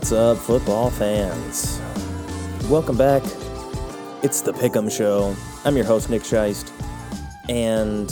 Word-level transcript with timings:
What's 0.00 0.12
up, 0.12 0.38
football 0.38 0.88
fans? 0.88 1.78
Welcome 2.70 2.96
back. 2.96 3.22
It's 4.22 4.40
the 4.40 4.50
Pick'em 4.50 4.90
Show. 4.90 5.36
I'm 5.66 5.76
your 5.76 5.84
host, 5.84 6.08
Nick 6.08 6.22
Sheist, 6.22 6.72
and 7.50 8.08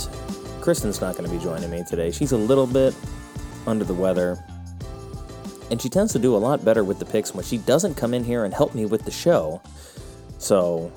Christen's 0.60 1.00
not 1.00 1.16
going 1.16 1.30
to 1.30 1.34
be 1.34 1.42
joining 1.42 1.70
me 1.70 1.84
today. 1.88 2.10
She's 2.10 2.32
a 2.32 2.36
little 2.36 2.66
bit 2.66 2.94
under 3.66 3.86
the 3.86 3.94
weather, 3.94 4.38
and 5.70 5.80
she 5.80 5.88
tends 5.88 6.12
to 6.12 6.18
do 6.18 6.36
a 6.36 6.38
lot 6.38 6.62
better 6.62 6.84
with 6.84 6.98
the 6.98 7.06
picks 7.06 7.34
when 7.34 7.42
she 7.42 7.56
doesn't 7.56 7.94
come 7.94 8.12
in 8.12 8.22
here 8.22 8.44
and 8.44 8.52
help 8.52 8.74
me 8.74 8.84
with 8.84 9.06
the 9.06 9.10
show. 9.10 9.62
So 10.36 10.92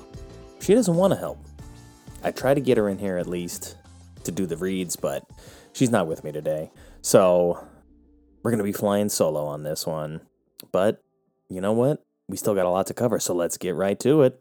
she 0.60 0.74
doesn't 0.74 0.94
want 0.94 1.14
to 1.14 1.18
help. 1.18 1.38
I 2.22 2.32
try 2.32 2.52
to 2.52 2.60
get 2.60 2.76
her 2.76 2.90
in 2.90 2.98
here 2.98 3.16
at 3.16 3.26
least 3.26 3.78
to 4.24 4.30
do 4.30 4.44
the 4.44 4.58
reads, 4.58 4.96
but 4.96 5.24
she's 5.72 5.90
not 5.90 6.06
with 6.06 6.22
me 6.22 6.32
today. 6.32 6.70
So 7.00 7.66
we're 8.42 8.50
going 8.50 8.58
to 8.58 8.62
be 8.64 8.72
flying 8.72 9.08
solo 9.08 9.46
on 9.46 9.62
this 9.62 9.86
one. 9.86 10.20
But 10.70 11.02
you 11.48 11.60
know 11.60 11.72
what? 11.72 12.04
We 12.28 12.36
still 12.36 12.54
got 12.54 12.66
a 12.66 12.70
lot 12.70 12.86
to 12.86 12.94
cover, 12.94 13.18
so 13.18 13.34
let's 13.34 13.56
get 13.56 13.74
right 13.74 13.98
to 14.00 14.22
it. 14.22 14.40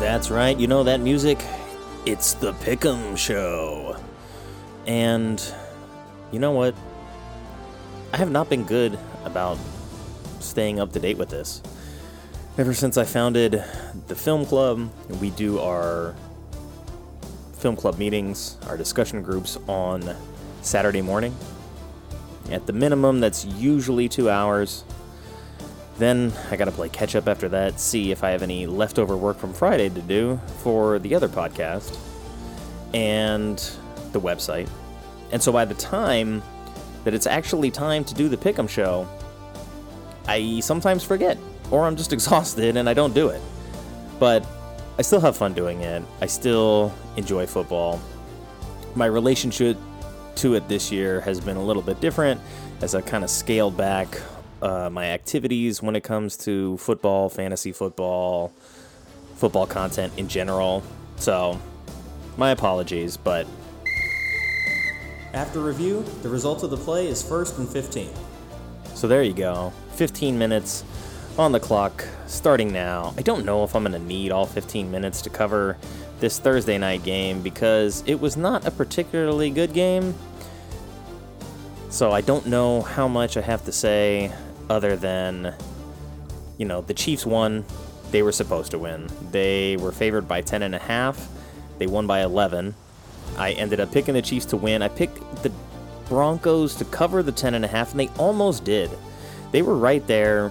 That's 0.00 0.30
right, 0.30 0.58
you 0.58 0.66
know 0.66 0.84
that 0.84 1.00
music? 1.00 1.44
It's 2.06 2.34
the 2.34 2.52
Pick'em 2.54 3.16
Show. 3.18 3.96
And 4.86 5.42
you 6.32 6.38
know 6.38 6.52
what? 6.52 6.74
I 8.12 8.16
have 8.16 8.30
not 8.30 8.48
been 8.48 8.64
good 8.64 8.98
about 9.24 9.58
staying 10.40 10.80
up 10.80 10.92
to 10.92 11.00
date 11.00 11.18
with 11.18 11.28
this. 11.28 11.60
Ever 12.58 12.72
since 12.72 12.96
I 12.96 13.04
founded 13.04 13.62
the 14.06 14.14
film 14.14 14.46
club, 14.46 14.90
we 15.20 15.28
do 15.28 15.60
our 15.60 16.14
film 17.52 17.76
club 17.76 17.98
meetings, 17.98 18.56
our 18.66 18.78
discussion 18.78 19.20
groups 19.20 19.58
on 19.68 20.16
Saturday 20.62 21.02
morning. 21.02 21.36
At 22.50 22.64
the 22.64 22.72
minimum, 22.72 23.20
that's 23.20 23.44
usually 23.44 24.08
two 24.08 24.30
hours. 24.30 24.84
Then 25.98 26.32
I 26.50 26.56
gotta 26.56 26.70
play 26.72 26.88
catch 26.88 27.14
up 27.14 27.28
after 27.28 27.46
that, 27.50 27.78
see 27.78 28.10
if 28.10 28.24
I 28.24 28.30
have 28.30 28.40
any 28.40 28.66
leftover 28.66 29.18
work 29.18 29.36
from 29.36 29.52
Friday 29.52 29.90
to 29.90 30.00
do 30.00 30.40
for 30.62 30.98
the 30.98 31.14
other 31.14 31.28
podcast 31.28 31.98
and 32.94 33.58
the 34.12 34.20
website. 34.20 34.70
And 35.30 35.42
so 35.42 35.52
by 35.52 35.66
the 35.66 35.74
time 35.74 36.42
that 37.04 37.12
it's 37.12 37.26
actually 37.26 37.70
time 37.70 38.02
to 38.04 38.14
do 38.14 38.30
the 38.30 38.36
Pick'em 38.38 38.66
show, 38.66 39.06
I 40.26 40.60
sometimes 40.60 41.04
forget 41.04 41.36
or 41.70 41.86
I'm 41.86 41.96
just 41.96 42.12
exhausted 42.14 42.76
and 42.76 42.88
I 42.88 42.94
don't 42.94 43.14
do 43.14 43.28
it. 43.28 43.40
But 44.18 44.46
I 44.98 45.02
still 45.02 45.20
have 45.20 45.36
fun 45.36 45.52
doing 45.52 45.82
it. 45.82 46.02
I 46.20 46.26
still 46.26 46.92
enjoy 47.16 47.46
football. 47.46 48.00
My 48.94 49.06
relationship 49.06 49.76
to 50.36 50.54
it 50.54 50.68
this 50.68 50.90
year 50.90 51.20
has 51.20 51.40
been 51.40 51.56
a 51.56 51.62
little 51.62 51.82
bit 51.82 52.00
different 52.00 52.40
as 52.80 52.94
I 52.94 53.00
kind 53.00 53.24
of 53.24 53.30
scaled 53.30 53.76
back 53.76 54.20
uh, 54.62 54.88
my 54.90 55.06
activities 55.06 55.82
when 55.82 55.96
it 55.96 56.02
comes 56.02 56.36
to 56.38 56.76
football, 56.78 57.28
fantasy 57.28 57.72
football, 57.72 58.52
football 59.34 59.66
content 59.66 60.12
in 60.16 60.28
general. 60.28 60.82
So, 61.16 61.60
my 62.36 62.50
apologies, 62.50 63.16
but. 63.16 63.46
After 65.34 65.60
review, 65.60 66.02
the 66.22 66.30
result 66.30 66.62
of 66.62 66.70
the 66.70 66.76
play 66.78 67.08
is 67.08 67.22
first 67.22 67.58
and 67.58 67.68
15. 67.68 68.08
So 68.94 69.06
there 69.06 69.22
you 69.22 69.34
go. 69.34 69.72
15 69.92 70.38
minutes 70.38 70.84
on 71.38 71.52
the 71.52 71.60
clock, 71.60 72.04
starting 72.26 72.72
now. 72.72 73.12
I 73.18 73.22
don't 73.22 73.44
know 73.44 73.62
if 73.64 73.76
I'm 73.76 73.82
going 73.82 73.92
to 73.92 73.98
need 73.98 74.32
all 74.32 74.46
15 74.46 74.90
minutes 74.90 75.20
to 75.22 75.30
cover 75.30 75.76
this 76.18 76.38
Thursday 76.38 76.78
night 76.78 77.02
game 77.02 77.42
because 77.42 78.02
it 78.06 78.20
was 78.20 78.36
not 78.36 78.66
a 78.66 78.70
particularly 78.70 79.50
good 79.50 79.74
game. 79.74 80.14
So 81.90 82.10
I 82.10 82.22
don't 82.22 82.46
know 82.46 82.82
how 82.82 83.06
much 83.06 83.36
I 83.36 83.42
have 83.42 83.64
to 83.66 83.72
say 83.72 84.32
other 84.70 84.96
than, 84.96 85.54
you 86.56 86.64
know, 86.64 86.80
the 86.80 86.94
Chiefs 86.94 87.26
won. 87.26 87.64
They 88.10 88.22
were 88.22 88.32
supposed 88.32 88.70
to 88.70 88.78
win. 88.78 89.08
They 89.30 89.76
were 89.76 89.92
favored 89.92 90.26
by 90.26 90.40
10 90.40 90.62
and 90.62 90.74
a 90.74 90.78
half. 90.78 91.28
They 91.78 91.86
won 91.86 92.06
by 92.06 92.22
11. 92.22 92.74
I 93.36 93.52
ended 93.52 93.80
up 93.80 93.92
picking 93.92 94.14
the 94.14 94.22
Chiefs 94.22 94.46
to 94.46 94.56
win. 94.56 94.80
I 94.80 94.88
picked 94.88 95.42
the 95.42 95.52
Broncos 96.08 96.76
to 96.76 96.84
cover 96.86 97.22
the 97.22 97.32
10 97.32 97.54
and 97.54 97.64
a 97.64 97.68
half 97.68 97.90
and 97.90 98.00
they 98.00 98.08
almost 98.16 98.64
did. 98.64 98.90
They 99.52 99.60
were 99.60 99.76
right 99.76 100.06
there 100.06 100.50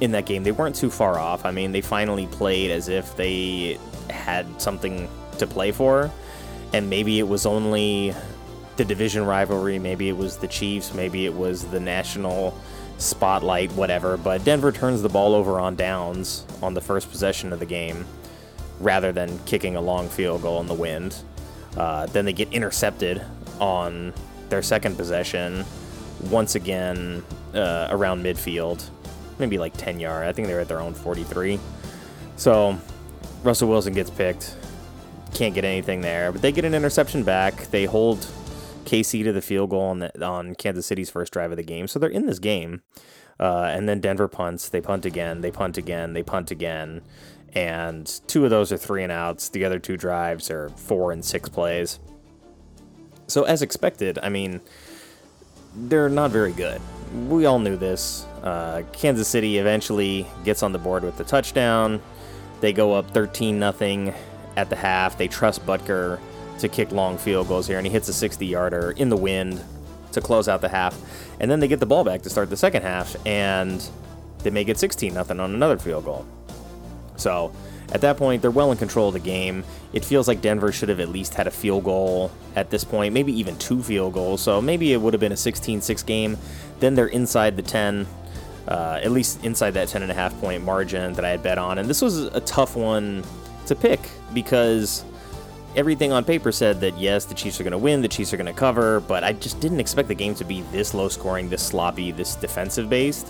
in 0.00 0.12
that 0.12 0.26
game. 0.26 0.42
They 0.44 0.52
weren't 0.52 0.76
too 0.76 0.90
far 0.90 1.18
off. 1.18 1.44
I 1.44 1.50
mean, 1.50 1.72
they 1.72 1.80
finally 1.80 2.26
played 2.26 2.70
as 2.70 2.88
if 2.88 3.16
they 3.16 3.78
had 4.10 4.60
something 4.60 5.08
to 5.38 5.46
play 5.46 5.72
for, 5.72 6.10
and 6.72 6.88
maybe 6.90 7.18
it 7.18 7.28
was 7.28 7.46
only 7.46 8.14
the 8.76 8.84
division 8.84 9.24
rivalry, 9.24 9.78
maybe 9.78 10.08
it 10.08 10.16
was 10.16 10.36
the 10.36 10.48
Chiefs, 10.48 10.92
maybe 10.92 11.24
it 11.24 11.34
was 11.34 11.64
the 11.66 11.80
national 11.80 12.58
spotlight, 12.98 13.72
whatever. 13.72 14.16
But 14.16 14.44
Denver 14.44 14.72
turns 14.72 15.02
the 15.02 15.08
ball 15.08 15.34
over 15.34 15.58
on 15.58 15.76
downs 15.76 16.46
on 16.62 16.74
the 16.74 16.80
first 16.80 17.10
possession 17.10 17.52
of 17.52 17.58
the 17.58 17.66
game 17.66 18.06
rather 18.80 19.12
than 19.12 19.38
kicking 19.40 19.76
a 19.76 19.80
long 19.80 20.08
field 20.08 20.42
goal 20.42 20.60
in 20.60 20.66
the 20.66 20.74
wind. 20.74 21.16
Uh, 21.76 22.06
then 22.06 22.24
they 22.24 22.32
get 22.32 22.52
intercepted 22.52 23.22
on 23.60 24.12
their 24.48 24.62
second 24.62 24.96
possession 24.96 25.64
once 26.30 26.54
again 26.54 27.22
uh, 27.54 27.88
around 27.90 28.22
midfield 28.22 28.88
maybe 29.38 29.58
like 29.58 29.76
10 29.76 30.00
yard. 30.00 30.26
I 30.26 30.32
think 30.32 30.48
they 30.48 30.54
were 30.54 30.60
at 30.60 30.68
their 30.68 30.80
own 30.80 30.94
43. 30.94 31.58
So 32.36 32.78
Russell 33.42 33.68
Wilson 33.68 33.94
gets 33.94 34.10
picked. 34.10 34.56
Can't 35.34 35.54
get 35.54 35.64
anything 35.64 36.00
there, 36.00 36.32
but 36.32 36.42
they 36.42 36.52
get 36.52 36.64
an 36.64 36.74
interception 36.74 37.22
back. 37.22 37.70
They 37.70 37.84
hold 37.84 38.26
KC 38.84 39.24
to 39.24 39.32
the 39.32 39.42
field 39.42 39.70
goal 39.70 39.82
on, 39.82 39.98
the, 39.98 40.24
on 40.24 40.54
Kansas 40.54 40.86
City's 40.86 41.10
first 41.10 41.32
drive 41.32 41.50
of 41.50 41.56
the 41.56 41.62
game. 41.62 41.88
So 41.88 41.98
they're 41.98 42.08
in 42.08 42.26
this 42.26 42.38
game. 42.38 42.82
Uh, 43.38 43.70
and 43.70 43.88
then 43.88 44.00
Denver 44.00 44.28
punts. 44.28 44.68
They 44.68 44.80
punt 44.80 45.04
again. 45.04 45.42
They 45.42 45.50
punt 45.50 45.76
again. 45.76 46.14
They 46.14 46.22
punt 46.22 46.50
again. 46.50 47.02
And 47.52 48.06
two 48.26 48.44
of 48.44 48.50
those 48.50 48.72
are 48.72 48.76
three 48.76 49.02
and 49.02 49.12
outs. 49.12 49.48
The 49.48 49.64
other 49.64 49.78
two 49.78 49.96
drives 49.96 50.50
are 50.50 50.70
four 50.70 51.12
and 51.12 51.24
six 51.24 51.48
plays. 51.48 51.98
So, 53.28 53.44
as 53.44 53.60
expected, 53.60 54.18
I 54.22 54.28
mean, 54.28 54.60
they're 55.74 56.08
not 56.08 56.30
very 56.30 56.52
good. 56.52 56.80
We 57.28 57.46
all 57.46 57.58
knew 57.58 57.76
this. 57.76 58.24
Uh, 58.46 58.84
Kansas 58.92 59.26
City 59.26 59.58
eventually 59.58 60.24
gets 60.44 60.62
on 60.62 60.70
the 60.70 60.78
board 60.78 61.02
with 61.02 61.16
the 61.16 61.24
touchdown. 61.24 62.00
They 62.60 62.72
go 62.72 62.92
up 62.92 63.10
13 63.10 63.58
0 63.58 64.14
at 64.56 64.70
the 64.70 64.76
half. 64.76 65.18
They 65.18 65.26
trust 65.26 65.66
Butker 65.66 66.20
to 66.60 66.68
kick 66.68 66.92
long 66.92 67.18
field 67.18 67.48
goals 67.48 67.66
here, 67.66 67.78
and 67.78 67.84
he 67.84 67.92
hits 67.92 68.08
a 68.08 68.12
60 68.12 68.46
yarder 68.46 68.92
in 68.92 69.08
the 69.08 69.16
wind 69.16 69.60
to 70.12 70.20
close 70.20 70.46
out 70.46 70.60
the 70.60 70.68
half. 70.68 70.96
And 71.40 71.50
then 71.50 71.58
they 71.58 71.66
get 71.66 71.80
the 71.80 71.86
ball 71.86 72.04
back 72.04 72.22
to 72.22 72.30
start 72.30 72.48
the 72.48 72.56
second 72.56 72.82
half, 72.82 73.16
and 73.26 73.84
they 74.44 74.50
make 74.50 74.68
it 74.68 74.78
16 74.78 75.14
0 75.14 75.26
on 75.28 75.40
another 75.40 75.76
field 75.76 76.04
goal. 76.04 76.24
So 77.16 77.50
at 77.90 78.00
that 78.02 78.16
point, 78.16 78.42
they're 78.42 78.52
well 78.52 78.70
in 78.70 78.78
control 78.78 79.08
of 79.08 79.14
the 79.14 79.18
game. 79.18 79.64
It 79.92 80.04
feels 80.04 80.28
like 80.28 80.40
Denver 80.40 80.70
should 80.70 80.88
have 80.88 81.00
at 81.00 81.08
least 81.08 81.34
had 81.34 81.48
a 81.48 81.50
field 81.50 81.82
goal 81.82 82.30
at 82.54 82.70
this 82.70 82.84
point, 82.84 83.12
maybe 83.12 83.32
even 83.32 83.58
two 83.58 83.82
field 83.82 84.12
goals. 84.12 84.40
So 84.40 84.60
maybe 84.60 84.92
it 84.92 85.00
would 85.00 85.14
have 85.14 85.20
been 85.20 85.32
a 85.32 85.36
16 85.36 85.80
6 85.80 86.02
game. 86.04 86.38
Then 86.78 86.94
they're 86.94 87.08
inside 87.08 87.56
the 87.56 87.62
10 87.62 88.06
uh, 88.68 89.00
at 89.02 89.10
least 89.12 89.44
inside 89.44 89.72
that 89.72 89.88
10 89.88 90.02
and 90.02 90.10
a 90.10 90.14
half 90.14 90.38
point 90.40 90.64
margin 90.64 91.12
that 91.14 91.24
I 91.24 91.30
had 91.30 91.42
bet 91.42 91.58
on. 91.58 91.78
And 91.78 91.88
this 91.88 92.02
was 92.02 92.24
a 92.24 92.40
tough 92.40 92.76
one 92.76 93.24
to 93.66 93.74
pick 93.74 94.00
because 94.32 95.04
everything 95.76 96.12
on 96.12 96.24
paper 96.24 96.50
said 96.50 96.80
that 96.80 96.98
yes, 96.98 97.26
the 97.26 97.34
Chiefs 97.34 97.60
are 97.60 97.64
going 97.64 97.72
to 97.72 97.78
win, 97.78 98.02
the 98.02 98.08
Chiefs 98.08 98.32
are 98.32 98.36
going 98.36 98.46
to 98.46 98.58
cover, 98.58 99.00
but 99.00 99.22
I 99.22 99.34
just 99.34 99.60
didn't 99.60 99.80
expect 99.80 100.08
the 100.08 100.14
game 100.14 100.34
to 100.36 100.44
be 100.44 100.62
this 100.72 100.94
low 100.94 101.08
scoring, 101.08 101.48
this 101.48 101.62
sloppy, 101.62 102.12
this 102.12 102.34
defensive 102.34 102.88
based. 102.88 103.28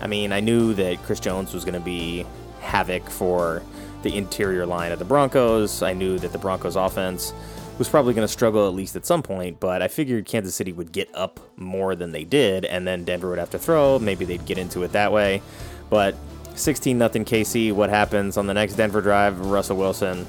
I 0.00 0.06
mean, 0.06 0.32
I 0.32 0.40
knew 0.40 0.74
that 0.74 1.02
Chris 1.02 1.20
Jones 1.20 1.54
was 1.54 1.64
going 1.64 1.74
to 1.74 1.80
be 1.80 2.26
havoc 2.60 3.08
for 3.08 3.62
the 4.02 4.16
interior 4.16 4.66
line 4.66 4.92
of 4.92 4.98
the 4.98 5.04
Broncos. 5.04 5.82
I 5.82 5.94
knew 5.94 6.18
that 6.18 6.32
the 6.32 6.38
Broncos 6.38 6.76
offense 6.76 7.32
was 7.78 7.88
probably 7.88 8.14
going 8.14 8.26
to 8.26 8.32
struggle 8.32 8.66
at 8.66 8.74
least 8.74 8.96
at 8.96 9.04
some 9.04 9.22
point, 9.22 9.60
but 9.60 9.82
I 9.82 9.88
figured 9.88 10.26
Kansas 10.26 10.54
City 10.54 10.72
would 10.72 10.92
get 10.92 11.14
up 11.14 11.40
more 11.56 11.94
than 11.94 12.12
they 12.12 12.24
did, 12.24 12.64
and 12.64 12.86
then 12.86 13.04
Denver 13.04 13.28
would 13.30 13.38
have 13.38 13.50
to 13.50 13.58
throw. 13.58 13.98
Maybe 13.98 14.24
they'd 14.24 14.46
get 14.46 14.58
into 14.58 14.82
it 14.82 14.92
that 14.92 15.12
way. 15.12 15.42
But 15.90 16.14
16 16.54 16.98
0 16.98 17.10
KC, 17.10 17.72
what 17.72 17.90
happens 17.90 18.36
on 18.36 18.46
the 18.46 18.54
next 18.54 18.74
Denver 18.74 19.00
drive? 19.00 19.38
Russell 19.40 19.76
Wilson 19.76 20.26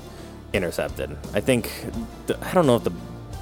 intercepted. 0.53 1.17
I 1.33 1.39
think, 1.39 1.71
the, 2.25 2.37
I 2.45 2.53
don't 2.53 2.67
know 2.67 2.75
if 2.75 2.83
the, 2.83 2.91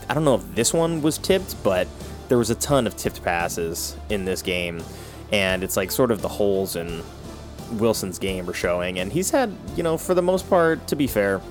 I 0.08 0.14
don't 0.14 0.24
know 0.24 0.36
if 0.36 0.56
this 0.56 0.74
one 0.74 1.02
was 1.02 1.18
tipped, 1.18 1.62
but 1.64 1.88
there 2.30 2.38
was 2.38 2.50
a 2.50 2.56
ton 2.56 2.88
of 2.88 2.96
tipped 2.96 3.24
passes 3.24 3.96
in 4.10 4.26
this 4.26 4.42
game, 4.42 4.84
and 5.32 5.64
it's 5.64 5.78
like 5.78 5.92
sort 5.92 6.12
of 6.12 6.22
the 6.22 6.28
holes 6.28 6.76
in 6.76 7.04
Wilson's 7.74 8.20
game 8.20 8.48
are 8.50 8.54
showing, 8.54 9.00
and 9.00 9.12
he's 9.12 9.32
had, 9.32 9.56
you 9.76 9.84
know, 9.84 9.98
for 9.98 10.14
the 10.14 10.22
most 10.22 10.48
part, 10.50 10.88
to 10.88 10.96
be 10.96 11.08
fair, 11.08 11.42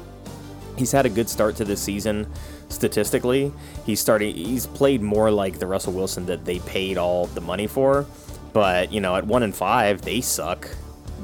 he's 0.76 0.92
had 0.92 1.06
a 1.06 1.08
good 1.08 1.28
start 1.28 1.56
to 1.56 1.64
this 1.64 1.80
season 1.80 2.26
statistically. 2.68 3.52
He's 3.84 4.00
starting 4.00 4.34
he's 4.34 4.66
played 4.66 5.02
more 5.02 5.30
like 5.30 5.58
the 5.58 5.66
Russell 5.66 5.92
Wilson 5.92 6.26
that 6.26 6.44
they 6.44 6.58
paid 6.60 6.98
all 6.98 7.26
the 7.26 7.40
money 7.40 7.66
for. 7.66 8.06
But, 8.52 8.92
you 8.92 9.00
know, 9.00 9.16
at 9.16 9.26
1 9.26 9.42
and 9.42 9.54
5, 9.54 10.02
they 10.02 10.20
suck. 10.20 10.68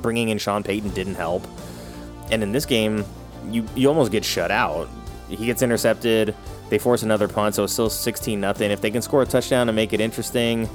Bringing 0.03 0.31
in 0.31 0.39
Sean 0.39 0.65
Payton 0.65 0.91
didn't 0.91 1.15
help. 1.15 1.47
And 2.33 2.43
in 2.43 2.53
this 2.53 2.67
game, 2.67 3.05
you 3.49 3.67
you 3.75 3.89
almost 3.89 4.13
get 4.13 4.25
shut 4.25 4.51
out. 4.51 4.89
He 5.29 5.47
gets 5.47 5.63
intercepted, 5.63 6.35
they 6.71 6.79
force 6.79 7.03
another 7.03 7.29
punt, 7.29 7.55
so 7.55 7.65
it's 7.65 7.73
still 7.73 7.89
16 7.89 8.41
nothing. 8.41 8.71
If 8.71 8.81
they 8.81 8.91
can 8.91 9.01
score 9.01 9.23
a 9.23 9.27
touchdown 9.27 9.69
and 9.69 9.77
make 9.77 9.93
it 9.93 10.01
interesting, 10.01 10.69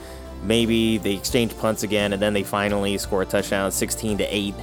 maybe 0.44 0.98
they 0.98 1.14
exchange 1.14 1.58
punts 1.58 1.84
again 1.84 2.14
and 2.14 2.22
then 2.22 2.34
they 2.34 2.44
finally 2.44 2.98
score 2.98 3.24
a 3.24 3.26
touchdown 3.26 3.72
16 3.72 4.20
to 4.20 4.24
8 4.24 4.56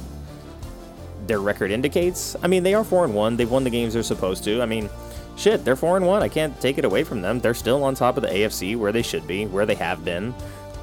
their 1.26 1.40
record 1.40 1.70
indicates. 1.70 2.36
I 2.42 2.46
mean, 2.46 2.62
they 2.62 2.74
are 2.74 2.84
4 2.84 3.06
and 3.06 3.14
1. 3.14 3.36
They've 3.36 3.50
won 3.50 3.64
the 3.64 3.70
games 3.70 3.94
they're 3.94 4.02
supposed 4.02 4.44
to. 4.44 4.62
I 4.62 4.66
mean, 4.66 4.88
shit, 5.36 5.64
they're 5.64 5.76
4 5.76 5.96
and 5.96 6.06
1. 6.06 6.22
I 6.22 6.28
can't 6.28 6.58
take 6.60 6.78
it 6.78 6.84
away 6.84 7.04
from 7.04 7.20
them. 7.20 7.40
They're 7.40 7.54
still 7.54 7.82
on 7.84 7.94
top 7.94 8.16
of 8.16 8.22
the 8.22 8.28
AFC 8.28 8.76
where 8.76 8.92
they 8.92 9.02
should 9.02 9.26
be, 9.26 9.46
where 9.46 9.66
they 9.66 9.74
have 9.74 10.04
been. 10.04 10.34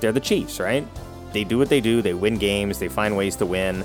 They're 0.03 0.11
the 0.11 0.19
Chiefs, 0.19 0.59
right? 0.59 0.88
they 1.33 1.44
do 1.44 1.57
what 1.57 1.69
they 1.69 1.81
do. 1.81 2.01
They 2.01 2.13
win 2.13 2.38
games. 2.38 2.79
They 2.79 2.88
find 2.88 3.17
ways 3.17 3.35
to 3.38 3.45
win. 3.45 3.83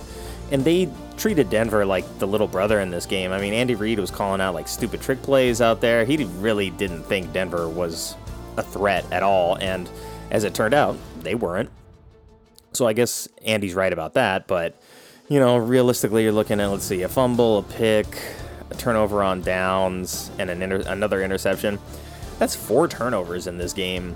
And 0.52 0.64
they 0.64 0.88
treated 1.16 1.50
Denver 1.50 1.84
like 1.84 2.18
the 2.18 2.26
little 2.26 2.46
brother 2.46 2.78
in 2.80 2.90
this 2.90 3.06
game. 3.06 3.32
I 3.32 3.40
mean, 3.40 3.52
Andy 3.52 3.74
Reid 3.74 3.98
was 3.98 4.10
calling 4.10 4.40
out 4.40 4.54
like 4.54 4.68
stupid 4.68 5.00
trick 5.00 5.20
plays 5.22 5.60
out 5.60 5.80
there. 5.80 6.04
He 6.04 6.24
really 6.24 6.70
didn't 6.70 7.02
think 7.02 7.32
Denver 7.32 7.68
was 7.68 8.14
a 8.56 8.62
threat 8.62 9.04
at 9.10 9.22
all. 9.22 9.56
And 9.56 9.90
as 10.30 10.44
it 10.44 10.54
turned 10.54 10.74
out, 10.74 10.96
they 11.22 11.34
weren't. 11.34 11.70
So 12.72 12.86
I 12.86 12.92
guess 12.92 13.28
Andy's 13.44 13.74
right 13.74 13.92
about 13.92 14.14
that. 14.14 14.46
But, 14.46 14.80
you 15.28 15.40
know, 15.40 15.56
realistically, 15.56 16.22
you're 16.22 16.32
looking 16.32 16.60
at, 16.60 16.66
let's 16.66 16.84
see, 16.84 17.02
a 17.02 17.08
fumble, 17.08 17.58
a 17.58 17.62
pick, 17.62 18.06
a 18.70 18.74
turnover 18.74 19.22
on 19.22 19.42
downs, 19.42 20.30
and 20.38 20.50
an 20.50 20.62
inter- 20.62 20.84
another 20.86 21.22
interception. 21.22 21.78
That's 22.38 22.54
four 22.54 22.86
turnovers 22.86 23.46
in 23.46 23.58
this 23.58 23.72
game 23.72 24.14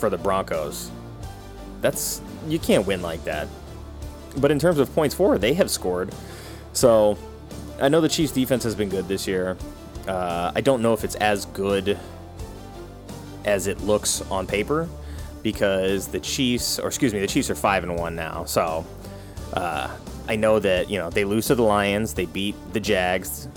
for 0.00 0.10
the 0.10 0.18
Broncos. 0.18 0.90
That's 1.80 2.20
you 2.48 2.58
can't 2.58 2.86
win 2.86 3.02
like 3.02 3.22
that. 3.24 3.46
But 4.36 4.50
in 4.50 4.58
terms 4.58 4.78
of 4.78 4.92
points 4.94 5.14
for, 5.14 5.38
they 5.38 5.54
have 5.54 5.70
scored. 5.70 6.12
So 6.72 7.18
I 7.80 7.88
know 7.88 8.00
the 8.00 8.08
Chiefs' 8.08 8.32
defense 8.32 8.64
has 8.64 8.74
been 8.74 8.88
good 8.88 9.08
this 9.08 9.26
year. 9.26 9.56
Uh, 10.08 10.52
I 10.54 10.60
don't 10.60 10.82
know 10.82 10.92
if 10.92 11.04
it's 11.04 11.16
as 11.16 11.46
good 11.46 11.98
as 13.44 13.66
it 13.66 13.80
looks 13.80 14.22
on 14.30 14.46
paper 14.46 14.88
because 15.42 16.08
the 16.08 16.20
Chiefs, 16.20 16.78
or 16.78 16.88
excuse 16.88 17.12
me, 17.12 17.20
the 17.20 17.26
Chiefs 17.26 17.50
are 17.50 17.54
five 17.54 17.82
and 17.82 17.98
one 17.98 18.14
now. 18.14 18.44
So 18.44 18.84
uh, 19.54 19.94
I 20.28 20.36
know 20.36 20.58
that 20.58 20.90
you 20.90 20.98
know 20.98 21.10
they 21.10 21.24
lose 21.24 21.46
to 21.46 21.54
the 21.54 21.62
Lions, 21.62 22.14
they 22.14 22.26
beat 22.26 22.54
the 22.72 22.80
Jags, 22.80 23.48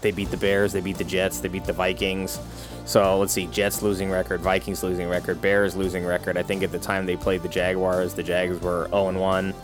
they 0.00 0.10
beat 0.10 0.30
the 0.30 0.36
Bears, 0.36 0.72
they 0.72 0.80
beat 0.80 0.98
the 0.98 1.04
Jets, 1.04 1.40
they 1.40 1.48
beat 1.48 1.64
the 1.64 1.72
Vikings. 1.72 2.38
So 2.90 3.20
let's 3.20 3.32
see, 3.32 3.46
Jets 3.46 3.82
losing 3.82 4.10
record, 4.10 4.40
Vikings 4.40 4.82
losing 4.82 5.08
record, 5.08 5.40
Bears 5.40 5.76
losing 5.76 6.04
record. 6.04 6.36
I 6.36 6.42
think 6.42 6.64
at 6.64 6.72
the 6.72 6.78
time 6.80 7.06
they 7.06 7.14
played 7.14 7.40
the 7.40 7.48
Jaguars, 7.48 8.14
the 8.14 8.22
Jags 8.24 8.60
were 8.60 8.88
0 8.88 9.12
1. 9.12 9.54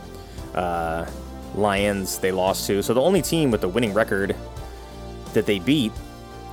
Uh, 0.54 1.10
Lions 1.56 2.18
they 2.20 2.30
lost 2.30 2.68
to. 2.68 2.84
So 2.84 2.94
the 2.94 3.00
only 3.00 3.22
team 3.22 3.50
with 3.50 3.62
the 3.62 3.68
winning 3.68 3.92
record 3.94 4.36
that 5.34 5.44
they 5.44 5.58
beat 5.58 5.90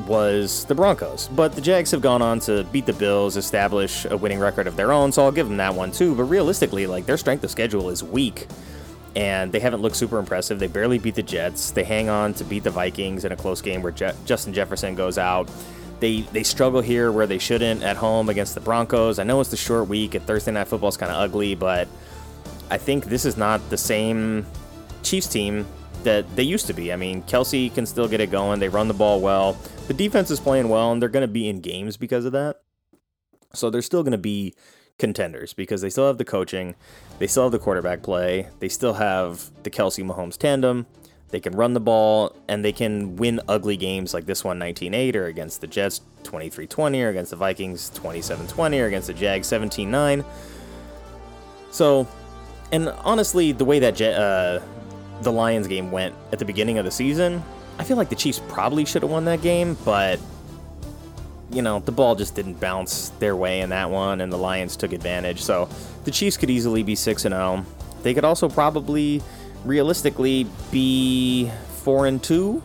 was 0.08 0.66
the 0.66 0.74
Broncos. 0.74 1.28
But 1.28 1.54
the 1.54 1.62
Jags 1.62 1.92
have 1.92 2.02
gone 2.02 2.24
on 2.24 2.40
to 2.40 2.64
beat 2.72 2.88
the 2.88 2.94
Bills, 2.94 3.38
establish 3.38 4.06
a 4.06 4.18
winning 4.18 4.40
record 4.40 4.66
of 4.66 4.76
their 4.76 4.92
own, 4.92 5.12
so 5.12 5.26
I'll 5.26 5.32
give 5.32 5.48
them 5.48 5.58
that 5.58 5.76
one 5.76 5.92
too. 5.92 6.16
But 6.16 6.24
realistically, 6.24 6.88
like 6.88 7.06
their 7.06 7.18
strength 7.18 7.44
of 7.44 7.52
schedule 7.52 7.92
is 7.92 8.04
weak 8.04 8.48
and 9.16 9.52
they 9.52 9.60
haven't 9.60 9.84
looked 9.84 9.96
super 9.96 10.18
impressive. 10.18 10.58
They 10.58 10.66
barely 10.66 10.98
beat 10.98 11.14
the 11.14 11.22
Jets. 11.22 11.70
They 11.70 11.84
hang 11.84 12.10
on 12.10 12.34
to 12.34 12.44
beat 12.44 12.64
the 12.64 12.72
Vikings 12.72 13.26
in 13.26 13.32
a 13.32 13.36
close 13.36 13.62
game 13.62 13.84
where 13.84 13.92
Je- 13.92 14.16
Justin 14.26 14.56
Jefferson 14.56 14.96
goes 14.96 15.20
out. 15.20 15.48
They 16.04 16.20
they 16.34 16.44
struggle 16.44 16.82
here 16.82 17.14
where 17.14 17.26
they 17.26 17.38
shouldn't 17.38 17.82
at 17.82 17.96
home 17.96 18.28
against 18.28 18.56
the 18.56 18.60
Broncos. 18.60 19.20
I 19.20 19.24
know 19.24 19.40
it's 19.40 19.52
the 19.52 19.56
short 19.56 19.88
week 19.88 20.16
and 20.16 20.28
Thursday 20.28 20.52
night 20.52 20.68
football 20.68 20.90
is 20.90 20.98
kind 20.98 21.10
of 21.10 21.18
ugly, 21.18 21.56
but 21.56 21.88
I 22.70 22.78
think 22.78 23.06
this 23.06 23.24
is 23.24 23.38
not 23.38 23.70
the 23.70 23.78
same 23.78 24.46
Chiefs 25.02 25.28
team 25.28 25.66
that 26.04 26.26
they 26.36 26.44
used 26.44 26.68
to 26.68 26.74
be. 26.74 26.92
I 26.92 26.98
mean, 26.98 27.24
Kelce 27.24 27.74
can 27.74 27.86
still 27.86 28.10
get 28.10 28.20
it 28.20 28.32
going. 28.32 28.60
They 28.60 28.68
run 28.68 28.90
the 28.90 28.94
ball 28.94 29.22
well. 29.22 29.54
The 29.88 29.94
defense 29.94 30.30
is 30.30 30.42
playing 30.42 30.68
well, 30.68 30.92
and 30.92 31.02
they're 31.02 31.08
going 31.08 31.26
to 31.26 31.34
be 31.34 31.48
in 31.48 31.62
games 31.62 31.96
because 31.96 32.26
of 32.26 32.34
that. 32.34 32.60
So 33.54 33.70
they're 33.70 33.82
still 33.82 34.04
going 34.04 34.12
to 34.12 34.18
be 34.18 34.56
contenders 35.00 35.54
because 35.54 35.80
they 35.80 35.90
still 35.90 36.08
have 36.08 36.18
the 36.18 36.26
coaching, 36.26 36.76
they 37.20 37.28
still 37.28 37.44
have 37.44 37.54
the 37.54 37.60
quarterback 37.60 38.04
play, 38.04 38.50
they 38.60 38.68
still 38.68 38.96
have 38.96 39.52
the 39.64 39.70
Kelce 39.70 40.04
Mahomes 40.04 40.38
tandem. 40.38 40.86
They 41.34 41.40
can 41.40 41.54
run 41.54 41.74
the 41.74 41.80
ball 41.80 42.36
and 42.48 42.64
they 42.64 42.72
can 42.72 43.16
win 43.16 43.42
ugly 43.48 43.76
games 43.76 44.14
like 44.14 44.28
this 44.28 44.44
one 44.44 44.60
19-8 44.60 45.16
or 45.16 45.26
against 45.26 45.62
the 45.62 45.68
Jets 45.68 46.02
23-20 46.22 47.04
or 47.04 47.10
against 47.10 47.32
the 47.32 47.38
Vikings 47.38 47.90
27-20 47.96 48.80
or 48.80 48.86
against 48.86 49.08
the 49.08 49.16
Jags 49.16 49.48
17-9. 49.48 50.24
So, 51.72 52.08
and 52.72 52.88
honestly, 52.90 53.52
the 53.52 53.66
way 53.66 53.80
that 53.80 54.00
uh, 54.00 54.60
the 55.24 55.32
Lions 55.32 55.66
game 55.66 55.92
went 55.92 56.14
at 56.32 56.38
the 56.38 56.46
beginning 56.46 56.78
of 56.78 56.86
the 56.86 56.92
season, 56.92 57.42
I 57.80 57.84
feel 57.84 57.98
like 57.98 58.10
the 58.10 58.16
Chiefs 58.16 58.40
probably 58.48 58.86
should 58.86 59.02
have 59.02 59.10
won 59.10 59.26
that 59.26 59.42
game, 59.42 59.76
but 59.84 60.20
you 61.50 61.64
know, 61.64 61.80
the 61.80 61.92
ball 61.92 62.14
just 62.14 62.36
didn't 62.36 62.60
bounce 62.60 63.10
their 63.18 63.36
way 63.36 63.62
in 63.62 63.72
that 63.72 63.90
one, 63.90 64.22
and 64.22 64.32
the 64.32 64.38
Lions 64.38 64.76
took 64.76 64.94
advantage. 64.94 65.42
So 65.42 65.68
the 66.04 66.12
Chiefs 66.12 66.38
could 66.38 66.52
easily 66.52 66.84
be 66.84 66.94
6 66.94 67.26
and 67.26 67.34
0. 67.34 67.66
They 68.04 68.14
could 68.14 68.24
also 68.24 68.50
probably, 68.50 69.24
realistically, 69.66 70.48
be 70.72 71.52
4 71.84 72.08
and 72.08 72.24
2. 72.24 72.62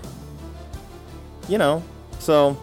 You 1.49 1.59
know, 1.59 1.83
so 2.19 2.61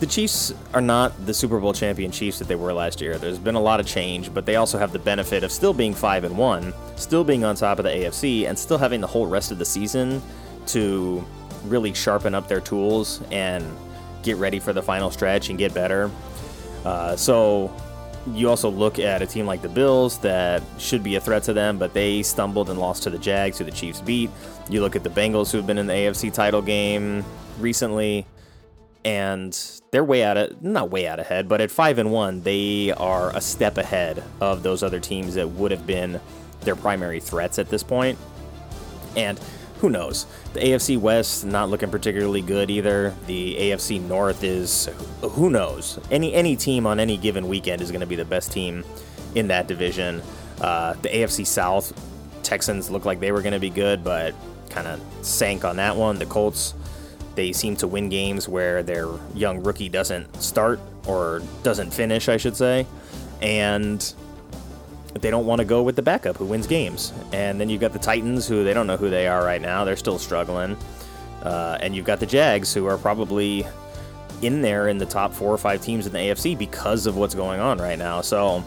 the 0.00 0.06
Chiefs 0.06 0.54
are 0.72 0.80
not 0.80 1.26
the 1.26 1.34
Super 1.34 1.60
Bowl 1.60 1.74
champion 1.74 2.10
Chiefs 2.10 2.38
that 2.38 2.48
they 2.48 2.54
were 2.54 2.72
last 2.72 3.02
year. 3.02 3.18
There's 3.18 3.38
been 3.38 3.54
a 3.54 3.60
lot 3.60 3.80
of 3.80 3.86
change, 3.86 4.32
but 4.32 4.46
they 4.46 4.56
also 4.56 4.78
have 4.78 4.92
the 4.92 4.98
benefit 4.98 5.44
of 5.44 5.52
still 5.52 5.74
being 5.74 5.94
5 5.94 6.24
and 6.24 6.38
1, 6.38 6.74
still 6.96 7.22
being 7.22 7.44
on 7.44 7.54
top 7.54 7.78
of 7.78 7.84
the 7.84 7.90
AFC 7.90 8.48
and 8.48 8.58
still 8.58 8.78
having 8.78 9.02
the 9.02 9.06
whole 9.06 9.26
rest 9.26 9.52
of 9.52 9.58
the 9.58 9.64
season 9.64 10.22
to 10.68 11.24
really 11.64 11.92
sharpen 11.92 12.34
up 12.34 12.48
their 12.48 12.60
tools 12.60 13.20
and 13.30 13.64
get 14.22 14.36
ready 14.36 14.58
for 14.58 14.72
the 14.72 14.82
final 14.82 15.10
stretch 15.10 15.50
and 15.50 15.58
get 15.58 15.74
better. 15.74 16.10
Uh, 16.84 17.14
so 17.14 17.70
you 18.34 18.48
also 18.48 18.70
look 18.70 18.98
at 18.98 19.22
a 19.22 19.26
team 19.26 19.46
like 19.46 19.62
the 19.62 19.68
Bills 19.68 20.18
that 20.18 20.62
should 20.78 21.02
be 21.02 21.16
a 21.16 21.20
threat 21.20 21.42
to 21.44 21.52
them, 21.52 21.78
but 21.78 21.94
they 21.94 22.22
stumbled 22.22 22.70
and 22.70 22.78
lost 22.78 23.02
to 23.04 23.10
the 23.10 23.18
Jags, 23.18 23.58
who 23.58 23.64
the 23.64 23.70
Chiefs 23.70 24.00
beat. 24.00 24.30
You 24.68 24.80
look 24.80 24.96
at 24.96 25.02
the 25.02 25.10
Bengals, 25.10 25.50
who 25.50 25.58
have 25.58 25.66
been 25.66 25.78
in 25.78 25.86
the 25.86 25.92
AFC 25.92 26.32
title 26.32 26.62
game 26.62 27.24
recently 27.58 28.26
and 29.04 29.80
they're 29.90 30.04
way 30.04 30.22
out 30.24 30.36
of 30.36 30.62
not 30.62 30.90
way 30.90 31.06
out 31.06 31.18
ahead, 31.18 31.48
but 31.48 31.60
at 31.60 31.70
five 31.70 31.98
and 31.98 32.12
one, 32.12 32.42
they 32.42 32.92
are 32.92 33.34
a 33.34 33.40
step 33.40 33.78
ahead 33.78 34.22
of 34.40 34.62
those 34.62 34.82
other 34.82 35.00
teams 35.00 35.34
that 35.34 35.48
would 35.48 35.70
have 35.70 35.86
been 35.86 36.20
their 36.62 36.76
primary 36.76 37.20
threats 37.20 37.58
at 37.58 37.68
this 37.70 37.82
point. 37.82 38.18
And 39.16 39.40
who 39.80 39.88
knows? 39.88 40.26
The 40.52 40.60
AFC 40.60 40.98
West 40.98 41.44
not 41.44 41.70
looking 41.70 41.90
particularly 41.90 42.42
good 42.42 42.70
either. 42.70 43.14
The 43.26 43.56
AFC 43.56 44.00
North 44.00 44.44
is 44.44 44.88
who 45.22 45.50
knows. 45.50 45.98
Any 46.10 46.34
any 46.34 46.56
team 46.56 46.86
on 46.86 47.00
any 47.00 47.16
given 47.16 47.48
weekend 47.48 47.80
is 47.80 47.90
going 47.90 48.00
to 48.00 48.06
be 48.06 48.16
the 48.16 48.24
best 48.24 48.52
team 48.52 48.84
in 49.34 49.48
that 49.48 49.68
division. 49.68 50.22
Uh, 50.60 50.94
the 50.94 51.08
AFC 51.08 51.46
South 51.46 51.92
Texans 52.42 52.90
look 52.90 53.04
like 53.04 53.20
they 53.20 53.32
were 53.32 53.42
going 53.42 53.54
to 53.54 53.60
be 53.60 53.70
good, 53.70 54.04
but 54.04 54.34
kind 54.68 54.86
of 54.86 55.00
sank 55.22 55.64
on 55.64 55.76
that 55.76 55.96
one. 55.96 56.18
The 56.18 56.26
Colts 56.26 56.74
they 57.34 57.52
seem 57.52 57.76
to 57.76 57.86
win 57.86 58.08
games 58.08 58.48
where 58.48 58.82
their 58.82 59.08
young 59.34 59.62
rookie 59.62 59.88
doesn't 59.88 60.42
start 60.42 60.80
or 61.06 61.40
doesn't 61.62 61.92
finish, 61.92 62.28
I 62.28 62.36
should 62.36 62.56
say. 62.56 62.86
And 63.40 64.14
they 65.14 65.30
don't 65.30 65.46
want 65.46 65.58
to 65.60 65.64
go 65.64 65.82
with 65.82 65.96
the 65.96 66.02
backup 66.02 66.36
who 66.36 66.44
wins 66.44 66.66
games. 66.66 67.12
And 67.32 67.60
then 67.60 67.68
you've 67.68 67.80
got 67.80 67.92
the 67.92 67.98
Titans, 67.98 68.46
who 68.46 68.64
they 68.64 68.72
don't 68.72 68.86
know 68.86 68.96
who 68.96 69.10
they 69.10 69.26
are 69.26 69.44
right 69.44 69.60
now. 69.60 69.84
They're 69.84 69.96
still 69.96 70.18
struggling. 70.18 70.76
Uh, 71.42 71.78
and 71.80 71.96
you've 71.96 72.04
got 72.04 72.20
the 72.20 72.26
Jags, 72.26 72.72
who 72.72 72.86
are 72.86 72.98
probably 72.98 73.66
in 74.42 74.62
there 74.62 74.88
in 74.88 74.98
the 74.98 75.06
top 75.06 75.32
four 75.32 75.52
or 75.52 75.58
five 75.58 75.82
teams 75.82 76.06
in 76.06 76.12
the 76.12 76.18
AFC 76.18 76.56
because 76.56 77.06
of 77.06 77.16
what's 77.16 77.34
going 77.34 77.60
on 77.60 77.78
right 77.78 77.98
now. 77.98 78.20
So 78.20 78.62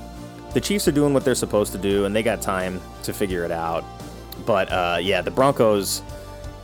the 0.54 0.62
Chiefs 0.62 0.88
are 0.88 0.92
doing 0.92 1.14
what 1.14 1.24
they're 1.24 1.36
supposed 1.36 1.72
to 1.74 1.78
do, 1.78 2.06
and 2.06 2.16
they 2.16 2.24
got 2.24 2.42
time 2.42 2.82
to 3.04 3.14
figure 3.14 3.44
it 3.46 3.52
out. 3.52 3.84
But 4.46 4.72
uh, 4.72 4.98
yeah, 5.02 5.22
the 5.22 5.32
Broncos, 5.32 6.02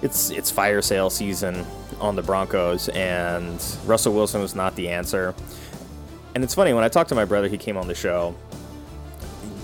it's 0.01 0.29
it's 0.31 0.51
fire 0.51 0.81
sale 0.81 1.09
season 1.09 1.65
on 1.99 2.15
the 2.15 2.23
Broncos, 2.23 2.89
and 2.89 3.63
Russell 3.85 4.13
Wilson 4.13 4.41
was 4.41 4.55
not 4.55 4.75
the 4.75 4.89
answer. 4.89 5.33
And 6.35 6.43
it's 6.43 6.53
funny, 6.53 6.73
when 6.73 6.83
I 6.83 6.89
talked 6.89 7.09
to 7.09 7.15
my 7.15 7.25
brother, 7.25 7.47
he 7.47 7.57
came 7.57 7.77
on 7.77 7.87
the 7.87 7.95
show 7.95 8.35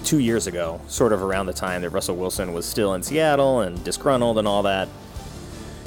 two 0.05 0.19
years 0.19 0.47
ago, 0.47 0.79
sort 0.87 1.11
of 1.11 1.21
around 1.21 1.47
the 1.47 1.53
time 1.53 1.81
that 1.81 1.89
Russell 1.89 2.15
Wilson 2.15 2.53
was 2.53 2.65
still 2.65 2.93
in 2.93 3.03
Seattle 3.03 3.61
and 3.61 3.83
disgruntled 3.83 4.37
and 4.37 4.47
all 4.47 4.63
that. 4.63 4.87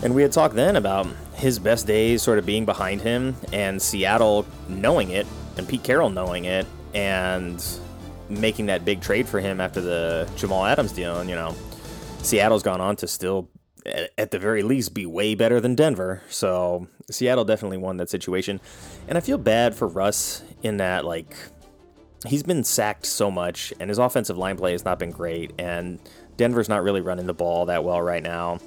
And 0.03 0.15
we 0.15 0.23
had 0.23 0.33
talked 0.33 0.55
then 0.55 0.77
about 0.77 1.07
his 1.35 1.59
best 1.59 1.87
days 1.87 2.23
sort 2.23 2.39
of 2.39 2.47
being 2.47 2.65
behind 2.65 3.01
him 3.01 3.37
and 3.53 3.81
Seattle 3.81 4.45
knowing 4.69 5.11
it 5.11 5.27
and 5.57 5.69
Pete 5.69 5.83
Carroll 5.83 6.11
knowing 6.11 6.45
it 6.45 6.67
and 6.95 7.65
making 8.29 8.67
that 8.67 8.85
big 8.85 9.01
trade 9.01 9.29
for 9.29 9.41
him 9.41 9.61
after 9.61 9.81
the 9.81 10.29
Jamal 10.37 10.67
Adams 10.67 10.93
deal. 10.93 11.19
And, 11.19 11.31
you 11.31 11.37
know, 11.37 11.55
Seattle's 12.23 12.63
gone 12.63 12.81
on 12.81 12.97
to 12.97 13.09
still 13.09 13.49
at 14.19 14.31
the 14.31 14.39
very 14.39 14.63
least 14.63 14.95
be 14.95 15.07
way 15.07 15.35
better 15.35 15.61
than 15.61 15.75
Denver. 15.75 16.23
So 16.29 16.89
Seattle 17.11 17.45
definitely 17.45 17.79
won 17.79 17.97
that 17.99 18.11
situation. 18.11 18.61
And 19.07 19.17
I 19.17 19.21
feel 19.21 19.39
bad 19.39 19.75
for 19.75 19.89
Russ 19.89 20.43
in 20.63 20.77
that 20.79 21.05
like 21.05 21.35
he's 22.27 22.43
been 22.43 22.65
sacked 22.65 23.07
so 23.07 23.31
much 23.31 23.73
and 23.79 23.89
his 23.89 23.99
offensive 23.99 24.37
line 24.37 24.57
play 24.57 24.73
has 24.73 24.85
not 24.85 24.99
been 24.99 25.11
great 25.11 25.53
and 25.59 25.99
Denver's 26.37 26.69
not 26.69 26.83
really 26.83 27.01
running 27.01 27.27
the 27.27 27.35
ball 27.35 27.67
that 27.67 27.85
well 27.85 28.01
right 28.01 28.23
now. 28.23 28.59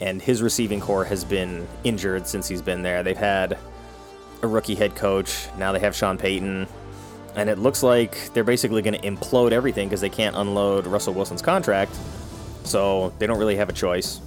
And 0.00 0.22
his 0.22 0.40
receiving 0.40 0.80
core 0.80 1.04
has 1.04 1.24
been 1.24 1.66
injured 1.82 2.26
since 2.26 2.46
he's 2.48 2.62
been 2.62 2.82
there. 2.82 3.02
They've 3.02 3.16
had 3.16 3.58
a 4.42 4.46
rookie 4.46 4.76
head 4.76 4.94
coach. 4.94 5.48
Now 5.58 5.72
they 5.72 5.80
have 5.80 5.94
Sean 5.94 6.16
Payton. 6.16 6.68
And 7.34 7.50
it 7.50 7.58
looks 7.58 7.82
like 7.82 8.32
they're 8.32 8.44
basically 8.44 8.82
going 8.82 8.94
to 8.94 9.00
implode 9.00 9.50
everything 9.50 9.88
because 9.88 10.00
they 10.00 10.08
can't 10.08 10.36
unload 10.36 10.86
Russell 10.86 11.14
Wilson's 11.14 11.42
contract. 11.42 11.92
So 12.62 13.12
they 13.18 13.26
don't 13.26 13.38
really 13.38 13.56
have 13.56 13.68
a 13.68 13.72
choice. 13.72 14.20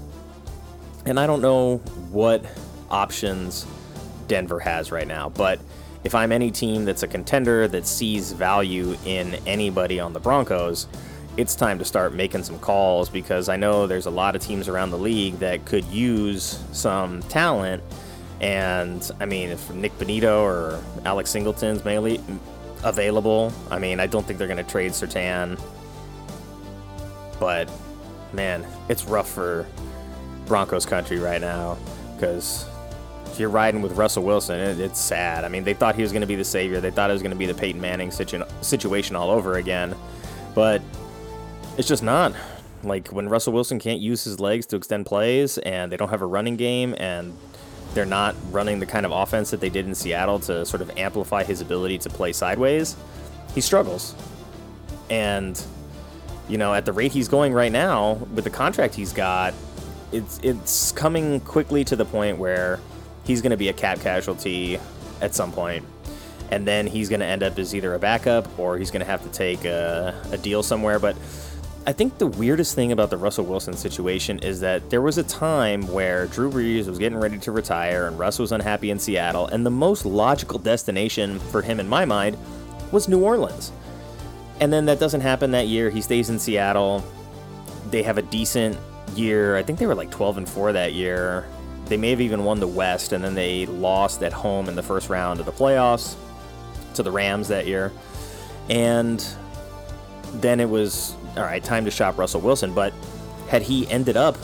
And 1.05 1.19
I 1.19 1.25
don't 1.25 1.41
know 1.41 1.77
what 2.11 2.45
options 2.89 3.65
Denver 4.27 4.59
has 4.59 4.91
right 4.91 5.07
now, 5.07 5.29
but 5.29 5.59
if 6.03 6.15
I'm 6.15 6.31
any 6.31 6.51
team 6.51 6.85
that's 6.85 7.03
a 7.03 7.07
contender 7.07 7.67
that 7.67 7.85
sees 7.85 8.31
value 8.31 8.97
in 9.05 9.35
anybody 9.45 9.99
on 9.99 10.13
the 10.13 10.19
Broncos, 10.19 10.87
it's 11.37 11.55
time 11.55 11.79
to 11.79 11.85
start 11.85 12.13
making 12.13 12.43
some 12.43 12.59
calls 12.59 13.09
because 13.09 13.49
I 13.49 13.55
know 13.55 13.87
there's 13.87 14.05
a 14.05 14.11
lot 14.11 14.35
of 14.35 14.41
teams 14.41 14.67
around 14.67 14.89
the 14.89 14.97
league 14.97 15.35
that 15.39 15.65
could 15.65 15.85
use 15.85 16.59
some 16.71 17.21
talent. 17.23 17.83
And 18.41 19.09
I 19.19 19.25
mean, 19.25 19.49
if 19.49 19.71
Nik 19.71 19.97
Bonitto 19.97 20.41
or 20.41 20.83
Alex 21.05 21.31
Singleton's 21.31 21.85
mainly 21.85 22.19
available, 22.83 23.53
I 23.69 23.79
mean, 23.79 23.99
I 23.99 24.07
don't 24.07 24.25
think 24.25 24.39
they're 24.39 24.47
going 24.47 24.63
to 24.63 24.69
trade 24.69 24.91
Surtain. 24.91 25.61
But 27.39 27.71
man, 28.33 28.65
it's 28.89 29.05
rough 29.05 29.29
for 29.29 29.67
Broncos 30.47 30.85
country 30.85 31.19
right 31.19 31.39
now 31.39 31.77
because 32.15 32.65
you're 33.39 33.49
riding 33.49 33.81
with 33.81 33.93
Russell 33.93 34.23
Wilson, 34.23 34.59
it, 34.59 34.79
it's 34.79 34.99
sad. 34.99 35.43
I 35.43 35.47
mean, 35.47 35.63
they 35.63 35.73
thought 35.73 35.95
he 35.95 36.01
was 36.01 36.11
going 36.11 36.21
to 36.21 36.27
be 36.27 36.35
the 36.35 36.43
savior. 36.43 36.79
They 36.79 36.91
thought 36.91 37.09
it 37.09 37.13
was 37.13 37.21
going 37.21 37.31
to 37.31 37.37
be 37.37 37.45
the 37.45 37.53
Peyton 37.53 37.81
Manning 37.81 38.11
situ- 38.11 38.43
situation 38.61 39.15
all 39.15 39.29
over 39.29 39.55
again, 39.55 39.95
but 40.55 40.81
it's 41.77 41.87
just 41.87 42.03
not. 42.03 42.33
Like 42.83 43.09
when 43.09 43.29
Russell 43.29 43.53
Wilson 43.53 43.79
can't 43.79 43.99
use 43.99 44.23
his 44.23 44.39
legs 44.39 44.65
to 44.67 44.75
extend 44.75 45.05
plays, 45.05 45.57
and 45.59 45.91
they 45.91 45.97
don't 45.97 46.09
have 46.09 46.21
a 46.21 46.25
running 46.25 46.55
game, 46.55 46.95
and 46.97 47.35
they're 47.93 48.05
not 48.05 48.35
running 48.51 48.79
the 48.79 48.85
kind 48.85 49.05
of 49.05 49.11
offense 49.11 49.51
that 49.51 49.59
they 49.59 49.69
did 49.69 49.85
in 49.85 49.93
Seattle 49.93 50.39
to 50.39 50.65
sort 50.65 50.81
of 50.81 50.97
amplify 50.97 51.43
his 51.43 51.61
ability 51.61 51.97
to 51.99 52.09
play 52.09 52.31
sideways, 52.31 52.95
he 53.53 53.61
struggles. 53.61 54.15
And 55.09 55.61
you 56.47 56.57
know, 56.57 56.73
at 56.73 56.85
the 56.85 56.93
rate 56.93 57.11
he's 57.11 57.27
going 57.27 57.53
right 57.53 57.71
now, 57.71 58.13
with 58.33 58.43
the 58.43 58.49
contract 58.49 58.95
he's 58.95 59.13
got, 59.13 59.53
it's 60.11 60.39
it's 60.43 60.91
coming 60.91 61.39
quickly 61.41 61.83
to 61.85 61.95
the 61.95 62.05
point 62.05 62.37
where 62.37 62.79
he's 63.25 63.41
going 63.41 63.51
to 63.51 63.57
be 63.57 63.69
a 63.69 63.73
cap 63.73 63.99
casualty 63.99 64.79
at 65.21 65.35
some 65.35 65.51
point, 65.51 65.85
and 66.49 66.67
then 66.67 66.87
he's 66.87 67.09
going 67.09 67.19
to 67.19 67.25
end 67.25 67.43
up 67.43 67.57
as 67.59 67.75
either 67.75 67.93
a 67.93 67.99
backup 67.99 68.47
or 68.59 68.77
he's 68.77 68.91
going 68.91 69.01
to 69.01 69.05
have 69.05 69.23
to 69.23 69.29
take 69.29 69.65
a, 69.65 70.19
a 70.31 70.37
deal 70.37 70.63
somewhere. 70.63 70.99
But 70.99 71.15
I 71.85 71.93
think 71.93 72.19
the 72.19 72.27
weirdest 72.27 72.75
thing 72.75 72.91
about 72.91 73.09
the 73.09 73.17
Russell 73.17 73.45
Wilson 73.45 73.73
situation 73.73 74.37
is 74.39 74.59
that 74.59 74.91
there 74.91 75.01
was 75.01 75.17
a 75.17 75.23
time 75.23 75.87
where 75.87 76.27
Drew 76.27 76.51
Brees 76.51 76.87
was 76.87 76.99
getting 76.99 77.17
ready 77.17 77.39
to 77.39 77.51
retire 77.51 78.07
and 78.07 78.19
Russ 78.19 78.37
was 78.37 78.51
unhappy 78.51 78.91
in 78.91 78.99
Seattle, 78.99 79.47
and 79.47 79.65
the 79.65 79.71
most 79.71 80.05
logical 80.05 80.59
destination 80.59 81.39
for 81.39 81.61
him, 81.61 81.79
in 81.79 81.87
my 81.87 82.05
mind, 82.05 82.37
was 82.91 83.07
New 83.07 83.23
Orleans. 83.23 83.71
And 84.59 84.71
then 84.71 84.85
that 84.85 84.99
doesn't 84.99 85.21
happen 85.21 85.51
that 85.51 85.67
year. 85.67 85.89
He 85.89 86.01
stays 86.01 86.29
in 86.29 86.37
Seattle. 86.37 87.03
They 87.89 88.03
have 88.03 88.19
a 88.19 88.21
decent 88.21 88.77
year. 89.15 89.55
I 89.55 89.63
think 89.63 89.79
they 89.79 89.87
were 89.87 89.95
like 89.95 90.11
12 90.11 90.37
and 90.37 90.47
4 90.47 90.73
that 90.73 90.93
year. 90.93 91.47
They 91.91 91.97
may 91.97 92.11
have 92.11 92.21
even 92.21 92.45
won 92.45 92.61
the 92.61 92.67
West, 92.67 93.11
and 93.11 93.21
then 93.21 93.35
they 93.35 93.65
lost 93.65 94.23
at 94.23 94.31
home 94.31 94.69
in 94.69 94.77
the 94.77 94.81
first 94.81 95.09
round 95.09 95.41
of 95.41 95.45
the 95.45 95.51
playoffs 95.51 96.15
to 96.93 97.03
the 97.03 97.11
Rams 97.11 97.49
that 97.49 97.67
year. 97.67 97.91
And 98.69 99.21
then 100.35 100.61
it 100.61 100.69
was 100.69 101.13
all 101.35 101.43
right, 101.43 101.61
time 101.61 101.83
to 101.83 101.91
shop 101.91 102.17
Russell 102.17 102.39
Wilson. 102.39 102.73
But 102.73 102.93
had 103.49 103.63
he 103.63 103.89
ended 103.89 104.15
up 104.15 104.37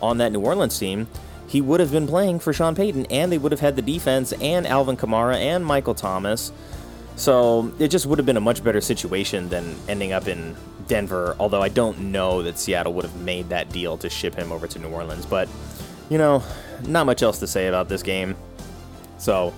on 0.00 0.18
that 0.18 0.30
New 0.30 0.38
Orleans 0.38 0.78
team, 0.78 1.08
he 1.48 1.60
would 1.60 1.80
have 1.80 1.90
been 1.90 2.06
playing 2.06 2.38
for 2.38 2.52
Sean 2.52 2.76
Payton, 2.76 3.06
and 3.06 3.32
they 3.32 3.38
would 3.38 3.50
have 3.50 3.60
had 3.60 3.74
the 3.74 3.82
defense 3.82 4.32
and 4.34 4.64
Alvin 4.64 4.96
Kamara 4.96 5.34
and 5.34 5.66
Michael 5.66 5.96
Thomas. 5.96 6.52
So 7.16 7.72
it 7.80 7.88
just 7.88 8.06
would 8.06 8.20
have 8.20 8.26
been 8.26 8.36
a 8.36 8.40
much 8.40 8.62
better 8.62 8.80
situation 8.80 9.48
than 9.48 9.74
ending 9.88 10.12
up 10.12 10.28
in 10.28 10.54
Denver, 10.86 11.34
although 11.40 11.62
I 11.62 11.68
don't 11.68 12.12
know 12.12 12.42
that 12.42 12.60
Seattle 12.60 12.92
would 12.94 13.04
have 13.04 13.16
made 13.16 13.48
that 13.48 13.70
deal 13.70 13.96
to 13.98 14.08
ship 14.08 14.36
him 14.36 14.52
over 14.52 14.68
to 14.68 14.78
New 14.78 14.90
Orleans. 14.90 15.26
But, 15.26 15.48
you 16.08 16.18
know, 16.18 16.42
not 16.86 17.06
much 17.06 17.22
else 17.22 17.38
to 17.40 17.46
say 17.46 17.66
about 17.66 17.88
this 17.88 18.02
game. 18.02 18.36
So 19.18 19.54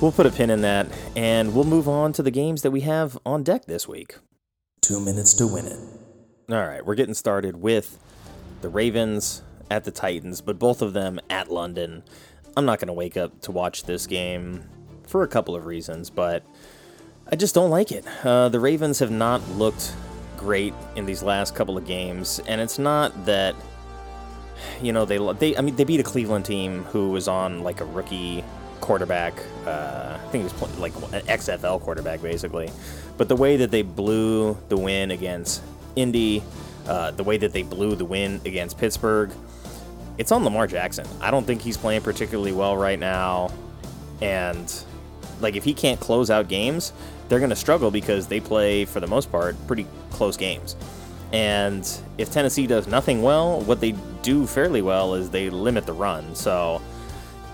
we'll 0.00 0.12
put 0.12 0.26
a 0.26 0.30
pin 0.30 0.50
in 0.50 0.60
that, 0.62 0.86
and 1.16 1.54
we'll 1.54 1.64
move 1.64 1.88
on 1.88 2.12
to 2.14 2.22
the 2.22 2.30
games 2.30 2.62
that 2.62 2.70
we 2.70 2.82
have 2.82 3.18
on 3.24 3.42
deck 3.42 3.66
this 3.66 3.88
week. 3.88 4.16
Two 4.80 5.00
minutes 5.00 5.32
to 5.34 5.46
win 5.46 5.66
it. 5.66 5.78
All 6.50 6.66
right, 6.66 6.84
we're 6.84 6.94
getting 6.94 7.14
started 7.14 7.56
with 7.56 7.98
the 8.60 8.68
Ravens 8.68 9.42
at 9.70 9.84
the 9.84 9.90
Titans, 9.90 10.40
but 10.40 10.58
both 10.58 10.82
of 10.82 10.92
them 10.92 11.20
at 11.30 11.50
London. 11.50 12.02
I'm 12.56 12.66
not 12.66 12.78
going 12.78 12.88
to 12.88 12.92
wake 12.92 13.16
up 13.16 13.40
to 13.42 13.50
watch 13.50 13.84
this 13.84 14.06
game 14.06 14.64
for 15.06 15.22
a 15.22 15.28
couple 15.28 15.56
of 15.56 15.66
reasons, 15.66 16.10
but 16.10 16.44
I 17.30 17.36
just 17.36 17.54
don't 17.54 17.70
like 17.70 17.90
it. 17.90 18.04
Uh, 18.24 18.50
the 18.50 18.60
Ravens 18.60 18.98
have 18.98 19.10
not 19.10 19.46
looked 19.52 19.94
great 20.36 20.74
in 20.96 21.06
these 21.06 21.22
last 21.22 21.54
couple 21.54 21.78
of 21.78 21.86
games, 21.86 22.40
and 22.46 22.60
it's 22.60 22.78
not 22.78 23.24
that 23.24 23.54
you 24.82 24.92
know 24.92 25.04
they 25.04 25.18
they 25.34 25.56
I 25.56 25.60
mean 25.60 25.76
they 25.76 25.84
beat 25.84 26.00
a 26.00 26.04
Cleveland 26.04 26.44
team 26.44 26.84
who 26.84 27.10
was 27.10 27.28
on 27.28 27.62
like 27.62 27.80
a 27.80 27.84
rookie 27.84 28.44
quarterback. 28.84 29.34
Uh, 29.66 30.18
I 30.22 30.28
think 30.28 30.44
he 30.46 30.54
was 30.62 30.78
like 30.78 30.94
an 30.94 31.22
XFL 31.26 31.80
quarterback, 31.80 32.20
basically. 32.20 32.70
But 33.16 33.28
the 33.28 33.36
way 33.36 33.56
that 33.56 33.70
they 33.70 33.80
blew 33.80 34.58
the 34.68 34.76
win 34.76 35.10
against 35.10 35.62
Indy, 35.96 36.42
uh, 36.86 37.12
the 37.12 37.24
way 37.24 37.38
that 37.38 37.52
they 37.52 37.62
blew 37.62 37.96
the 37.96 38.04
win 38.04 38.42
against 38.44 38.76
Pittsburgh, 38.76 39.30
it's 40.18 40.30
on 40.30 40.44
Lamar 40.44 40.66
Jackson. 40.66 41.06
I 41.20 41.30
don't 41.30 41.46
think 41.46 41.62
he's 41.62 41.78
playing 41.78 42.02
particularly 42.02 42.52
well 42.52 42.76
right 42.76 42.98
now. 42.98 43.50
And, 44.20 44.72
like, 45.40 45.56
if 45.56 45.64
he 45.64 45.72
can't 45.72 45.98
close 45.98 46.30
out 46.30 46.48
games, 46.48 46.92
they're 47.28 47.40
going 47.40 47.50
to 47.50 47.56
struggle 47.56 47.90
because 47.90 48.26
they 48.26 48.38
play, 48.38 48.84
for 48.84 49.00
the 49.00 49.06
most 49.06 49.32
part, 49.32 49.56
pretty 49.66 49.86
close 50.10 50.36
games. 50.36 50.76
And 51.34 51.84
if 52.16 52.30
Tennessee 52.30 52.68
does 52.68 52.86
nothing 52.86 53.20
well, 53.20 53.60
what 53.62 53.80
they 53.80 53.90
do 54.22 54.46
fairly 54.46 54.82
well 54.82 55.14
is 55.14 55.30
they 55.30 55.50
limit 55.50 55.84
the 55.84 55.92
run. 55.92 56.32
So 56.36 56.80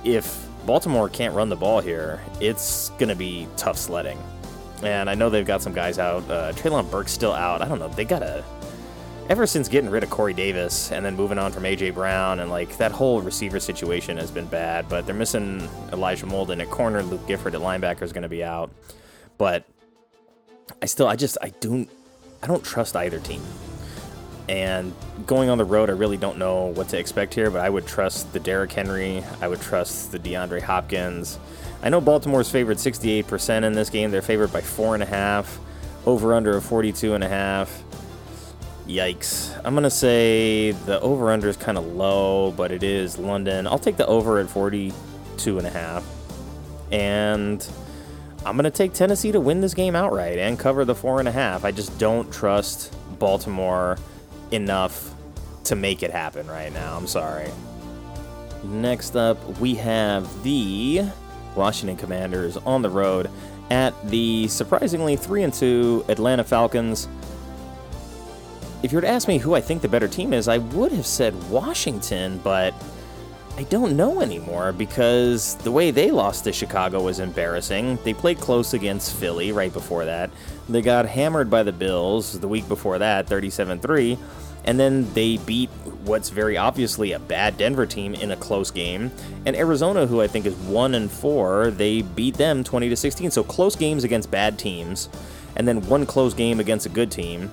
if 0.04 0.46
Baltimore 0.66 1.08
can't 1.08 1.34
run 1.34 1.48
the 1.48 1.56
ball 1.56 1.80
here, 1.80 2.20
it's 2.40 2.90
going 2.98 3.08
to 3.08 3.14
be 3.14 3.48
tough 3.56 3.78
sledding. 3.78 4.22
And 4.82 5.08
I 5.08 5.14
know 5.14 5.30
they've 5.30 5.46
got 5.46 5.62
some 5.62 5.72
guys 5.72 5.98
out. 5.98 6.30
Uh, 6.30 6.52
Treylon 6.52 6.90
Burks 6.90 7.10
still 7.10 7.32
out. 7.32 7.62
I 7.62 7.68
don't 7.68 7.78
know. 7.78 7.88
They 7.88 8.04
got 8.04 8.18
to. 8.18 8.44
Ever 9.30 9.46
since 9.46 9.66
getting 9.66 9.88
rid 9.88 10.02
of 10.02 10.10
Corey 10.10 10.34
Davis 10.34 10.92
and 10.92 11.02
then 11.02 11.16
moving 11.16 11.38
on 11.38 11.50
from 11.50 11.64
A.J. 11.64 11.90
Brown, 11.90 12.40
and 12.40 12.50
like 12.50 12.76
that 12.76 12.92
whole 12.92 13.22
receiver 13.22 13.60
situation 13.60 14.18
has 14.18 14.30
been 14.30 14.46
bad, 14.46 14.90
but 14.90 15.06
they're 15.06 15.14
missing 15.14 15.66
Elijah 15.90 16.26
Molden 16.26 16.60
at 16.60 16.68
corner. 16.68 17.02
Luke 17.02 17.26
Gifford 17.26 17.54
at 17.54 17.62
linebacker 17.62 18.02
is 18.02 18.12
going 18.12 18.24
to 18.24 18.28
be 18.28 18.44
out. 18.44 18.70
But 19.38 19.64
I 20.82 20.86
still, 20.86 21.06
I 21.06 21.16
just, 21.16 21.38
I 21.40 21.48
don't, 21.60 21.88
I 22.42 22.46
don't 22.46 22.62
trust 22.62 22.94
either 22.94 23.20
team. 23.20 23.40
And 24.50 24.92
going 25.26 25.48
on 25.48 25.58
the 25.58 25.64
road, 25.64 25.90
I 25.90 25.92
really 25.92 26.16
don't 26.16 26.36
know 26.36 26.66
what 26.66 26.88
to 26.88 26.98
expect 26.98 27.34
here, 27.34 27.52
but 27.52 27.60
I 27.60 27.70
would 27.70 27.86
trust 27.86 28.32
the 28.32 28.40
Derrick 28.40 28.72
Henry. 28.72 29.22
I 29.40 29.46
would 29.46 29.60
trust 29.60 30.10
the 30.10 30.18
DeAndre 30.18 30.60
Hopkins. 30.60 31.38
I 31.84 31.88
know 31.88 32.00
Baltimore's 32.00 32.50
favored 32.50 32.78
68% 32.78 33.62
in 33.62 33.74
this 33.74 33.90
game. 33.90 34.10
They're 34.10 34.22
favored 34.22 34.52
by 34.52 34.60
four 34.60 34.94
and 34.94 35.04
a 35.04 35.06
half, 35.06 35.60
over 36.04 36.34
under 36.34 36.56
of 36.56 36.64
42 36.64 37.14
and 37.14 37.22
a 37.22 37.28
half. 37.28 37.84
Yikes. 38.88 39.56
I'm 39.64 39.74
going 39.74 39.84
to 39.84 39.90
say 39.90 40.72
the 40.72 41.00
over 41.00 41.30
under 41.30 41.48
is 41.48 41.56
kind 41.56 41.78
of 41.78 41.86
low, 41.86 42.50
but 42.50 42.72
it 42.72 42.82
is 42.82 43.18
London. 43.18 43.68
I'll 43.68 43.78
take 43.78 43.98
the 43.98 44.06
over 44.08 44.40
at 44.40 44.50
42 44.50 45.58
and 46.90 47.68
I'm 48.44 48.56
going 48.56 48.64
to 48.64 48.70
take 48.72 48.94
Tennessee 48.94 49.30
to 49.30 49.38
win 49.38 49.60
this 49.60 49.74
game 49.74 49.94
outright 49.94 50.38
and 50.38 50.58
cover 50.58 50.84
the 50.84 50.96
four 50.96 51.20
and 51.20 51.28
a 51.28 51.32
half. 51.32 51.64
I 51.64 51.70
just 51.70 51.96
don't 52.00 52.32
trust 52.32 52.92
Baltimore 53.20 53.96
enough 54.50 55.14
to 55.64 55.76
make 55.76 56.02
it 56.02 56.10
happen 56.10 56.46
right 56.46 56.72
now. 56.72 56.96
I'm 56.96 57.06
sorry. 57.06 57.50
Next 58.64 59.16
up, 59.16 59.58
we 59.58 59.74
have 59.76 60.42
the 60.42 61.04
Washington 61.56 61.96
Commanders 61.96 62.56
on 62.58 62.82
the 62.82 62.90
road 62.90 63.30
at 63.70 63.94
the 64.10 64.48
surprisingly 64.48 65.16
3 65.16 65.44
and 65.44 65.54
2 65.54 66.06
Atlanta 66.08 66.44
Falcons. 66.44 67.08
If 68.82 68.92
you 68.92 68.96
were 68.96 69.02
to 69.02 69.08
ask 69.08 69.28
me 69.28 69.38
who 69.38 69.54
I 69.54 69.60
think 69.60 69.82
the 69.82 69.88
better 69.88 70.08
team 70.08 70.32
is, 70.32 70.48
I 70.48 70.58
would 70.58 70.92
have 70.92 71.06
said 71.06 71.34
Washington, 71.50 72.40
but 72.42 72.74
I 73.56 73.64
don't 73.64 73.96
know 73.96 74.22
anymore 74.22 74.72
because 74.72 75.56
the 75.56 75.70
way 75.70 75.90
they 75.90 76.10
lost 76.10 76.44
to 76.44 76.52
Chicago 76.52 77.02
was 77.02 77.20
embarrassing. 77.20 77.98
They 78.04 78.14
played 78.14 78.38
close 78.40 78.72
against 78.72 79.14
Philly 79.14 79.52
right 79.52 79.72
before 79.72 80.06
that. 80.06 80.30
They 80.68 80.82
got 80.82 81.06
hammered 81.06 81.50
by 81.50 81.62
the 81.62 81.72
Bills 81.72 82.38
the 82.38 82.48
week 82.48 82.68
before 82.68 82.98
that, 82.98 83.26
37 83.26 83.80
3. 83.80 84.18
And 84.64 84.78
then 84.78 85.12
they 85.14 85.38
beat 85.38 85.70
what's 86.04 86.28
very 86.28 86.56
obviously 86.56 87.12
a 87.12 87.18
bad 87.18 87.56
Denver 87.56 87.86
team 87.86 88.14
in 88.14 88.30
a 88.30 88.36
close 88.36 88.70
game. 88.70 89.10
And 89.46 89.56
Arizona, 89.56 90.06
who 90.06 90.20
I 90.20 90.26
think 90.26 90.46
is 90.46 90.54
1 90.54 90.94
and 90.94 91.10
4, 91.10 91.70
they 91.70 92.02
beat 92.02 92.36
them 92.36 92.62
20 92.62 92.88
to 92.90 92.96
16. 92.96 93.30
So 93.30 93.42
close 93.42 93.74
games 93.74 94.04
against 94.04 94.30
bad 94.30 94.58
teams. 94.58 95.08
And 95.56 95.66
then 95.66 95.80
one 95.88 96.06
close 96.06 96.34
game 96.34 96.60
against 96.60 96.86
a 96.86 96.90
good 96.90 97.10
team. 97.10 97.50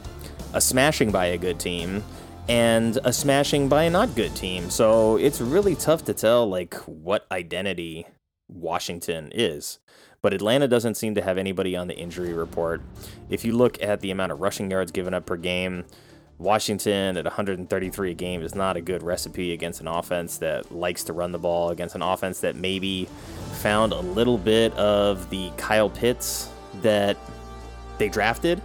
A 0.53 0.61
smashing 0.61 1.11
by 1.11 1.27
a 1.27 1.37
good 1.37 1.59
team 1.59 2.03
and 2.49 2.97
a 3.03 3.11
smashing 3.11 3.67
by 3.67 3.83
a 3.83 3.89
not 3.89 4.15
good 4.15 4.35
team. 4.35 4.69
So 4.69 5.17
it's 5.17 5.41
really 5.41 5.75
tough 5.75 6.05
to 6.05 6.13
tell 6.13 6.47
like 6.47 6.75
what 6.85 7.25
identity 7.31 8.07
Washington 8.47 9.31
is. 9.33 9.79
But 10.27 10.33
Atlanta 10.33 10.67
doesn't 10.67 10.95
seem 10.95 11.15
to 11.15 11.21
have 11.21 11.37
anybody 11.37 11.77
on 11.77 11.87
the 11.87 11.95
injury 11.95 12.33
report. 12.33 12.81
If 13.29 13.45
you 13.45 13.53
look 13.53 13.81
at 13.81 14.01
the 14.01 14.11
amount 14.11 14.33
of 14.33 14.41
rushing 14.41 14.69
yards 14.69 14.91
given 14.91 15.13
up 15.13 15.25
per 15.25 15.37
game, 15.37 15.85
Washington 16.37 17.15
at 17.15 17.23
133 17.23 18.11
a 18.11 18.13
game 18.13 18.41
is 18.41 18.53
not 18.53 18.75
a 18.75 18.81
good 18.81 19.03
recipe 19.03 19.53
against 19.53 19.79
an 19.79 19.87
offense 19.87 20.39
that 20.39 20.69
likes 20.69 21.05
to 21.05 21.13
run 21.13 21.31
the 21.31 21.39
ball, 21.39 21.69
against 21.69 21.95
an 21.95 22.01
offense 22.01 22.41
that 22.41 22.57
maybe 22.57 23.07
found 23.61 23.93
a 23.93 24.01
little 24.01 24.37
bit 24.37 24.73
of 24.73 25.29
the 25.29 25.49
Kyle 25.55 25.89
Pitts 25.89 26.49
that 26.81 27.15
they 27.97 28.09
drafted 28.09 28.61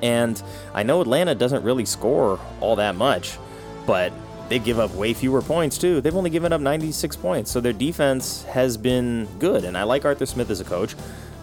and 0.00 0.42
I 0.72 0.84
know 0.84 1.02
Atlanta 1.02 1.34
doesn't 1.34 1.62
really 1.64 1.84
score 1.84 2.40
all 2.62 2.76
that 2.76 2.94
much, 2.94 3.36
but 3.86 4.10
they 4.50 4.58
give 4.58 4.78
up 4.78 4.92
way 4.94 5.14
fewer 5.14 5.40
points 5.40 5.78
too. 5.78 6.02
They've 6.02 6.14
only 6.14 6.28
given 6.28 6.52
up 6.52 6.60
96 6.60 7.16
points, 7.16 7.50
so 7.50 7.60
their 7.60 7.72
defense 7.72 8.42
has 8.44 8.76
been 8.76 9.26
good, 9.38 9.64
and 9.64 9.78
I 9.78 9.84
like 9.84 10.04
Arthur 10.04 10.26
Smith 10.26 10.50
as 10.50 10.60
a 10.60 10.64
coach. 10.64 10.94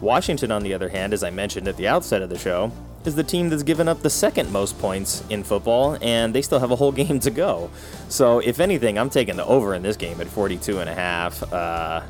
Washington, 0.02 0.52
on 0.52 0.62
the 0.62 0.74
other 0.74 0.90
hand, 0.90 1.14
as 1.14 1.24
I 1.24 1.32
mentioned 1.32 1.68
at 1.68 1.78
the 1.78 1.88
outset 1.88 2.22
of 2.22 2.30
the 2.30 2.38
show, 2.38 2.72
is 3.06 3.16
the 3.16 3.24
team 3.24 3.50
that's 3.50 3.64
given 3.64 3.88
up 3.88 4.02
the 4.02 4.10
second 4.10 4.52
most 4.52 4.78
points 4.78 5.24
in 5.30 5.44
football, 5.44 5.98
and 6.02 6.36
they 6.36 6.42
still 6.42 6.60
have 6.60 6.70
a 6.70 6.76
whole 6.76 6.92
game 7.04 7.20
to 7.22 7.32
go. 7.32 7.72
So, 8.10 8.40
if 8.40 8.60
anything, 8.60 9.00
I'm 9.00 9.10
taking 9.10 9.38
the 9.38 9.46
over 9.46 9.74
in 9.74 9.82
this 9.82 9.98
game 9.98 10.22
at 10.22 10.28
42 10.28 10.80
and 10.80 10.90
a 10.90 10.94
half. 10.94 11.42
Uh, 11.52 12.02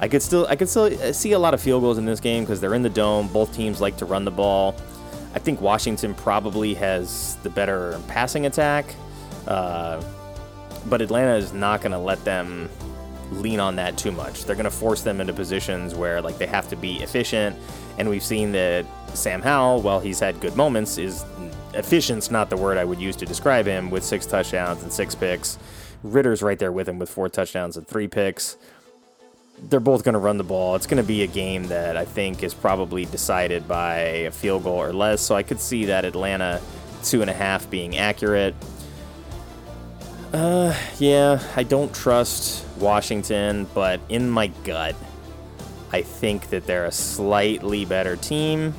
I 0.00 0.08
could 0.08 0.22
still, 0.22 0.46
I 0.48 0.56
could 0.56 0.68
still 0.68 0.90
see 1.12 1.32
a 1.32 1.38
lot 1.38 1.54
of 1.54 1.60
field 1.60 1.82
goals 1.82 1.96
in 1.98 2.06
this 2.06 2.20
game 2.20 2.42
because 2.42 2.60
they're 2.60 2.74
in 2.74 2.82
the 2.82 2.90
dome. 2.90 3.28
Both 3.28 3.54
teams 3.54 3.80
like 3.80 3.96
to 3.98 4.04
run 4.04 4.24
the 4.24 4.30
ball. 4.30 4.74
I 5.34 5.38
think 5.38 5.60
Washington 5.60 6.14
probably 6.14 6.74
has 6.74 7.36
the 7.44 7.50
better 7.50 8.00
passing 8.08 8.46
attack, 8.46 8.86
uh, 9.46 10.02
but 10.86 11.02
Atlanta 11.02 11.34
is 11.36 11.52
not 11.52 11.80
going 11.80 11.92
to 11.92 11.98
let 11.98 12.24
them 12.24 12.68
lean 13.32 13.60
on 13.60 13.76
that 13.76 13.96
too 13.96 14.10
much. 14.10 14.44
They're 14.44 14.56
going 14.56 14.64
to 14.64 14.70
force 14.70 15.02
them 15.02 15.20
into 15.20 15.32
positions 15.32 15.94
where 15.94 16.20
like 16.20 16.38
they 16.38 16.46
have 16.46 16.68
to 16.70 16.76
be 16.76 17.02
efficient, 17.02 17.56
and 17.98 18.08
we've 18.08 18.22
seen 18.22 18.52
that 18.52 18.86
Sam 19.14 19.42
Howell, 19.42 19.82
while 19.82 20.00
he's 20.00 20.20
had 20.20 20.40
good 20.40 20.56
moments, 20.56 20.98
is 20.98 21.24
efficient's 21.74 22.30
not 22.30 22.50
the 22.50 22.56
word 22.56 22.78
I 22.78 22.84
would 22.84 23.00
use 23.00 23.16
to 23.16 23.26
describe 23.26 23.66
him 23.66 23.90
with 23.90 24.04
six 24.04 24.26
touchdowns 24.26 24.82
and 24.82 24.92
six 24.92 25.14
picks. 25.14 25.58
Ridder's 26.02 26.42
right 26.42 26.58
there 26.58 26.72
with 26.72 26.88
him 26.88 26.98
with 26.98 27.10
four 27.10 27.28
touchdowns 27.28 27.76
and 27.76 27.86
three 27.86 28.08
picks 28.08 28.56
they're 29.68 29.80
both 29.80 30.04
going 30.04 30.14
to 30.14 30.18
run 30.18 30.38
the 30.38 30.44
ball. 30.44 30.74
It's 30.74 30.86
going 30.86 31.02
to 31.02 31.06
be 31.06 31.22
a 31.22 31.26
game 31.26 31.64
that 31.64 31.96
I 31.96 32.04
think 32.04 32.42
is 32.42 32.54
probably 32.54 33.04
decided 33.04 33.68
by 33.68 33.98
a 33.98 34.30
field 34.30 34.64
goal 34.64 34.80
or 34.80 34.92
less. 34.92 35.20
So 35.20 35.34
I 35.34 35.42
could 35.42 35.60
see 35.60 35.86
that 35.86 36.04
Atlanta 36.04 36.60
two 37.04 37.20
and 37.20 37.30
a 37.30 37.34
half 37.34 37.68
being 37.70 37.96
accurate. 37.96 38.54
Uh, 40.32 40.72
yeah, 40.98 41.42
I 41.56 41.64
don't 41.64 41.92
trust 41.92 42.64
Washington, 42.78 43.66
but 43.74 44.00
in 44.08 44.30
my 44.30 44.48
gut, 44.64 44.94
I 45.92 46.02
think 46.02 46.50
that 46.50 46.66
they're 46.66 46.86
a 46.86 46.92
slightly 46.92 47.84
better 47.84 48.14
team. 48.16 48.72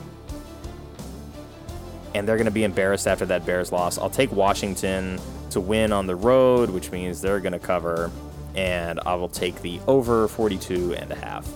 And 2.16 2.28
they're 2.28 2.38
going 2.38 2.46
to 2.46 2.52
be 2.52 2.64
embarrassed 2.64 3.08
after 3.08 3.26
that 3.26 3.46
Bears 3.46 3.72
loss. 3.72 3.98
I'll 3.98 4.10
take 4.10 4.32
Washington 4.32 5.20
to 5.50 5.60
win 5.60 5.92
on 5.92 6.08
the 6.08 6.16
road, 6.16 6.70
which 6.70 6.92
means 6.92 7.22
they're 7.22 7.40
going 7.40 7.54
to 7.54 7.60
cover 7.60 8.12
and 8.56 9.00
I 9.06 9.16
will 9.16 9.30
take 9.30 9.62
the 9.62 9.80
over 9.88 10.28
42 10.28 10.96
and 10.96 11.12
a 11.12 11.16
half. 11.16 11.48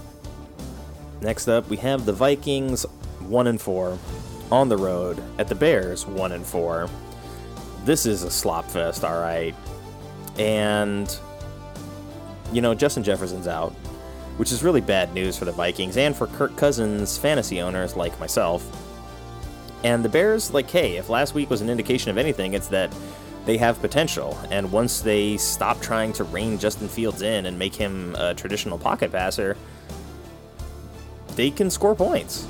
Next 1.22 1.48
up, 1.48 1.70
we 1.70 1.78
have 1.78 2.06
the 2.06 2.14
Vikings 2.14 2.84
1 3.20 3.48
and 3.48 3.60
4 3.60 3.98
on 4.52 4.70
the 4.70 4.78
road 4.78 5.22
at 5.40 5.48
the 5.48 5.56
Bears 5.56 6.06
1 6.06 6.32
and 6.32 6.46
4. 6.46 6.90
This 7.84 8.06
is 8.06 8.24
a 8.24 8.32
slop 8.32 8.70
fest, 8.70 9.04
all 9.04 9.20
right. 9.20 9.56
And 10.38 11.18
you 12.52 12.62
know, 12.62 12.74
Justin 12.74 13.04
Jefferson's 13.04 13.48
out, 13.48 13.72
which 14.38 14.52
is 14.52 14.64
really 14.64 14.82
bad 14.82 15.14
news 15.14 15.38
for 15.38 15.46
the 15.46 15.52
Vikings 15.52 15.98
and 15.98 16.16
for 16.16 16.28
Kirk 16.28 16.56
Cousins 16.56 17.18
fantasy 17.18 17.62
owners 17.62 17.96
like 17.96 18.18
myself. 18.20 18.66
And 19.84 20.04
the 20.04 20.10
Bears, 20.10 20.54
like, 20.54 20.70
hey, 20.70 20.98
if 20.98 21.10
last 21.10 21.34
week 21.34 21.50
was 21.50 21.62
an 21.62 21.70
indication 21.70 22.10
of 22.10 22.18
anything, 22.18 22.54
it's 22.54 22.70
that 22.70 22.96
they 23.46 23.58
have 23.58 23.80
potential. 23.82 24.38
And 24.50 24.72
once 24.72 25.02
they 25.02 25.38
stop 25.38 25.80
trying 25.82 26.14
to 26.14 26.24
rein 26.24 26.58
Justin 26.58 26.88
Fields 26.88 27.22
in 27.22 27.46
and 27.46 27.60
make 27.60 27.76
him 27.76 28.16
a 28.16 28.34
traditional 28.34 28.80
pocket 28.80 29.12
passer, 29.12 29.56
they 31.36 31.52
can 31.52 31.70
score 31.70 31.94
points. 31.94 32.48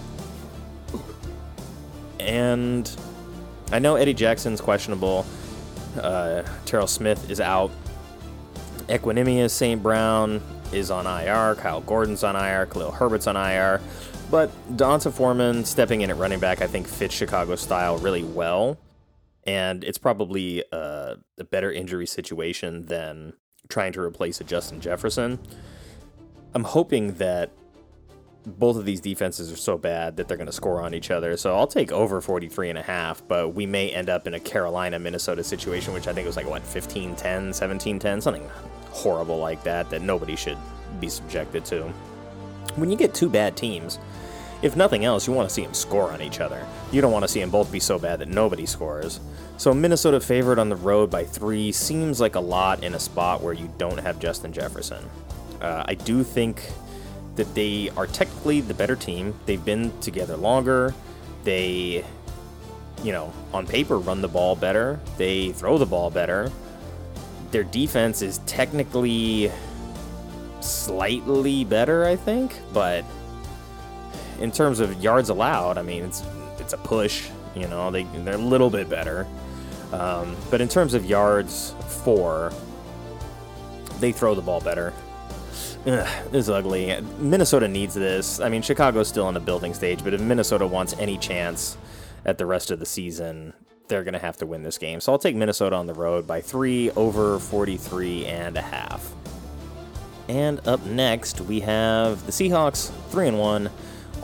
And 2.19 2.89
I 3.71 3.79
know 3.79 3.95
Eddie 3.95 4.13
Jackson's 4.13 4.61
questionable. 4.61 5.25
Uh, 5.97 6.43
Terrell 6.65 6.87
Smith 6.87 7.29
is 7.29 7.39
out. 7.39 7.71
Equanimeous 8.87 9.51
St. 9.51 9.81
Brown 9.81 10.41
is 10.71 10.91
on 10.91 11.05
IR. 11.05 11.55
Kyler 11.55 11.85
Gordon's 11.85 12.23
on 12.23 12.35
IR. 12.35 12.65
Khalil 12.67 12.91
Herbert's 12.91 13.27
on 13.27 13.35
IR. 13.35 13.81
But 14.29 14.51
D'Onta 14.75 15.11
Foreman 15.11 15.65
stepping 15.65 16.01
in 16.01 16.09
at 16.09 16.17
running 16.17 16.39
back, 16.39 16.61
I 16.61 16.67
think, 16.67 16.87
fits 16.87 17.13
Chicago 17.13 17.55
style 17.55 17.97
really 17.97 18.23
well 18.23 18.77
and 19.45 19.83
it's 19.83 19.97
probably 19.97 20.63
uh, 20.71 21.15
a 21.37 21.43
better 21.43 21.71
injury 21.71 22.07
situation 22.07 22.87
than 22.87 23.33
trying 23.69 23.93
to 23.93 24.01
replace 24.01 24.41
a 24.41 24.43
Justin 24.43 24.81
Jefferson. 24.81 25.39
I'm 26.53 26.63
hoping 26.63 27.15
that 27.15 27.51
both 28.45 28.77
of 28.77 28.85
these 28.85 29.01
defenses 29.01 29.51
are 29.51 29.55
so 29.57 29.77
bad 29.77 30.17
that 30.17 30.27
they're 30.27 30.37
going 30.37 30.47
to 30.47 30.53
score 30.53 30.81
on 30.81 30.93
each 30.93 31.11
other. 31.11 31.35
So 31.37 31.55
I'll 31.55 31.67
take 31.67 31.91
over 31.91 32.21
43 32.21 32.69
and 32.69 32.77
a 32.77 32.81
half, 32.81 33.27
but 33.27 33.49
we 33.49 33.65
may 33.65 33.89
end 33.89 34.09
up 34.09 34.27
in 34.27 34.33
a 34.33 34.39
Carolina 34.39 34.99
Minnesota 34.99 35.43
situation, 35.43 35.93
which 35.93 36.07
I 36.07 36.13
think 36.13 36.27
was 36.27 36.37
like 36.37 36.47
what 36.47 36.63
15 36.63 37.15
10, 37.15 37.53
17 37.53 37.99
10, 37.99 38.21
something 38.21 38.49
horrible 38.89 39.37
like 39.37 39.63
that 39.63 39.89
that 39.89 40.01
nobody 40.01 40.35
should 40.35 40.57
be 40.99 41.09
subjected 41.09 41.65
to. 41.65 41.83
When 42.75 42.91
you 42.91 42.97
get 42.97 43.13
two 43.13 43.29
bad 43.29 43.57
teams, 43.57 43.99
if 44.61 44.75
nothing 44.75 45.05
else, 45.05 45.27
you 45.27 45.33
want 45.33 45.49
to 45.49 45.53
see 45.53 45.63
them 45.63 45.73
score 45.73 46.11
on 46.11 46.21
each 46.21 46.39
other. 46.39 46.65
You 46.91 47.01
don't 47.01 47.11
want 47.11 47.23
to 47.23 47.27
see 47.27 47.39
them 47.39 47.49
both 47.49 47.71
be 47.71 47.79
so 47.79 47.99
bad 47.99 48.19
that 48.19 48.29
nobody 48.29 48.65
scores. 48.65 49.19
So 49.57 49.73
Minnesota 49.73 50.19
favored 50.19 50.59
on 50.59 50.69
the 50.69 50.75
road 50.75 51.09
by 51.09 51.23
three 51.23 51.71
seems 51.71 52.19
like 52.19 52.35
a 52.35 52.39
lot 52.39 52.83
in 52.83 52.93
a 52.93 52.99
spot 52.99 53.41
where 53.41 53.53
you 53.53 53.71
don't 53.77 53.99
have 53.99 54.19
Justin 54.19 54.53
Jefferson. 54.53 55.03
Uh, 55.61 55.83
I 55.85 55.95
do 55.95 56.23
think 56.23 56.63
that 57.35 57.53
they 57.53 57.89
are 57.97 58.07
technically 58.07 58.61
the 58.61 58.73
better 58.73 58.95
team. 58.95 59.33
They've 59.45 59.63
been 59.63 59.97
together 59.99 60.37
longer. 60.37 60.93
They, 61.43 62.05
you 63.03 63.11
know, 63.11 63.33
on 63.53 63.67
paper 63.67 63.97
run 63.97 64.21
the 64.21 64.27
ball 64.27 64.55
better. 64.55 64.99
They 65.17 65.51
throw 65.51 65.77
the 65.77 65.85
ball 65.85 66.09
better. 66.09 66.51
Their 67.51 67.63
defense 67.63 68.21
is 68.21 68.39
technically 68.45 69.51
slightly 70.61 71.63
better, 71.63 72.05
I 72.05 72.15
think, 72.15 72.57
but 72.73 73.05
in 74.39 74.51
terms 74.51 74.79
of 74.79 75.01
yards 75.01 75.29
allowed, 75.29 75.77
I 75.77 75.81
mean, 75.81 76.03
it's 76.03 76.23
it's 76.59 76.73
a 76.73 76.77
push. 76.77 77.29
You 77.55 77.67
know, 77.67 77.91
they 77.91 78.03
they're 78.03 78.35
a 78.35 78.37
little 78.37 78.69
bit 78.69 78.89
better. 78.89 79.27
Um, 79.93 80.35
but 80.49 80.61
in 80.61 80.67
terms 80.67 80.93
of 80.93 81.05
yards 81.05 81.73
for, 82.03 82.51
they 83.99 84.11
throw 84.11 84.35
the 84.35 84.41
ball 84.41 84.59
better. 84.59 84.93
Ugh, 85.87 86.07
this 86.31 86.45
is 86.45 86.49
ugly. 86.49 86.99
Minnesota 87.19 87.67
needs 87.67 87.93
this. 87.93 88.39
I 88.39 88.49
mean, 88.49 88.63
Chicago's 88.63 89.07
still 89.07 89.27
in 89.27 89.35
the 89.35 89.39
building 89.39 89.73
stage, 89.75 90.03
but 90.03 90.15
if 90.15 90.21
Minnesota 90.21 90.65
wants 90.65 90.95
any 90.97 91.17
chance 91.17 91.77
at 92.25 92.39
the 92.39 92.45
rest 92.47 92.71
of 92.71 92.79
the 92.79 92.87
season, 92.87 93.53
they're 93.87 94.03
going 94.03 94.13
to 94.13 94.19
have 94.19 94.37
to 94.37 94.47
win 94.47 94.63
this 94.63 94.79
game. 94.79 94.99
So 94.99 95.11
I'll 95.11 95.19
take 95.19 95.35
Minnesota 95.35 95.75
on 95.75 95.85
the 95.85 95.93
road 95.93 96.25
by 96.25 96.41
three 96.41 96.89
over 96.91 97.37
43 97.37 98.25
and 98.25 98.57
a 98.57 98.63
half. 98.63 99.13
And 100.27 100.65
up 100.67 100.83
next, 100.85 101.41
we 101.41 101.59
have 101.59 102.25
the 102.25 102.31
Seahawks, 102.31 102.91
3 103.09 103.27
and 103.27 103.39
1, 103.39 103.69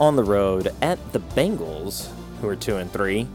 on 0.00 0.16
the 0.16 0.24
road 0.24 0.74
at 0.82 1.12
the 1.12 1.20
Bengals, 1.20 2.08
who 2.40 2.48
are 2.48 2.56
2 2.56 2.78
and 2.78 2.92
3. 2.92 3.28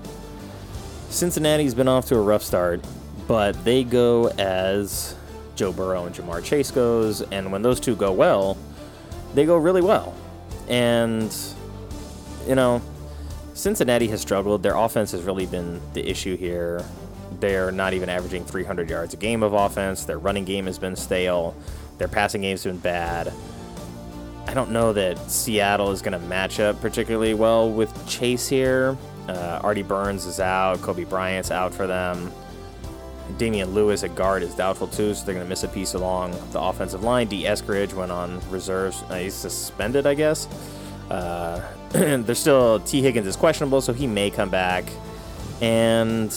Cincinnati's 1.10 1.74
been 1.74 1.88
off 1.88 2.08
to 2.08 2.16
a 2.16 2.22
rough 2.22 2.44
start, 2.44 2.84
but 3.26 3.63
they 3.63 3.86
go 3.86 4.28
as 4.38 5.16
Joe 5.58 5.74
Burrow 5.74 6.06
and 6.06 6.15
Ja'Marr 6.15 6.43
Chase 6.43 6.72
goes, 6.72 7.22
and 7.24 7.52
when 7.52 7.62
those 7.62 7.80
two 7.80 7.96
go 7.96 8.13
well, 8.13 8.58
they 9.34 9.46
go 9.46 9.58
really 9.58 9.82
well. 9.82 10.15
And, 10.70 11.36
you 12.48 12.56
know, 12.56 12.82
Cincinnati 13.54 14.08
has 14.08 14.22
struggled. 14.22 14.63
Their 14.63 14.76
offense 14.76 15.12
has 15.12 15.24
really 15.24 15.48
been 15.48 15.82
the 15.93 16.08
issue 16.08 16.38
here. 16.38 16.86
They're 17.39 17.72
not 17.72 17.93
even 17.93 18.08
averaging 18.08 18.46
300 18.46 18.89
yards 18.89 19.13
a 19.13 19.17
game 19.17 19.43
of 19.43 19.54
offense. 19.54 20.06
Their 20.06 20.20
running 20.20 20.46
game 20.46 20.67
has 20.67 20.80
been 20.80 20.96
stale. 20.96 21.56
Their 21.98 22.08
passing 22.08 22.41
game's 22.41 22.63
been 22.63 22.78
bad. 22.78 23.34
I 24.48 24.54
don't 24.54 24.72
know 24.72 24.93
that 24.93 25.17
Seattle 25.30 25.91
is 25.91 26.02
going 26.02 26.20
to 26.20 26.26
match 26.28 26.60
up 26.60 26.80
particularly 26.80 27.34
well 27.34 27.70
with 27.70 28.08
Chase 28.08 28.48
here. 28.48 28.98
Uh, 29.28 29.60
Artie 29.62 29.84
Burns 29.84 30.26
is 30.26 30.39
out. 30.39 30.78
Coby 30.78 31.08
Bryant's 31.08 31.52
out 31.52 31.74
for 31.74 31.86
them. 31.86 32.32
Damien 33.38 33.74
Lewis 33.74 34.04
at 34.04 34.16
guard 34.16 34.44
is 34.44 34.56
doubtful 34.56 34.88
too, 34.88 35.13
so 35.13 35.26
they're 35.26 35.36
going 35.36 35.46
to 35.46 35.50
miss 35.50 35.63
a 35.63 35.68
piece 35.68 35.94
along 35.94 36.32
the 36.52 36.60
offensive 36.62 37.04
line. 37.04 37.28
Dee 37.28 37.44
Eskridge 37.44 37.94
went 37.94 38.12
on 38.12 38.42
reserves. 38.50 39.04
Uh, 39.10 39.16
he's 39.16 39.34
suspended, 39.34 40.08
I 40.08 40.13
guess. 40.13 40.48
Uh, 41.10 41.62
there's 41.90 42.40
still 42.40 42.80
Tee 42.82 43.02
Higgins 43.02 43.28
is 43.28 43.36
questionable, 43.36 43.82
so 43.82 43.94
he 43.94 44.08
may 44.08 44.30
come 44.30 44.50
back. 44.50 44.86
And 45.62 46.34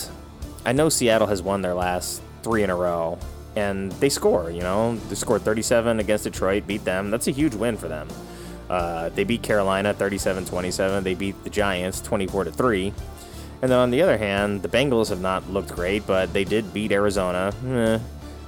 I 0.65 0.73
know 0.73 0.89
Seattle 0.89 1.27
has 1.29 1.43
won 1.43 1.63
their 1.63 1.75
last 1.75 2.23
three 2.43 2.63
in 2.63 2.71
a 2.71 2.77
row, 2.77 3.19
and 3.57 3.93
they 3.93 4.09
score. 4.09 4.51
You 4.51 4.61
know, 4.61 4.97
they 5.09 5.15
scored 5.15 5.43
37 5.43 6.01
against 6.01 6.25
Detroit, 6.25 6.67
beat 6.67 6.85
them. 6.85 7.11
That's 7.11 7.29
a 7.29 7.33
huge 7.33 7.55
win 7.55 7.77
for 7.77 7.89
them. 7.89 8.09
Uh, 8.69 9.09
they 9.11 9.25
beat 9.25 9.43
Carolina 9.43 9.93
37-27. 9.93 11.03
They 11.03 11.15
beat 11.15 11.43
the 11.43 11.51
Giants 11.51 12.01
24 12.01 12.45
to 12.45 12.53
three. 12.53 12.93
And 13.63 13.71
then 13.71 13.79
on 13.79 13.91
the 13.91 14.03
other 14.03 14.17
hand, 14.17 14.63
the 14.63 14.69
Bengals 14.69 15.11
have 15.11 15.21
not 15.21 15.49
looked 15.51 15.71
great, 15.71 16.07
but 16.07 16.33
they 16.33 16.45
did 16.45 16.73
beat 16.73 16.93
Arizona. 16.93 17.53
Eh. 17.67 17.99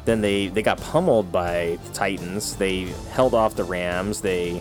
Then 0.05 0.21
they, 0.21 0.49
they 0.49 0.63
got 0.63 0.81
pummeled 0.81 1.31
by 1.31 1.79
the 1.85 1.93
Titans. 1.93 2.57
They 2.57 2.85
held 3.11 3.35
off 3.35 3.55
the 3.55 3.65
Rams. 3.65 4.23
They 4.23 4.61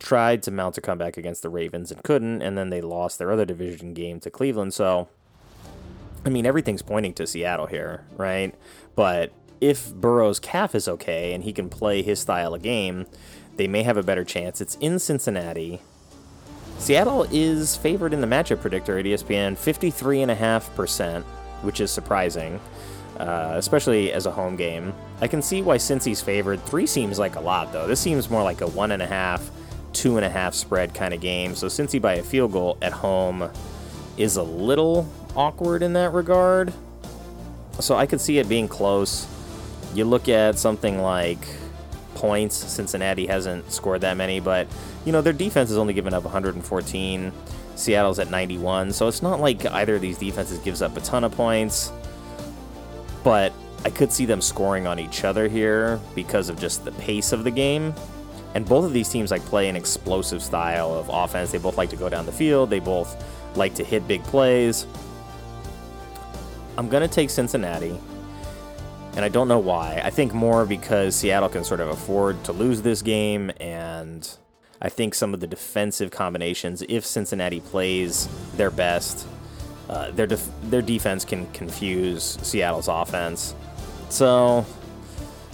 tried 0.00 0.42
to 0.44 0.50
mount 0.50 0.78
a 0.78 0.80
comeback 0.80 1.16
against 1.16 1.42
the 1.42 1.48
Ravens 1.48 1.92
and 1.92 2.02
couldn't. 2.02 2.42
And 2.42 2.56
then 2.56 2.70
they 2.70 2.80
lost 2.80 3.18
their 3.18 3.30
other 3.30 3.44
division 3.44 3.94
game 3.94 4.20
to 4.20 4.30
Cleveland. 4.30 4.74
So, 4.74 5.08
I 6.24 6.30
mean, 6.30 6.46
everything's 6.46 6.82
pointing 6.82 7.12
to 7.14 7.26
Seattle 7.26 7.66
here, 7.66 8.04
right? 8.16 8.54
But 8.96 9.32
if 9.60 9.94
Burrow's 9.94 10.40
calf 10.40 10.74
is 10.74 10.88
okay 10.88 11.34
and 11.34 11.44
he 11.44 11.52
can 11.52 11.68
play 11.68 12.02
his 12.02 12.18
style 12.18 12.54
of 12.54 12.62
game, 12.62 13.06
they 13.56 13.68
may 13.68 13.82
have 13.84 13.96
a 13.96 14.02
better 14.02 14.24
chance. 14.24 14.60
It's 14.60 14.76
in 14.76 14.98
Cincinnati. 14.98 15.82
Seattle 16.82 17.28
is 17.30 17.76
favored 17.76 18.12
in 18.12 18.20
the 18.20 18.26
matchup 18.26 18.60
predictor 18.60 18.98
at 18.98 19.04
ESPN 19.04 19.56
53.5%, 19.56 21.22
which 21.62 21.80
is 21.80 21.92
surprising, 21.92 22.58
uh, 23.18 23.52
especially 23.54 24.12
as 24.12 24.26
a 24.26 24.32
home 24.32 24.56
game. 24.56 24.92
I 25.20 25.28
can 25.28 25.42
see 25.42 25.62
why 25.62 25.76
Cincy's 25.76 26.20
favored. 26.20 26.60
Three 26.66 26.88
seems 26.88 27.20
like 27.20 27.36
a 27.36 27.40
lot, 27.40 27.72
though. 27.72 27.86
This 27.86 28.00
seems 28.00 28.28
more 28.28 28.42
like 28.42 28.62
a 28.62 28.66
one 28.66 28.90
and 28.90 29.00
a 29.00 29.06
half, 29.06 29.48
two 29.92 30.16
and 30.16 30.26
a 30.26 30.28
half 30.28 30.54
spread 30.54 30.92
kind 30.92 31.14
of 31.14 31.20
game. 31.20 31.54
So 31.54 31.68
Cincy 31.68 32.02
by 32.02 32.14
a 32.14 32.22
field 32.24 32.50
goal 32.50 32.76
at 32.82 32.92
home 32.92 33.48
is 34.16 34.34
a 34.34 34.42
little 34.42 35.08
awkward 35.36 35.84
in 35.84 35.92
that 35.92 36.12
regard. 36.12 36.72
So 37.78 37.94
I 37.94 38.06
could 38.06 38.20
see 38.20 38.38
it 38.38 38.48
being 38.48 38.66
close. 38.66 39.28
You 39.94 40.04
look 40.04 40.28
at 40.28 40.58
something 40.58 41.00
like 41.00 41.46
points. 42.22 42.54
Cincinnati 42.54 43.26
hasn't 43.26 43.70
scored 43.72 44.02
that 44.02 44.16
many, 44.16 44.38
but 44.38 44.68
you 45.04 45.10
know 45.10 45.20
their 45.20 45.32
defense 45.32 45.68
has 45.70 45.76
only 45.76 45.92
given 45.92 46.14
up 46.14 46.22
114. 46.22 47.32
Seattle's 47.74 48.18
at 48.20 48.30
91, 48.30 48.92
so 48.92 49.08
it's 49.08 49.22
not 49.22 49.40
like 49.40 49.66
either 49.66 49.96
of 49.96 50.00
these 50.00 50.18
defenses 50.18 50.58
gives 50.60 50.82
up 50.82 50.96
a 50.96 51.00
ton 51.00 51.24
of 51.24 51.32
points. 51.32 51.90
But 53.24 53.52
I 53.84 53.90
could 53.90 54.12
see 54.12 54.24
them 54.24 54.40
scoring 54.40 54.86
on 54.86 55.00
each 55.00 55.24
other 55.24 55.48
here 55.48 55.98
because 56.14 56.48
of 56.48 56.60
just 56.60 56.84
the 56.84 56.92
pace 56.92 57.32
of 57.32 57.42
the 57.42 57.50
game. 57.50 57.92
And 58.54 58.64
both 58.64 58.84
of 58.84 58.92
these 58.92 59.08
teams 59.08 59.32
like 59.32 59.44
play 59.46 59.68
an 59.68 59.74
explosive 59.74 60.42
style 60.42 60.94
of 60.94 61.08
offense. 61.08 61.50
They 61.50 61.58
both 61.58 61.76
like 61.76 61.90
to 61.90 61.96
go 61.96 62.08
down 62.08 62.26
the 62.26 62.32
field. 62.32 62.70
They 62.70 62.78
both 62.78 63.16
like 63.56 63.74
to 63.74 63.84
hit 63.84 64.06
big 64.06 64.22
plays. 64.24 64.86
I'm 66.78 66.88
gonna 66.88 67.08
take 67.08 67.30
Cincinnati 67.30 67.98
and 69.14 69.24
I 69.24 69.28
don't 69.28 69.48
know 69.48 69.58
why. 69.58 70.00
I 70.02 70.10
think 70.10 70.32
more 70.32 70.64
because 70.64 71.14
Seattle 71.14 71.48
can 71.48 71.64
sort 71.64 71.80
of 71.80 71.88
afford 71.88 72.42
to 72.44 72.52
lose 72.52 72.82
this 72.82 73.02
game, 73.02 73.50
and 73.60 74.28
I 74.80 74.88
think 74.88 75.14
some 75.14 75.34
of 75.34 75.40
the 75.40 75.46
defensive 75.46 76.10
combinations, 76.10 76.82
if 76.88 77.04
Cincinnati 77.04 77.60
plays 77.60 78.28
their 78.56 78.70
best, 78.70 79.26
uh, 79.88 80.10
their 80.12 80.26
def- 80.26 80.50
their 80.64 80.82
defense 80.82 81.24
can 81.24 81.46
confuse 81.52 82.38
Seattle's 82.42 82.88
offense. 82.88 83.54
So, 84.08 84.64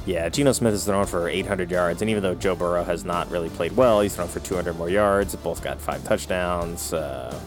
yeah, 0.06 0.28
Geno 0.28 0.52
Smith 0.52 0.72
has 0.72 0.84
thrown 0.84 1.06
for 1.06 1.28
800 1.28 1.70
yards, 1.70 2.00
and 2.00 2.10
even 2.10 2.22
though 2.22 2.34
Joe 2.34 2.54
Burrow 2.54 2.84
has 2.84 3.04
not 3.04 3.30
really 3.30 3.50
played 3.50 3.76
well, 3.76 4.00
he's 4.00 4.14
thrown 4.14 4.28
for 4.28 4.40
200 4.40 4.76
more 4.78 4.88
yards. 4.88 5.34
Both 5.36 5.62
got 5.62 5.80
five 5.80 6.04
touchdowns. 6.04 6.92
Uh, 6.92 7.38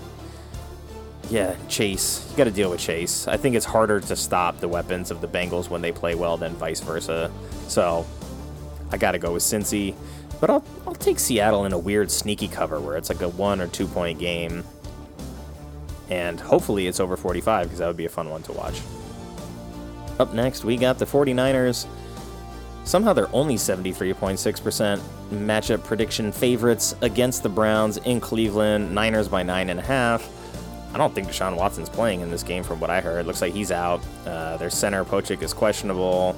yeah, 1.31 1.55
Chase. 1.69 2.27
You 2.29 2.37
got 2.37 2.43
to 2.43 2.51
deal 2.51 2.69
with 2.69 2.81
Chase. 2.81 3.25
I 3.25 3.37
think 3.37 3.55
it's 3.55 3.65
harder 3.65 4.01
to 4.01 4.15
stop 4.17 4.59
the 4.59 4.67
weapons 4.67 5.11
of 5.11 5.21
the 5.21 5.27
Bengals 5.29 5.69
when 5.69 5.81
they 5.81 5.93
play 5.93 6.13
well 6.13 6.35
than 6.35 6.53
vice 6.55 6.81
versa. 6.81 7.31
So 7.69 8.05
I 8.91 8.97
got 8.97 9.13
to 9.13 9.19
go 9.19 9.31
with 9.33 9.41
Cincy. 9.41 9.95
But 10.41 10.49
I'll, 10.49 10.63
I'll 10.85 10.95
take 10.95 11.19
Seattle 11.19 11.65
in 11.65 11.71
a 11.71 11.77
weird 11.77 12.11
sneaky 12.11 12.49
cover 12.49 12.81
where 12.81 12.97
it's 12.97 13.07
like 13.07 13.21
a 13.21 13.29
one 13.29 13.61
or 13.61 13.67
two 13.67 13.87
point 13.87 14.19
game. 14.19 14.65
And 16.09 16.37
hopefully 16.37 16.87
it's 16.87 16.99
over 16.99 17.15
45 17.15 17.67
because 17.67 17.79
that 17.79 17.87
would 17.87 17.95
be 17.95 18.05
a 18.05 18.09
fun 18.09 18.29
one 18.29 18.43
to 18.43 18.51
watch. 18.51 18.81
Up 20.19 20.33
next, 20.33 20.65
we 20.65 20.75
got 20.75 20.99
the 20.99 21.05
49ers. 21.05 21.87
Somehow 22.83 23.13
they're 23.13 23.33
only 23.33 23.55
73.6% 23.55 24.99
matchup 25.31 25.83
prediction 25.85 26.33
favorites 26.33 26.93
against 26.99 27.41
the 27.41 27.49
Browns 27.49 27.97
in 27.97 28.19
Cleveland. 28.19 28.93
Niners 28.93 29.29
by 29.29 29.43
9.5. 29.43 30.27
I 30.93 30.97
don't 30.97 31.15
think 31.15 31.27
Deshaun 31.27 31.55
Watson's 31.55 31.89
playing 31.89 32.21
in 32.21 32.31
this 32.31 32.43
game 32.43 32.63
from 32.63 32.79
what 32.79 32.89
I 32.89 32.99
heard. 32.99 33.25
Looks 33.25 33.41
like 33.41 33.53
he's 33.53 33.71
out. 33.71 34.01
Uh, 34.25 34.57
their 34.57 34.69
center, 34.69 35.05
Pocic, 35.05 35.41
is 35.41 35.53
questionable. 35.53 36.35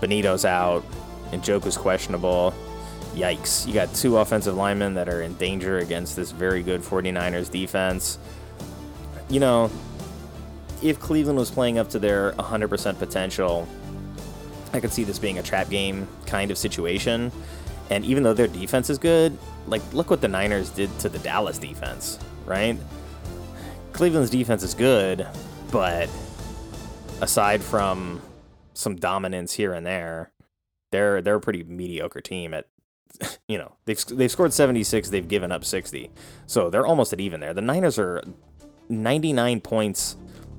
Benito's 0.00 0.44
out. 0.44 0.84
And 1.30 1.42
Njoku's 1.42 1.76
questionable. 1.76 2.52
Yikes. 3.14 3.66
You 3.66 3.74
got 3.74 3.94
two 3.94 4.16
offensive 4.16 4.56
linemen 4.56 4.94
that 4.94 5.08
are 5.08 5.22
in 5.22 5.34
danger 5.34 5.78
against 5.78 6.16
this 6.16 6.32
very 6.32 6.62
good 6.62 6.80
49ers 6.80 7.50
defense. 7.50 8.18
You 9.28 9.40
know, 9.40 9.70
if 10.82 10.98
Cleveland 10.98 11.38
was 11.38 11.50
playing 11.50 11.78
up 11.78 11.88
to 11.90 11.98
their 11.98 12.32
100% 12.32 12.98
potential, 12.98 13.68
I 14.72 14.80
could 14.80 14.92
see 14.92 15.04
this 15.04 15.18
being 15.18 15.38
a 15.38 15.42
trap 15.42 15.70
game 15.70 16.08
kind 16.26 16.50
of 16.50 16.58
situation. 16.58 17.30
And 17.90 18.04
even 18.04 18.22
though 18.22 18.34
their 18.34 18.48
defense 18.48 18.90
is 18.90 18.98
good, 18.98 19.38
like 19.66 19.82
look 19.92 20.10
what 20.10 20.20
the 20.20 20.28
Niners 20.28 20.70
did 20.70 20.96
to 21.00 21.08
the 21.08 21.18
Dallas 21.20 21.58
defense, 21.58 22.18
right? 22.44 22.76
Cleveland's 24.02 24.30
defense 24.30 24.64
is 24.64 24.74
good, 24.74 25.28
but 25.70 26.10
aside 27.20 27.62
from 27.62 28.20
some 28.74 28.96
dominance 28.96 29.52
here 29.52 29.72
and 29.72 29.86
there, 29.86 30.32
they're 30.90 31.22
they're 31.22 31.36
a 31.36 31.40
pretty 31.40 31.62
mediocre 31.62 32.20
team 32.20 32.52
at 32.52 32.66
you 33.46 33.56
know, 33.56 33.76
they've 33.84 34.04
they've 34.06 34.28
scored 34.28 34.52
76, 34.52 35.08
they've 35.08 35.28
given 35.28 35.52
up 35.52 35.64
60. 35.64 36.10
So 36.48 36.68
they're 36.68 36.84
almost 36.84 37.12
at 37.12 37.20
even 37.20 37.38
there. 37.38 37.54
The 37.54 37.60
Niners 37.60 37.96
are 37.96 38.24
99 38.88 39.60
points 39.60 40.16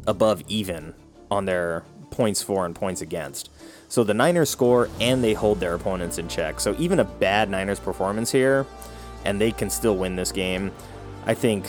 above 0.07 0.41
even 0.47 0.93
on 1.29 1.43
their 1.43 1.83
points 2.11 2.41
for 2.41 2.65
and 2.65 2.73
points 2.73 3.01
against. 3.01 3.49
So 3.89 4.05
the 4.05 4.13
Niners 4.13 4.51
score 4.51 4.87
and 5.01 5.21
they 5.21 5.33
hold 5.33 5.59
their 5.59 5.73
opponents 5.73 6.17
in 6.17 6.29
check. 6.29 6.61
So 6.61 6.77
even 6.79 6.97
a 7.01 7.03
bad 7.03 7.49
Niners 7.49 7.81
performance 7.81 8.31
here, 8.31 8.65
and 9.25 9.41
they 9.41 9.51
can 9.51 9.69
still 9.69 9.97
win 9.97 10.15
this 10.15 10.31
game. 10.31 10.71
I 11.25 11.33
think 11.33 11.67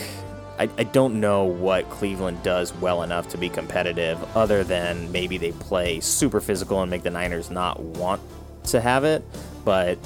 I, 0.58 0.68
I 0.78 0.84
don't 0.84 1.20
know 1.20 1.44
what 1.44 1.88
Cleveland 1.90 2.42
does 2.42 2.72
well 2.74 3.02
enough 3.02 3.28
to 3.30 3.38
be 3.38 3.48
competitive, 3.48 4.18
other 4.36 4.62
than 4.62 5.10
maybe 5.10 5.36
they 5.36 5.52
play 5.52 6.00
super 6.00 6.40
physical 6.40 6.80
and 6.80 6.90
make 6.90 7.02
the 7.02 7.10
Niners 7.10 7.50
not 7.50 7.80
want 7.80 8.20
to 8.64 8.80
have 8.80 9.04
it. 9.04 9.24
But 9.64 9.98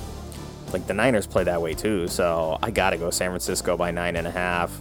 like 0.72 0.86
the 0.86 0.94
Niners 0.94 1.26
play 1.26 1.44
that 1.44 1.60
way 1.60 1.74
too, 1.74 2.08
so 2.08 2.58
I 2.62 2.70
gotta 2.70 2.96
go 2.96 3.10
San 3.10 3.30
Francisco 3.30 3.76
by 3.76 3.90
nine 3.90 4.16
and 4.16 4.26
a 4.26 4.30
half. 4.30 4.76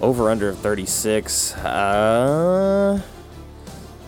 Over 0.00 0.30
under 0.30 0.52
36. 0.52 1.54
Uh, 1.56 3.02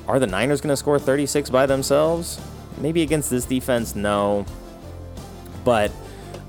are 0.07 0.19
the 0.19 0.27
Niners 0.27 0.61
gonna 0.61 0.77
score 0.77 0.99
36 0.99 1.51
by 1.51 1.67
themselves? 1.67 2.41
Maybe 2.79 3.03
against 3.03 3.29
this 3.29 3.45
defense, 3.45 3.95
no. 3.95 4.47
But 5.65 5.91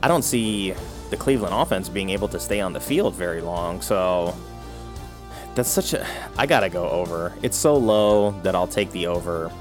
I 0.02 0.08
don't 0.08 0.24
see 0.24 0.74
the 1.13 1.17
Cleveland 1.17 1.54
offense 1.54 1.89
being 1.89 2.10
able 2.10 2.28
to 2.28 2.39
stay 2.39 2.60
on 2.60 2.73
the 2.73 2.80
field 2.80 3.13
very 3.13 3.39
long. 3.39 3.82
So 3.82 4.36
that's 5.54 5.69
such 5.69 5.93
a. 5.93 6.08
I 6.38 6.47
gotta 6.47 6.69
go 6.69 6.89
over. 6.89 7.34
It's 7.43 7.56
so 7.56 7.76
low 7.76 8.32
that 8.41 8.56
I'll 8.56 8.67
take 8.67 8.89
the 8.89 9.06
over. 9.06 9.52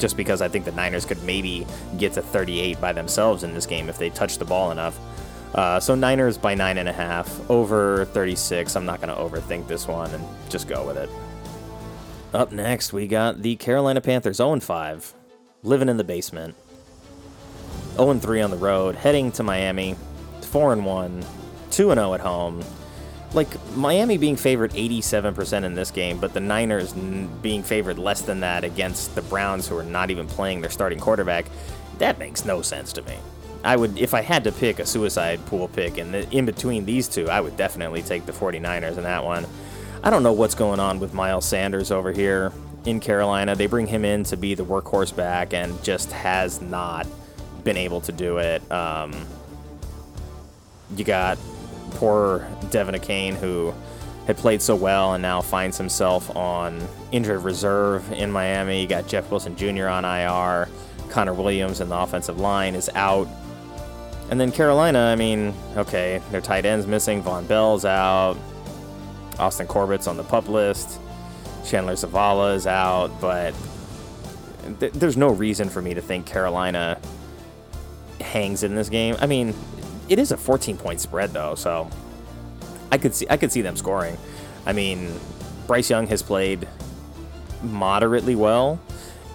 Just 0.00 0.16
because 0.16 0.42
I 0.42 0.48
think 0.48 0.64
the 0.64 0.72
Niners 0.72 1.04
could 1.04 1.22
maybe 1.22 1.66
get 1.98 2.14
to 2.14 2.22
38 2.22 2.80
by 2.80 2.92
themselves 2.92 3.44
in 3.44 3.54
this 3.54 3.64
game 3.64 3.88
if 3.88 3.96
they 3.96 4.10
touch 4.10 4.38
the 4.38 4.44
ball 4.44 4.72
enough. 4.72 4.98
Uh, 5.54 5.78
so 5.78 5.94
Niners 5.94 6.36
by 6.36 6.56
nine 6.56 6.78
and 6.78 6.88
a 6.88 6.92
half, 6.92 7.48
over 7.48 8.04
36. 8.06 8.74
I'm 8.74 8.84
not 8.84 9.00
to 9.00 9.14
overthink 9.14 9.68
this 9.68 9.86
one 9.86 10.12
and 10.12 10.24
just 10.48 10.66
go 10.66 10.84
with 10.84 10.96
it. 10.96 11.08
Up 12.34 12.50
next, 12.50 12.92
we 12.92 13.06
got 13.06 13.42
the 13.42 13.54
Carolina 13.54 14.00
Panthers 14.00 14.38
0 14.38 14.58
5 14.58 15.14
living 15.62 15.88
in 15.88 15.96
the 15.96 16.04
basement. 16.04 16.56
0 17.94 18.14
3 18.14 18.40
on 18.40 18.50
the 18.50 18.56
road, 18.56 18.96
heading 18.96 19.32
to 19.32 19.42
Miami, 19.42 19.96
4 20.48 20.72
and 20.72 20.84
1, 20.84 21.24
2 21.70 21.90
and 21.90 21.98
0 21.98 22.14
at 22.14 22.20
home. 22.20 22.64
Like 23.34 23.48
Miami 23.76 24.16
being 24.16 24.36
favored 24.36 24.72
87% 24.72 25.64
in 25.64 25.74
this 25.74 25.90
game, 25.90 26.18
but 26.18 26.32
the 26.32 26.40
Niners 26.40 26.94
being 26.94 27.62
favored 27.62 27.98
less 27.98 28.22
than 28.22 28.40
that 28.40 28.64
against 28.64 29.14
the 29.14 29.22
Browns, 29.22 29.68
who 29.68 29.76
are 29.76 29.82
not 29.84 30.10
even 30.10 30.26
playing 30.26 30.62
their 30.62 30.70
starting 30.70 30.98
quarterback, 30.98 31.46
that 31.98 32.18
makes 32.18 32.44
no 32.44 32.62
sense 32.62 32.92
to 32.94 33.02
me. 33.02 33.18
I 33.64 33.76
would, 33.76 33.98
if 33.98 34.14
I 34.14 34.22
had 34.22 34.44
to 34.44 34.52
pick 34.52 34.78
a 34.78 34.86
suicide 34.86 35.44
pool 35.46 35.68
pick 35.68 35.94
the, 35.94 36.26
in 36.30 36.46
between 36.46 36.84
these 36.84 37.08
two, 37.08 37.28
I 37.28 37.40
would 37.40 37.56
definitely 37.56 38.02
take 38.02 38.24
the 38.24 38.32
49ers 38.32 38.96
in 38.96 39.04
that 39.04 39.24
one. 39.24 39.46
I 40.02 40.10
don't 40.10 40.22
know 40.22 40.32
what's 40.32 40.54
going 40.54 40.80
on 40.80 41.00
with 41.00 41.12
Miles 41.12 41.44
Sanders 41.44 41.90
over 41.90 42.12
here 42.12 42.52
in 42.86 43.00
Carolina. 43.00 43.56
They 43.56 43.66
bring 43.66 43.88
him 43.88 44.04
in 44.04 44.24
to 44.24 44.36
be 44.36 44.54
the 44.54 44.64
workhorse 44.64 45.14
back 45.14 45.52
and 45.52 45.82
just 45.82 46.12
has 46.12 46.60
not 46.60 47.06
been 47.64 47.76
able 47.76 48.00
to 48.02 48.12
do 48.12 48.38
it. 48.38 48.62
Um, 48.70 49.12
you 50.96 51.04
got 51.04 51.38
poor 51.92 52.46
De'Von 52.64 52.94
Achane 52.94 53.34
who 53.34 53.74
had 54.26 54.36
played 54.36 54.60
so 54.60 54.76
well 54.76 55.14
and 55.14 55.22
now 55.22 55.40
finds 55.40 55.78
himself 55.78 56.34
on 56.36 56.86
injured 57.12 57.42
reserve 57.42 58.10
in 58.12 58.30
Miami. 58.30 58.82
You 58.82 58.86
got 58.86 59.06
Jeff 59.06 59.30
Wilson 59.30 59.56
Jr. 59.56 59.86
on 59.86 60.04
IR. 60.04 60.68
Connor 61.08 61.32
Williams 61.32 61.80
in 61.80 61.88
the 61.88 61.96
offensive 61.96 62.38
line 62.38 62.74
is 62.74 62.90
out. 62.94 63.26
And 64.30 64.38
then 64.38 64.52
Carolina, 64.52 64.98
I 64.98 65.16
mean, 65.16 65.54
okay, 65.76 66.20
their 66.30 66.42
tight 66.42 66.66
end's 66.66 66.86
missing. 66.86 67.22
Vonn 67.22 67.48
Bell's 67.48 67.86
out. 67.86 68.36
Austin 69.38 69.66
Corbett's 69.66 70.06
on 70.06 70.18
the 70.18 70.24
pup 70.24 70.48
list. 70.48 71.00
Chandler 71.64 71.94
Zavala 71.94 72.54
is 72.54 72.66
out, 72.66 73.10
but 73.20 73.54
th- 74.80 74.92
there's 74.92 75.16
no 75.16 75.28
reason 75.28 75.68
for 75.68 75.80
me 75.80 75.94
to 75.94 76.02
think 76.02 76.26
Carolina 76.26 77.00
hangs 78.20 78.62
in 78.62 78.74
this 78.74 78.88
game. 78.88 79.16
I 79.20 79.26
mean, 79.26 79.54
it 80.08 80.18
is 80.18 80.32
a 80.32 80.36
14 80.36 80.76
point 80.76 81.00
spread 81.00 81.32
though, 81.32 81.54
so 81.54 81.88
I 82.90 82.98
could 82.98 83.14
see 83.14 83.26
I 83.28 83.36
could 83.36 83.52
see 83.52 83.62
them 83.62 83.76
scoring. 83.76 84.16
I 84.66 84.72
mean, 84.72 85.12
Bryce 85.66 85.90
Young 85.90 86.06
has 86.08 86.22
played 86.22 86.66
moderately 87.62 88.34
well, 88.34 88.80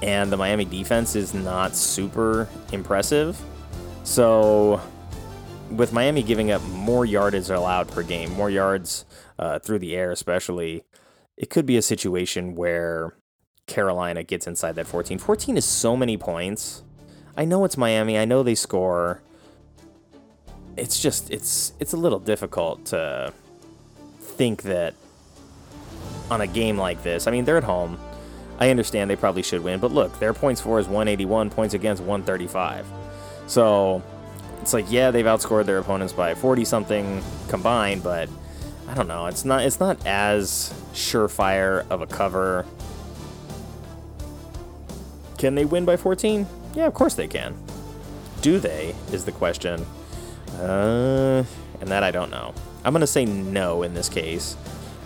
and 0.02 0.32
the 0.32 0.38
Miami 0.38 0.66
defense 0.66 1.16
is 1.16 1.34
not 1.34 1.76
super 1.76 2.48
impressive. 2.72 3.40
So, 4.04 4.82
with 5.70 5.94
Miami 5.94 6.24
giving 6.24 6.52
up 6.52 6.62
more 6.66 7.06
yardage 7.06 7.50
allowed 7.50 7.88
per 7.88 8.04
game, 8.04 8.32
more 8.34 8.50
yards 8.50 9.06
uh, 9.40 9.60
through 9.60 9.80
the 9.80 9.96
air, 9.96 10.12
especially, 10.12 10.84
it 11.38 11.50
could 11.50 11.66
be 11.66 11.78
a 11.78 11.82
situation 11.82 12.56
where 12.56 13.16
Carolina 13.66 14.24
gets 14.24 14.46
inside 14.46 14.76
that 14.76 14.88
14. 14.88 15.20
14 15.20 15.58
is 15.58 15.66
so 15.66 15.96
many 15.96 16.18
points. 16.18 16.84
I 17.36 17.46
know 17.46 17.64
it's 17.66 17.78
Miami. 17.78 18.18
I 18.18 18.26
know 18.26 18.44
they 18.44 18.56
score. 18.56 19.22
It's 20.76 21.00
just 21.00 21.30
it's 21.30 21.74
it's 21.80 21.94
a 21.94 21.98
little 21.98 22.20
difficult 22.20 22.86
to 22.88 23.34
think 24.20 24.64
that 24.64 24.96
on 26.32 26.42
a 26.42 26.48
game 26.48 26.78
like 26.78 27.04
this. 27.04 27.28
I 27.28 27.32
mean, 27.32 27.46
they're 27.46 27.58
at 27.58 27.64
home. 27.64 28.00
I 28.60 28.70
understand 28.70 29.10
they 29.10 29.16
probably 29.16 29.44
should 29.44 29.64
win, 29.64 29.80
but 29.80 29.92
look, 29.92 30.20
their 30.20 30.34
points 30.34 30.62
for 30.62 30.80
is 30.80 30.88
181, 30.88 31.50
points 31.50 31.74
against 31.74 32.02
135. 32.04 32.86
So 33.48 34.02
it's 34.62 34.74
like, 34.74 34.90
yeah, 34.90 35.12
they've 35.12 35.26
outscored 35.26 35.66
their 35.66 35.80
opponents 35.80 36.14
by 36.14 36.34
40 36.36 36.64
something 36.66 37.22
combined, 37.50 38.04
but 38.04 38.30
I 38.88 38.94
don't 38.94 39.08
know. 39.08 39.26
It's 39.28 39.46
not 39.46 39.64
it's 39.64 39.80
not 39.80 40.06
as 40.06 40.74
surefire 40.94 41.90
of 41.90 42.02
a 42.02 42.08
cover. 42.08 42.66
Can 45.38 45.56
they 45.56 45.66
win 45.66 45.84
by 45.84 45.98
14? 45.98 46.48
Yeah, 46.76 46.88
of 46.88 46.94
course 46.94 47.16
they 47.16 47.28
can. 47.28 47.56
Do 48.42 48.60
they? 48.60 48.96
Is 49.12 49.26
the 49.26 49.32
question. 49.32 49.86
Uh, 50.60 51.44
and 51.82 51.90
that 51.90 52.04
I 52.04 52.12
don't 52.12 52.32
know. 52.32 52.54
I'm 52.84 52.94
gonna 52.94 53.08
say 53.08 53.26
no 53.26 53.84
in 53.84 53.94
this 53.94 54.10
case. 54.10 54.56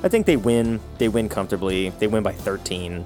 I 0.03 0.09
think 0.09 0.25
they 0.25 0.37
win. 0.37 0.79
They 0.97 1.07
win 1.07 1.29
comfortably. 1.29 1.89
They 1.89 2.07
win 2.07 2.23
by 2.23 2.33
13 2.33 3.05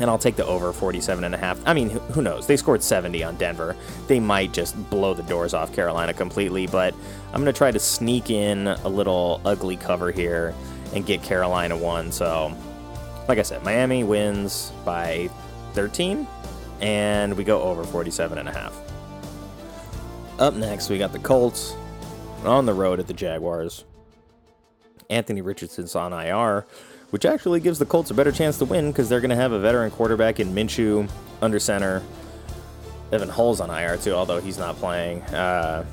and 0.00 0.08
I'll 0.08 0.18
take 0.18 0.36
the 0.36 0.46
over 0.46 0.72
47 0.72 1.24
and 1.24 1.34
a 1.34 1.38
half. 1.38 1.60
I 1.66 1.74
mean, 1.74 1.90
who 1.90 2.22
knows? 2.22 2.46
They 2.46 2.56
scored 2.56 2.82
70 2.82 3.24
on 3.24 3.36
Denver. 3.36 3.74
They 4.06 4.20
might 4.20 4.52
just 4.52 4.76
blow 4.90 5.14
the 5.14 5.22
doors 5.24 5.54
off 5.54 5.74
Carolina 5.74 6.14
completely, 6.14 6.66
but 6.66 6.94
I'm 7.32 7.42
going 7.42 7.52
to 7.52 7.52
try 7.52 7.70
to 7.70 7.78
sneak 7.78 8.30
in 8.30 8.68
a 8.68 8.88
little 8.88 9.40
ugly 9.44 9.76
cover 9.76 10.12
here 10.12 10.54
and 10.94 11.04
get 11.04 11.22
Carolina 11.22 11.76
one. 11.76 12.12
So, 12.12 12.54
like 13.28 13.38
I 13.38 13.42
said, 13.42 13.64
Miami 13.64 14.04
wins 14.04 14.72
by 14.84 15.28
13 15.72 16.26
and 16.80 17.36
we 17.36 17.42
go 17.42 17.60
over 17.62 17.82
47 17.82 18.38
and 18.38 18.48
a 18.48 18.52
half. 18.52 18.87
Up 20.38 20.54
next, 20.54 20.88
we 20.88 20.98
got 20.98 21.12
the 21.12 21.18
Colts 21.18 21.74
on 22.44 22.66
the 22.66 22.74
road 22.74 23.00
at 23.00 23.06
the 23.06 23.14
Jaguars. 23.14 23.84
Anthony 25.10 25.40
Richardson's 25.40 25.96
on 25.96 26.12
IR 26.12 26.66
which 27.10 27.24
actually 27.24 27.60
gives 27.60 27.78
the 27.78 27.86
Colts 27.86 28.10
a 28.10 28.14
better 28.14 28.32
chance 28.32 28.58
to 28.58 28.64
win 28.64 28.90
because 28.90 29.08
they're 29.08 29.20
going 29.20 29.30
to 29.30 29.36
have 29.36 29.52
a 29.52 29.58
veteran 29.58 29.90
quarterback 29.90 30.40
in 30.40 30.54
Minshew 30.54 31.08
under 31.40 31.58
center. 31.58 32.02
Evan 33.10 33.28
Hull's 33.28 33.60
on 33.60 33.70
IR 33.70 33.96
too, 33.96 34.12
although 34.12 34.40
he's 34.40 34.58
not 34.58 34.76
playing. 34.76 35.22
Uh, 35.22 35.84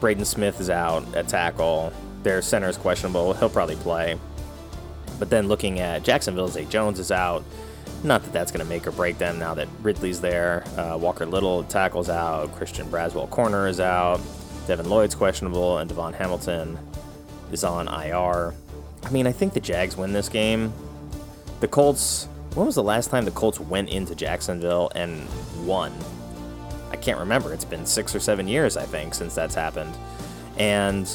Braden 0.00 0.24
Smith 0.24 0.60
is 0.60 0.68
out 0.68 1.02
at 1.16 1.28
tackle. 1.28 1.92
Their 2.22 2.42
center 2.42 2.68
is 2.68 2.76
questionable. 2.76 3.32
He'll 3.32 3.48
probably 3.48 3.76
play. 3.76 4.18
But 5.18 5.30
then 5.30 5.48
looking 5.48 5.80
at 5.80 6.02
Jacksonville, 6.02 6.48
Zay 6.48 6.66
Jones 6.66 6.98
is 6.98 7.10
out. 7.10 7.42
Not 8.02 8.22
that 8.22 8.32
that's 8.32 8.50
going 8.50 8.64
to 8.64 8.68
make 8.68 8.86
or 8.86 8.92
break 8.92 9.18
them 9.18 9.38
now 9.38 9.52
that 9.54 9.68
Ridley's 9.82 10.20
there. 10.20 10.64
Uh, 10.76 10.96
Walker 10.96 11.26
Little 11.26 11.64
tackles 11.64 12.08
out. 12.08 12.54
Christian 12.54 12.86
Braswell 12.88 13.28
corner 13.28 13.68
is 13.68 13.78
out. 13.78 14.20
Devin 14.66 14.88
Lloyd's 14.88 15.14
questionable, 15.14 15.78
and 15.78 15.90
DaVon 15.90 16.14
Hamilton 16.14 16.78
is 17.52 17.64
on 17.64 17.88
IR. 17.88 18.54
I 19.04 19.10
mean, 19.10 19.26
I 19.26 19.32
think 19.32 19.52
the 19.52 19.60
Jags 19.60 19.96
win 19.96 20.12
this 20.12 20.28
game. 20.28 20.72
The 21.60 21.68
Colts. 21.68 22.28
When 22.54 22.66
was 22.66 22.74
the 22.74 22.82
last 22.82 23.10
time 23.10 23.24
the 23.24 23.30
Colts 23.30 23.60
went 23.60 23.90
into 23.90 24.14
Jacksonville 24.14 24.90
and 24.94 25.26
won? 25.64 25.92
I 26.90 26.96
can't 26.96 27.18
remember. 27.18 27.52
It's 27.52 27.64
been 27.64 27.86
six 27.86 28.14
or 28.14 28.20
seven 28.20 28.48
years, 28.48 28.76
I 28.76 28.84
think, 28.84 29.14
since 29.14 29.34
that's 29.34 29.54
happened. 29.54 29.94
And, 30.58 31.08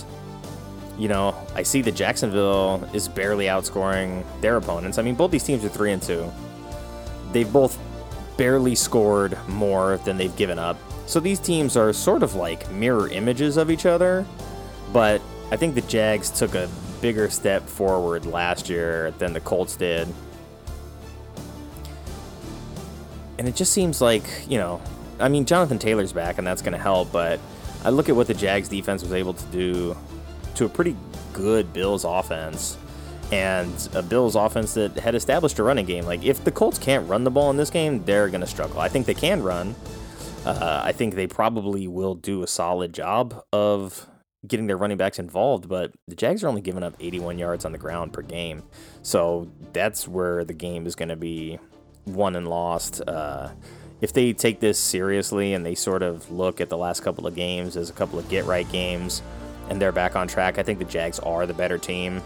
you 0.97 1.10
know, 1.10 1.36
I 1.54 1.63
see 1.63 1.82
that 1.82 1.95
Jacksonville 1.95 2.88
is 2.93 3.08
barely 3.08 3.45
outscoring 3.45 4.23
their 4.41 4.56
opponents. 4.56 4.97
I 4.97 5.01
mean, 5.01 5.15
both 5.15 5.32
these 5.32 5.43
teams 5.43 5.65
are 5.65 5.69
three 5.69 5.91
and 5.91 6.01
two. 6.01 6.32
They've 7.36 7.52
both 7.52 7.78
barely 8.38 8.76
scored 8.76 9.38
more 9.50 9.98
than 10.06 10.15
they've 10.15 10.34
given 10.38 10.58
up. 10.58 10.78
So 11.06 11.19
these 11.19 11.38
teams 11.38 11.76
are 11.76 11.91
sort 11.91 12.24
of 12.24 12.36
like 12.36 12.71
mirror 12.71 13.10
images 13.10 13.58
of 13.58 13.69
each 13.69 13.86
other, 13.86 14.26
but 14.93 15.21
I 15.52 15.58
think 15.58 15.76
the 15.76 15.82
Jags 15.82 16.30
took 16.30 16.56
a 16.56 16.69
bigger 17.02 17.30
step 17.30 17.67
forward 17.67 18.26
last 18.26 18.69
year 18.69 19.12
than 19.17 19.34
the 19.34 19.41
Colts 19.41 19.76
did. 19.76 20.08
And 23.38 23.50
it 23.50 23.56
just 23.58 23.74
seems 23.74 24.00
like, 24.00 24.24
you 24.48 24.58
know, 24.58 24.82
I 25.19 25.28
mean, 25.28 25.43
Jonathan 25.43 25.78
Taylor's 25.78 26.13
back 26.13 26.38
and 26.38 26.48
that's 26.48 26.62
going 26.62 26.71
to 26.71 26.80
help, 26.80 27.12
but 27.12 27.41
I 27.84 27.89
look 27.89 28.08
at 28.08 28.15
what 28.15 28.28
the 28.28 28.34
Jags 28.34 28.69
defense 28.69 29.02
was 29.04 29.12
able 29.12 29.34
to 29.34 29.45
do 29.48 29.98
to 30.56 30.63
a 30.63 30.69
pretty 30.69 30.95
good 31.34 31.74
Bills 31.74 32.06
offense 32.06 32.78
and 33.31 33.89
a 33.93 34.01
Bills 34.01 34.35
offense 34.35 34.73
that 34.75 34.95
had 34.95 35.15
established 35.15 35.59
a 35.59 35.63
running 35.63 35.85
game. 35.85 36.05
Like, 36.05 36.23
if 36.23 36.43
the 36.43 36.51
Colts 36.51 36.77
can't 36.77 37.07
run 37.09 37.23
the 37.23 37.31
ball 37.31 37.49
in 37.49 37.57
this 37.57 37.69
game, 37.69 38.03
they're 38.05 38.29
going 38.29 38.41
to 38.41 38.47
struggle. 38.47 38.79
I 38.79 38.89
think 38.89 39.05
they 39.05 39.13
can 39.13 39.41
run. 39.43 39.75
Uh, 40.45 40.81
I 40.83 40.91
think 40.91 41.15
they 41.15 41.27
probably 41.27 41.88
will 41.88 42.13
do 42.13 42.43
a 42.43 42.47
solid 42.47 42.93
job 42.93 43.43
of 43.51 44.07
getting 44.47 44.67
their 44.67 44.77
running 44.77 44.97
backs 44.97 45.17
involved, 45.17 45.67
but 45.67 45.91
the 46.07 46.15
Jags 46.15 46.43
are 46.43 46.47
only 46.47 46.61
giving 46.61 46.83
up 46.83 46.95
81 46.99 47.39
yards 47.39 47.65
on 47.65 47.71
the 47.71 47.77
ground 47.77 48.13
per 48.13 48.21
game. 48.21 48.63
So 49.01 49.49
that's 49.73 50.07
where 50.07 50.43
the 50.43 50.53
game 50.53 50.85
is 50.85 50.95
going 50.95 51.09
to 51.09 51.15
be 51.15 51.59
won 52.05 52.35
and 52.35 52.47
lost. 52.47 53.01
Uh, 53.07 53.49
if 54.01 54.13
they 54.13 54.33
take 54.33 54.59
this 54.59 54.77
seriously 54.77 55.53
and 55.53 55.65
they 55.65 55.73
sort 55.75 56.03
of 56.03 56.29
look 56.31 56.61
at 56.61 56.69
the 56.69 56.77
last 56.77 57.01
couple 57.01 57.25
of 57.25 57.35
games 57.35 57.75
as 57.77 57.89
a 57.89 57.93
couple 57.93 58.19
of 58.19 58.29
get 58.29 58.45
right 58.45 58.69
games 58.71 59.21
and 59.69 59.81
they're 59.81 59.91
back 59.91 60.15
on 60.15 60.27
track, 60.27 60.59
I 60.59 60.63
think 60.63 60.79
the 60.79 60.85
Jags 60.85 61.19
are 61.19 61.45
the 61.45 61.53
better 61.53 61.77
team. 61.77 62.21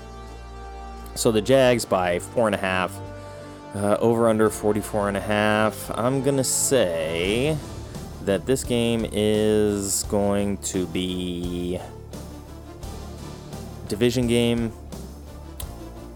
So 1.19 1.33
the 1.33 1.41
Jags 1.41 1.83
by 1.83 2.19
four 2.19 2.47
and 2.47 2.55
a 2.55 2.57
half, 2.57 2.97
uh, 3.75 3.97
over 3.99 4.29
under 4.29 4.49
44 4.49 5.09
and 5.09 5.17
a 5.17 5.19
half. 5.19 5.91
I'm 5.97 6.23
going 6.23 6.37
to 6.37 6.45
say 6.45 7.57
that 8.23 8.45
this 8.45 8.63
game 8.63 9.05
is 9.11 10.03
going 10.03 10.59
to 10.59 10.85
be 10.85 11.77
division 13.89 14.27
game. 14.27 14.71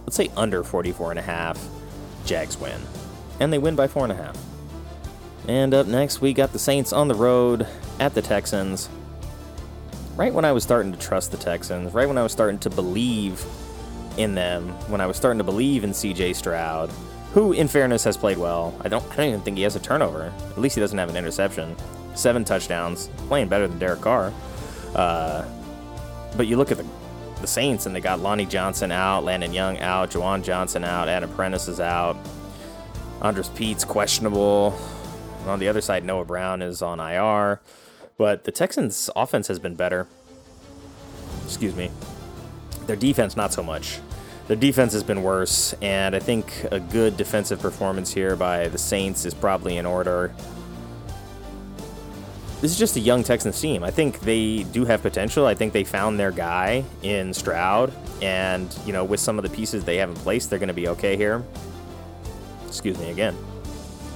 Let's 0.05 0.15
say 0.15 0.31
under 0.37 0.63
44 0.63 1.09
and 1.09 1.19
a 1.19 1.23
half. 1.23 1.61
Jags 2.25 2.57
win. 2.57 2.79
And 3.41 3.51
they 3.51 3.57
win 3.57 3.75
by 3.75 3.89
four 3.89 4.03
and 4.03 4.13
a 4.13 4.15
half. 4.15 4.37
And 5.49 5.73
up 5.73 5.85
next, 5.85 6.21
we 6.21 6.31
got 6.31 6.53
the 6.53 6.59
Saints 6.59 6.93
on 6.93 7.09
the 7.09 7.15
road 7.15 7.67
at 7.99 8.13
the 8.13 8.21
Texans. 8.21 8.87
Right 10.15 10.33
when 10.33 10.45
I 10.45 10.53
was 10.53 10.63
starting 10.63 10.93
to 10.93 10.97
trust 10.97 11.31
the 11.31 11.37
Texans, 11.37 11.93
right 11.93 12.07
when 12.07 12.17
I 12.17 12.23
was 12.23 12.31
starting 12.31 12.59
to 12.59 12.69
believe 12.69 13.45
in 14.17 14.35
them, 14.35 14.69
when 14.89 15.01
I 15.01 15.05
was 15.05 15.17
starting 15.17 15.39
to 15.39 15.43
believe 15.43 15.83
in 15.83 15.91
CJ 15.91 16.35
Stroud, 16.35 16.89
who, 17.33 17.53
in 17.53 17.67
fairness, 17.67 18.03
has 18.03 18.15
played 18.15 18.37
well. 18.37 18.75
I 18.81 18.89
don't, 18.89 19.03
I 19.11 19.15
don't 19.15 19.27
even 19.29 19.41
think 19.41 19.57
he 19.57 19.63
has 19.63 19.75
a 19.75 19.79
turnover. 19.79 20.31
At 20.51 20.57
least 20.57 20.75
he 20.75 20.81
doesn't 20.81 20.97
have 20.97 21.09
an 21.09 21.15
interception. 21.15 21.75
Seven 22.15 22.43
touchdowns, 22.45 23.09
playing 23.27 23.47
better 23.47 23.67
than 23.67 23.79
Derek 23.79 24.01
Carr. 24.01 24.31
Uh, 24.95 25.45
but 26.37 26.47
you 26.47 26.57
look 26.57 26.71
at 26.71 26.77
the 26.77 26.85
the 27.43 27.47
Saints 27.47 27.85
and 27.85 27.93
they 27.93 27.99
got 27.99 28.21
Lonnie 28.21 28.45
Johnson 28.45 28.89
out, 28.89 29.25
Landon 29.25 29.51
Young 29.51 29.77
out, 29.79 30.11
Juwan 30.11 30.43
Johnson 30.43 30.85
out, 30.85 31.09
Adam 31.09 31.29
Prentice 31.33 31.67
is 31.67 31.81
out, 31.81 32.15
Andrus 33.21 33.49
Peat's 33.49 33.83
questionable. 33.83 34.79
On 35.45 35.59
the 35.59 35.67
other 35.67 35.81
side, 35.81 36.05
Noah 36.05 36.23
Brown 36.23 36.61
is 36.61 36.81
on 36.81 37.01
IR. 37.01 37.59
But 38.17 38.45
the 38.45 38.51
Texans' 38.51 39.09
offense 39.13 39.47
has 39.49 39.59
been 39.59 39.75
better. 39.75 40.07
Excuse 41.43 41.75
me. 41.75 41.91
Their 42.87 42.95
defense, 42.95 43.35
not 43.35 43.53
so 43.53 43.63
much. 43.63 43.99
Their 44.47 44.57
defense 44.57 44.91
has 44.93 45.03
been 45.03 45.23
worse, 45.23 45.73
and 45.81 46.15
I 46.15 46.19
think 46.19 46.65
a 46.69 46.79
good 46.79 47.15
defensive 47.15 47.59
performance 47.59 48.13
here 48.13 48.35
by 48.35 48.67
the 48.67 48.77
Saints 48.77 49.25
is 49.25 49.33
probably 49.33 49.77
in 49.77 49.85
order. 49.85 50.33
This 52.59 52.71
is 52.71 52.77
just 52.77 52.95
a 52.97 52.99
young 52.99 53.23
Texans 53.23 53.59
team. 53.59 53.83
I 53.83 53.91
think 53.91 54.19
they 54.19 54.63
do 54.63 54.83
have 54.85 55.01
potential. 55.01 55.45
I 55.45 55.53
think 55.53 55.71
they 55.71 55.83
found 55.83 56.19
their 56.19 56.31
guy 56.31 56.83
in 57.01 57.33
Stroud, 57.33 57.93
and 58.21 58.73
you 58.85 58.91
know, 58.91 59.05
with 59.05 59.19
some 59.21 59.37
of 59.37 59.43
the 59.43 59.49
pieces 59.49 59.85
they 59.85 59.97
have 59.97 60.09
in 60.09 60.15
place, 60.15 60.45
they're 60.45 60.59
going 60.59 60.67
to 60.67 60.73
be 60.73 60.89
okay 60.89 61.15
here. 61.15 61.43
Excuse 62.67 62.97
me 62.99 63.11
again. 63.11 63.37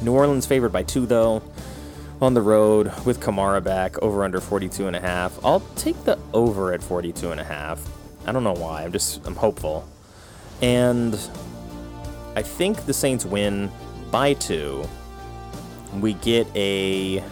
New 0.01 0.13
Orleans 0.13 0.45
favored 0.45 0.71
by 0.73 0.83
two, 0.83 1.05
though, 1.05 1.41
on 2.21 2.33
the 2.33 2.41
road 2.41 2.91
with 3.05 3.19
Kamara 3.19 3.63
back, 3.63 4.01
over 4.01 4.23
under 4.23 4.41
42 4.41 4.87
and 4.87 4.95
a 4.95 4.99
half. 4.99 5.43
I'll 5.43 5.61
take 5.75 6.03
the 6.03 6.19
over 6.33 6.73
at 6.73 6.83
42 6.83 7.31
and 7.31 7.39
a 7.39 7.43
half. 7.43 7.81
I 8.27 8.31
don't 8.31 8.43
know 8.43 8.53
why. 8.53 8.83
I'm 8.83 8.91
just 8.91 9.25
I'm 9.25 9.35
hopeful. 9.35 9.87
And 10.61 11.19
I 12.35 12.41
think 12.41 12.85
the 12.85 12.93
Saints 12.93 13.25
win 13.25 13.71
by 14.11 14.33
two. 14.33 14.87
We 15.99 16.13
get 16.13 16.47
a 16.55 17.23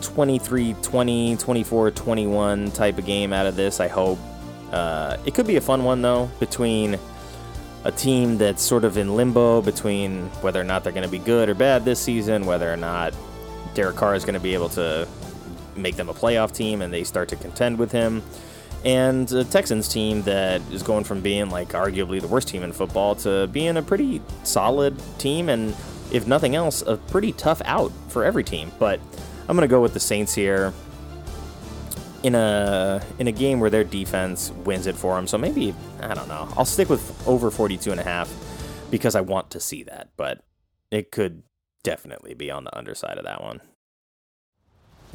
23 0.00 0.76
20, 0.82 1.36
24 1.36 1.90
21 1.90 2.70
type 2.70 2.98
of 2.98 3.04
game 3.04 3.32
out 3.32 3.46
of 3.46 3.56
this, 3.56 3.80
I 3.80 3.88
hope. 3.88 4.18
Uh, 4.70 5.16
it 5.26 5.34
could 5.34 5.46
be 5.46 5.56
a 5.56 5.60
fun 5.60 5.84
one, 5.84 6.00
though, 6.00 6.30
between 6.40 6.98
a 7.84 7.92
team 7.92 8.38
that's 8.38 8.62
sort 8.62 8.84
of 8.84 8.96
in 8.96 9.16
limbo 9.16 9.60
between 9.60 10.26
whether 10.40 10.60
or 10.60 10.64
not 10.64 10.84
they're 10.84 10.92
going 10.92 11.04
to 11.04 11.10
be 11.10 11.18
good 11.18 11.48
or 11.48 11.54
bad 11.54 11.84
this 11.84 12.00
season, 12.00 12.46
whether 12.46 12.72
or 12.72 12.76
not 12.76 13.12
Derek 13.74 13.96
Carr 13.96 14.14
is 14.14 14.24
going 14.24 14.34
to 14.34 14.40
be 14.40 14.54
able 14.54 14.68
to 14.70 15.06
make 15.76 15.96
them 15.96 16.08
a 16.08 16.14
playoff 16.14 16.52
team 16.52 16.80
and 16.82 16.92
they 16.92 17.02
start 17.02 17.28
to 17.30 17.36
contend 17.36 17.78
with 17.78 17.90
him. 17.90 18.22
And 18.84 19.30
a 19.30 19.44
Texans 19.44 19.88
team 19.88 20.22
that 20.22 20.60
is 20.72 20.82
going 20.82 21.04
from 21.04 21.20
being 21.20 21.50
like 21.50 21.68
arguably 21.70 22.20
the 22.20 22.26
worst 22.26 22.48
team 22.48 22.62
in 22.62 22.72
football 22.72 23.14
to 23.16 23.46
being 23.48 23.76
a 23.76 23.82
pretty 23.82 24.20
solid 24.42 25.00
team 25.18 25.48
and, 25.48 25.74
if 26.10 26.26
nothing 26.26 26.56
else, 26.56 26.82
a 26.82 26.96
pretty 26.96 27.32
tough 27.32 27.62
out 27.64 27.92
for 28.08 28.24
every 28.24 28.44
team. 28.44 28.72
But 28.78 29.00
I'm 29.48 29.56
going 29.56 29.68
to 29.68 29.72
go 29.72 29.80
with 29.80 29.94
the 29.94 30.00
Saints 30.00 30.34
here 30.34 30.72
in 32.22 32.34
a 32.34 33.02
in 33.18 33.26
a 33.26 33.32
game 33.32 33.60
where 33.60 33.70
their 33.70 33.84
defense 33.84 34.50
wins 34.64 34.86
it 34.86 34.96
for 34.96 35.16
them. 35.16 35.26
So 35.26 35.38
maybe 35.38 35.74
I 36.00 36.14
don't 36.14 36.28
know. 36.28 36.48
I'll 36.56 36.64
stick 36.64 36.88
with 36.88 37.26
over 37.26 37.50
42 37.50 37.90
and 37.90 38.00
a 38.00 38.04
half 38.04 38.32
because 38.90 39.14
I 39.14 39.20
want 39.20 39.50
to 39.52 39.60
see 39.60 39.82
that, 39.84 40.10
but 40.16 40.44
it 40.90 41.10
could 41.10 41.42
definitely 41.82 42.34
be 42.34 42.50
on 42.50 42.64
the 42.64 42.76
underside 42.76 43.18
of 43.18 43.24
that 43.24 43.42
one. 43.42 43.60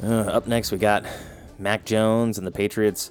Uh, 0.02 0.30
up 0.30 0.46
next, 0.46 0.70
we 0.70 0.78
got 0.78 1.04
Mac 1.58 1.84
Jones 1.84 2.38
and 2.38 2.46
the 2.46 2.52
Patriots. 2.52 3.10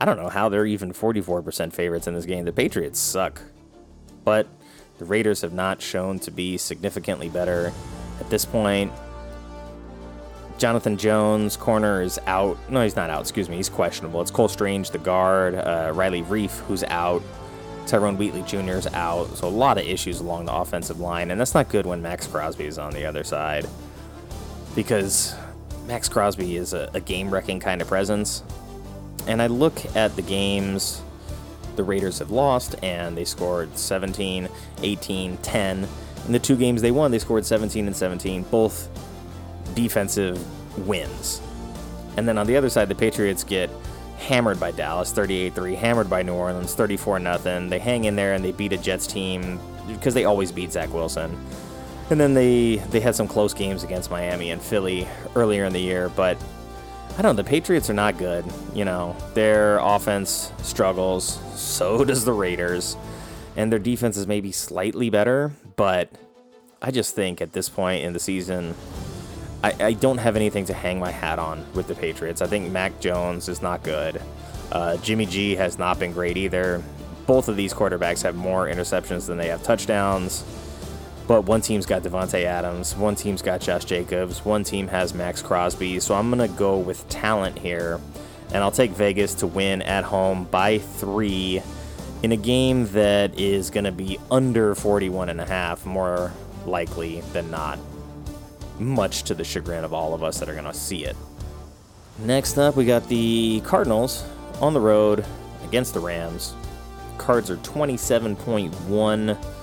I 0.00 0.06
don't 0.06 0.16
know 0.16 0.30
how 0.30 0.48
they're 0.48 0.66
even 0.66 0.92
44% 0.92 1.72
favorites 1.74 2.06
in 2.06 2.14
this 2.14 2.24
game. 2.24 2.46
The 2.46 2.52
Patriots 2.52 2.98
suck, 2.98 3.42
but 4.24 4.46
the 4.98 5.04
Raiders 5.04 5.42
have 5.42 5.52
not 5.52 5.82
shown 5.82 6.18
to 6.20 6.30
be 6.30 6.56
significantly 6.56 7.28
better 7.28 7.72
at 8.18 8.30
this 8.30 8.46
point. 8.46 8.92
Jonathan 10.56 10.96
Jones, 10.96 11.56
corner, 11.56 12.02
is 12.02 12.18
out. 12.26 12.58
No, 12.70 12.82
he's 12.82 12.96
not 12.96 13.08
out. 13.08 13.22
Excuse 13.22 13.48
me. 13.48 13.56
He's 13.56 13.70
questionable. 13.70 14.20
It's 14.20 14.30
Cole 14.30 14.48
Strange, 14.48 14.90
the 14.90 14.98
guard. 14.98 15.54
Uh, 15.54 15.92
Riley 15.94 16.22
Reiff, 16.22 16.58
who's 16.66 16.84
out. 16.84 17.22
Tyrone 17.86 18.16
Wheatley 18.18 18.42
Jr. 18.42 18.72
is 18.72 18.86
out. 18.88 19.36
So 19.36 19.48
a 19.48 19.50
lot 19.50 19.78
of 19.78 19.84
issues 19.86 20.20
along 20.20 20.44
the 20.44 20.54
offensive 20.54 21.00
line, 21.00 21.30
and 21.30 21.40
that's 21.40 21.54
not 21.54 21.68
good 21.70 21.86
when 21.86 22.02
Maxx 22.02 22.26
Crosby 22.26 22.66
is 22.66 22.78
on 22.78 22.92
the 22.92 23.06
other 23.06 23.24
side, 23.24 23.66
because 24.74 25.34
Maxx 25.86 26.08
Crosby 26.08 26.56
is 26.56 26.72
a, 26.72 26.90
a 26.94 27.00
game-wrecking 27.00 27.60
kind 27.60 27.80
of 27.80 27.88
presence. 27.88 28.42
And 29.26 29.40
I 29.40 29.46
look 29.46 29.84
at 29.96 30.16
the 30.16 30.22
games 30.22 31.02
the 31.76 31.84
Raiders 31.84 32.18
have 32.18 32.30
lost, 32.30 32.74
and 32.82 33.16
they 33.16 33.24
scored 33.24 33.76
17, 33.76 34.48
18, 34.82 35.36
10. 35.38 35.88
In 36.26 36.32
the 36.32 36.38
two 36.38 36.56
games 36.56 36.82
they 36.82 36.90
won, 36.90 37.10
they 37.10 37.18
scored 37.18 37.46
17 37.46 37.86
and 37.86 37.96
17, 37.96 38.42
both 38.44 38.88
defensive 39.74 40.38
wins. 40.86 41.40
And 42.16 42.28
then 42.28 42.38
on 42.38 42.46
the 42.46 42.56
other 42.56 42.68
side, 42.68 42.88
the 42.88 42.94
Patriots 42.94 43.44
get 43.44 43.70
hammered 44.18 44.60
by 44.60 44.70
Dallas, 44.72 45.12
38-3, 45.12 45.76
hammered 45.76 46.10
by 46.10 46.22
New 46.22 46.34
Orleans, 46.34 46.74
34-0. 46.74 47.70
They 47.70 47.78
hang 47.78 48.04
in 48.04 48.16
there 48.16 48.34
and 48.34 48.44
they 48.44 48.52
beat 48.52 48.72
a 48.72 48.76
Jets 48.76 49.06
team 49.06 49.58
because 49.88 50.14
they 50.14 50.24
always 50.24 50.52
beat 50.52 50.72
Zach 50.72 50.92
Wilson. 50.92 51.36
And 52.10 52.20
then 52.20 52.34
they 52.34 52.76
they 52.90 52.98
had 53.00 53.14
some 53.14 53.28
close 53.28 53.54
games 53.54 53.84
against 53.84 54.10
Miami 54.10 54.50
and 54.50 54.60
Philly 54.60 55.06
earlier 55.36 55.64
in 55.64 55.72
the 55.72 55.80
year, 55.80 56.08
but 56.10 56.36
I 57.18 57.22
don't 57.22 57.36
know, 57.36 57.42
the 57.42 57.48
Patriots 57.48 57.90
are 57.90 57.94
not 57.94 58.18
good. 58.18 58.44
You 58.74 58.84
know, 58.84 59.16
their 59.34 59.78
offense 59.78 60.52
struggles, 60.62 61.40
so 61.54 62.04
does 62.06 62.24
the 62.24 62.32
Raiders. 62.32 62.96
And 63.56 63.70
their 63.70 63.78
defense 63.78 64.16
is 64.16 64.26
maybe 64.26 64.52
slightly 64.52 65.10
better, 65.10 65.52
but 65.76 66.10
I 66.80 66.90
just 66.90 67.14
think 67.14 67.40
at 67.40 67.52
this 67.52 67.68
point 67.68 68.04
in 68.04 68.12
the 68.12 68.20
season, 68.20 68.74
I, 69.62 69.74
I, 69.80 69.92
don't 69.92 70.18
have 70.18 70.36
anything 70.36 70.64
to 70.66 70.72
hang 70.72 70.98
my 70.98 71.10
hat 71.10 71.38
on 71.38 71.66
with 71.74 71.86
the 71.86 71.94
Patriots. 71.94 72.40
I 72.40 72.46
think 72.46 72.72
Mac 72.72 72.98
Jones 73.00 73.48
is 73.48 73.60
not 73.60 73.82
good. 73.82 74.22
Uh, 74.72 74.96
Jimmy 74.98 75.26
G 75.26 75.56
has 75.56 75.78
not 75.78 75.98
been 75.98 76.12
great 76.12 76.38
either. 76.38 76.82
Both 77.26 77.48
of 77.48 77.56
these 77.56 77.74
quarterbacks 77.74 78.22
have 78.22 78.34
more 78.34 78.66
interceptions 78.66 79.26
than 79.26 79.36
they 79.36 79.48
have 79.48 79.62
touchdowns. 79.62 80.44
But 81.30 81.42
one 81.42 81.60
team's 81.60 81.86
got 81.86 82.02
Davante 82.02 82.42
Adams, 82.42 82.96
one 82.96 83.14
team's 83.14 83.40
got 83.40 83.60
Josh 83.60 83.84
Jacobs, 83.84 84.44
one 84.44 84.64
team 84.64 84.88
has 84.88 85.14
Maxx 85.14 85.40
Crosby. 85.40 86.00
So 86.00 86.16
I'm 86.16 86.28
to 86.40 86.52
go 86.56 86.76
with 86.76 87.08
talent 87.08 87.56
here. 87.56 88.00
And 88.52 88.64
I'll 88.64 88.72
take 88.72 88.90
Vegas 88.90 89.34
to 89.34 89.46
win 89.46 89.80
at 89.82 90.02
home 90.02 90.46
by 90.46 90.78
three 90.78 91.62
in 92.24 92.32
a 92.32 92.36
game 92.36 92.88
that 92.94 93.38
is 93.38 93.70
to 93.84 93.92
be 93.92 94.18
under 94.28 94.74
41 94.74 95.28
and 95.28 95.40
a 95.40 95.46
half, 95.46 95.86
more 95.86 96.32
likely 96.66 97.20
than 97.32 97.48
not. 97.48 97.78
much 98.80 99.22
to 99.22 99.34
the 99.34 99.44
chagrin 99.44 99.84
of 99.84 99.94
all 99.94 100.14
of 100.14 100.24
us 100.24 100.40
that 100.40 100.48
are 100.48 100.54
to 100.64 100.74
see 100.74 101.04
it. 101.04 101.14
Next 102.18 102.58
up, 102.58 102.74
we 102.74 102.84
got 102.84 103.08
the 103.08 103.62
Cardinals 103.64 104.24
on 104.60 104.74
the 104.74 104.80
road 104.80 105.24
against 105.62 105.94
the 105.94 106.00
Rams. 106.00 106.54
Cards 107.18 107.52
are 107.52 107.56
27.1% 107.58 109.59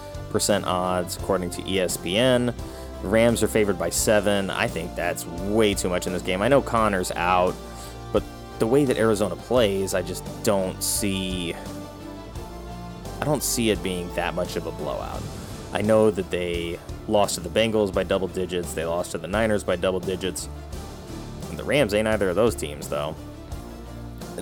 odds 0.66 1.18
according 1.18 1.50
to 1.52 1.62
ESPN. 1.64 2.54
Rams 3.04 3.44
are 3.44 3.48
favored 3.48 3.78
by 3.78 3.90
seven. 3.90 4.50
I 4.50 4.68
think 4.68 4.96
that's 4.96 5.26
way 5.26 5.74
too 5.74 5.90
much 5.90 6.08
in 6.08 6.14
this 6.14 6.22
game. 6.22 6.42
I 6.42 6.48
know 6.48 6.62
Connor's 6.62 7.12
out, 7.12 7.56
but 8.12 8.24
the 8.60 8.68
way 8.68 8.86
that 8.86 8.98
Arizona 8.98 9.36
plays, 9.36 9.94
I 9.94 10.02
just 10.02 10.24
don't 10.44 10.82
see. 10.82 11.54
I 13.20 13.26
don't 13.26 13.44
see 13.44 13.70
it 13.72 13.82
being 13.84 14.14
that 14.16 14.34
much 14.34 14.56
of 14.56 14.66
a 14.66 14.72
blowout. 14.72 15.22
I 15.74 15.82
know 15.82 16.12
that 16.12 16.30
they 16.32 16.80
lost 17.08 17.36
to 17.36 17.42
the 17.42 17.50
Bengals 17.50 17.94
by 17.94 18.04
double 18.04 18.28
digits. 18.28 18.74
They 18.74 18.86
lost 18.86 19.12
to 19.12 19.18
the 19.18 19.28
Niners 19.28 19.64
by 19.64 19.76
double 19.76 20.00
digits. 20.00 20.50
And 21.50 21.58
the 21.58 21.64
Rams 21.64 21.94
ain't 21.94 22.08
either 22.08 22.30
of 22.30 22.36
those 22.36 22.56
teams, 22.56 22.88
though. 22.90 23.16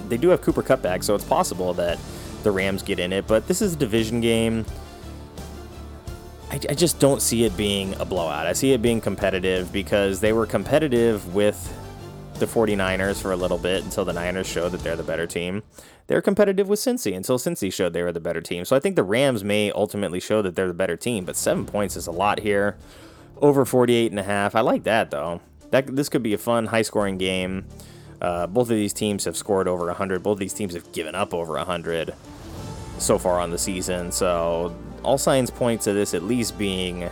They 0.10 0.18
do 0.18 0.30
have 0.30 0.42
Cooper 0.42 0.62
Kupp 0.62 0.82
back, 0.82 1.04
so 1.04 1.16
it's 1.16 1.24
possible 1.24 1.74
that 1.76 1.98
the 2.44 2.52
Rams 2.52 2.84
get 2.84 3.00
in 3.00 3.12
it, 3.12 3.28
but 3.28 3.48
this 3.48 3.62
is 3.62 3.74
a 3.74 3.76
division 3.76 4.22
game. 4.22 4.66
I, 6.56 6.60
I 6.70 6.74
just 6.74 7.00
don't 7.00 7.22
see 7.22 7.44
it 7.44 7.58
being 7.58 7.96
a 8.00 8.06
blowout. 8.06 8.48
I 8.48 8.54
see 8.54 8.72
it 8.72 8.82
being 8.82 9.02
competitive 9.02 9.74
because 9.74 10.22
they 10.22 10.32
were 10.32 10.46
competitive 10.46 11.36
with 11.36 11.74
the 12.36 12.46
49ers 12.46 13.22
for 13.22 13.34
a 13.34 13.36
little 13.36 13.58
bit 13.58 13.84
until 13.84 14.06
the 14.06 14.14
Niners 14.14 14.48
showed 14.48 14.70
that 14.70 14.82
they're 14.82 14.96
the 14.96 15.04
better 15.04 15.28
team. 15.28 15.64
They're 16.08 16.22
competitive 16.22 16.70
with 16.70 16.80
Cincy 16.80 17.16
until 17.16 17.38
Cincy 17.38 17.74
showed 17.74 17.92
they 17.92 18.04
were 18.04 18.14
the 18.14 18.22
better 18.22 18.40
team. 18.40 18.64
So 18.64 18.74
I 18.74 18.80
think 18.80 18.96
the 18.96 19.04
Rams 19.04 19.44
may 19.44 19.70
ultimately 19.72 20.22
show 20.22 20.42
that 20.44 20.56
they're 20.56 20.70
the 20.70 20.74
better 20.74 20.96
team, 20.96 21.26
but 21.26 21.36
seven 21.36 21.66
points 21.66 21.98
is 21.98 22.08
a 22.08 22.12
lot 22.12 22.40
here. 22.40 22.78
Over 23.42 23.66
48 23.66 24.12
and 24.14 24.20
a 24.20 24.24
half. 24.24 24.56
I 24.56 24.62
like 24.62 24.84
that 24.84 25.12
though. 25.12 25.42
That 25.72 25.94
this 25.94 26.08
could 26.08 26.24
be 26.24 26.34
a 26.34 26.38
fun, 26.38 26.68
high-scoring 26.68 27.18
game. 27.18 27.66
Uh, 28.22 28.48
both 28.48 28.70
of 28.70 28.78
these 28.78 28.94
teams 28.94 29.26
have 29.26 29.36
scored 29.36 29.68
over 29.68 29.88
100. 29.88 30.24
Both 30.24 30.36
of 30.36 30.40
these 30.40 30.54
teams 30.54 30.74
have 30.74 30.90
given 30.94 31.16
up 31.16 31.34
over 31.34 31.54
100 31.56 32.14
so 32.98 33.18
far 33.18 33.42
on 33.42 33.52
the 33.52 33.58
season. 33.58 34.14
So 34.14 34.74
all 35.06 35.18
signs 35.18 35.52
point 35.52 35.82
to 35.82 35.94
this 35.94 36.14
at 36.14 36.24
least 36.24 36.58
being 36.58 37.10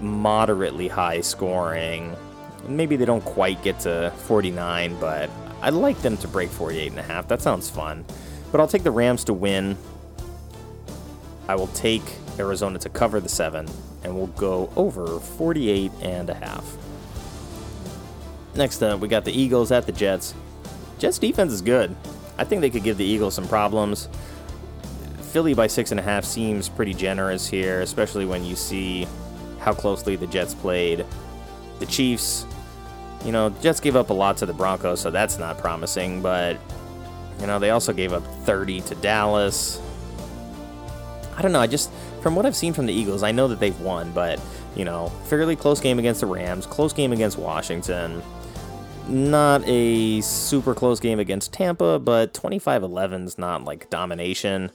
moderately 0.00 0.88
high 0.88 1.20
scoring. 1.20 2.16
Maybe 2.66 2.96
they 2.96 3.04
don't 3.04 3.24
quite 3.24 3.62
get 3.62 3.80
to 3.80 4.12
49, 4.26 4.98
but 5.00 5.30
I'd 5.62 5.74
like 5.74 6.00
them 6.02 6.16
to 6.18 6.28
break 6.28 6.50
48 6.50 6.90
and 6.90 6.98
a 6.98 7.02
half. 7.02 7.28
That 7.28 7.40
sounds 7.40 7.70
fun. 7.70 8.04
But 8.50 8.60
I'll 8.60 8.68
take 8.68 8.82
the 8.82 8.90
Rams 8.90 9.24
to 9.24 9.32
win. 9.32 9.76
I 11.48 11.54
will 11.54 11.68
take 11.68 12.02
Arizona 12.38 12.78
to 12.80 12.88
cover 12.88 13.20
the 13.20 13.28
7 13.28 13.68
and 14.02 14.16
we'll 14.16 14.28
go 14.28 14.70
over 14.76 15.20
48 15.20 15.92
and 16.02 16.30
a 16.30 16.34
half. 16.34 16.76
Next 18.54 18.82
up, 18.82 19.00
we 19.00 19.08
got 19.08 19.24
the 19.24 19.32
Eagles 19.32 19.70
at 19.70 19.86
the 19.86 19.92
Jets. 19.92 20.34
Jets 20.98 21.18
defense 21.18 21.52
is 21.52 21.62
good. 21.62 21.94
I 22.36 22.44
think 22.44 22.62
they 22.62 22.70
could 22.70 22.82
give 22.82 22.96
the 22.96 23.04
Eagles 23.04 23.34
some 23.34 23.46
problems. 23.46 24.08
Philly 25.30 25.54
by 25.54 25.68
six 25.68 25.92
and 25.92 26.00
a 26.00 26.02
half 26.02 26.24
seems 26.24 26.68
pretty 26.68 26.92
generous 26.92 27.46
here, 27.46 27.82
especially 27.82 28.26
when 28.26 28.44
you 28.44 28.56
see 28.56 29.06
how 29.60 29.72
closely 29.72 30.16
the 30.16 30.26
Jets 30.26 30.54
played. 30.54 31.06
The 31.78 31.86
Chiefs, 31.86 32.46
you 33.24 33.30
know, 33.30 33.50
Jets 33.62 33.78
gave 33.78 33.94
up 33.94 34.10
a 34.10 34.12
lot 34.12 34.36
to 34.38 34.46
the 34.46 34.52
Broncos, 34.52 35.00
so 35.00 35.10
that's 35.10 35.38
not 35.38 35.56
promising, 35.58 36.20
but, 36.20 36.56
you 37.40 37.46
know, 37.46 37.60
they 37.60 37.70
also 37.70 37.92
gave 37.92 38.12
up 38.12 38.24
30 38.44 38.80
to 38.82 38.94
Dallas. 38.96 39.80
I 41.36 41.42
don't 41.42 41.52
know, 41.52 41.60
I 41.60 41.68
just, 41.68 41.90
from 42.22 42.34
what 42.34 42.44
I've 42.44 42.56
seen 42.56 42.72
from 42.72 42.86
the 42.86 42.92
Eagles, 42.92 43.22
I 43.22 43.30
know 43.30 43.46
that 43.48 43.60
they've 43.60 43.80
won, 43.80 44.10
but, 44.12 44.40
you 44.74 44.84
know, 44.84 45.10
fairly 45.26 45.54
close 45.54 45.80
game 45.80 46.00
against 46.00 46.22
the 46.22 46.26
Rams, 46.26 46.66
close 46.66 46.92
game 46.92 47.12
against 47.12 47.38
Washington. 47.38 48.20
Not 49.08 49.62
a 49.66 50.20
super 50.22 50.74
close 50.74 51.00
game 51.00 51.18
against 51.18 51.52
Tampa, 51.52 51.98
but 51.98 52.34
25 52.34 52.82
11 52.82 53.24
is 53.24 53.38
not 53.38 53.64
like 53.64 53.90
domination. 53.90 54.70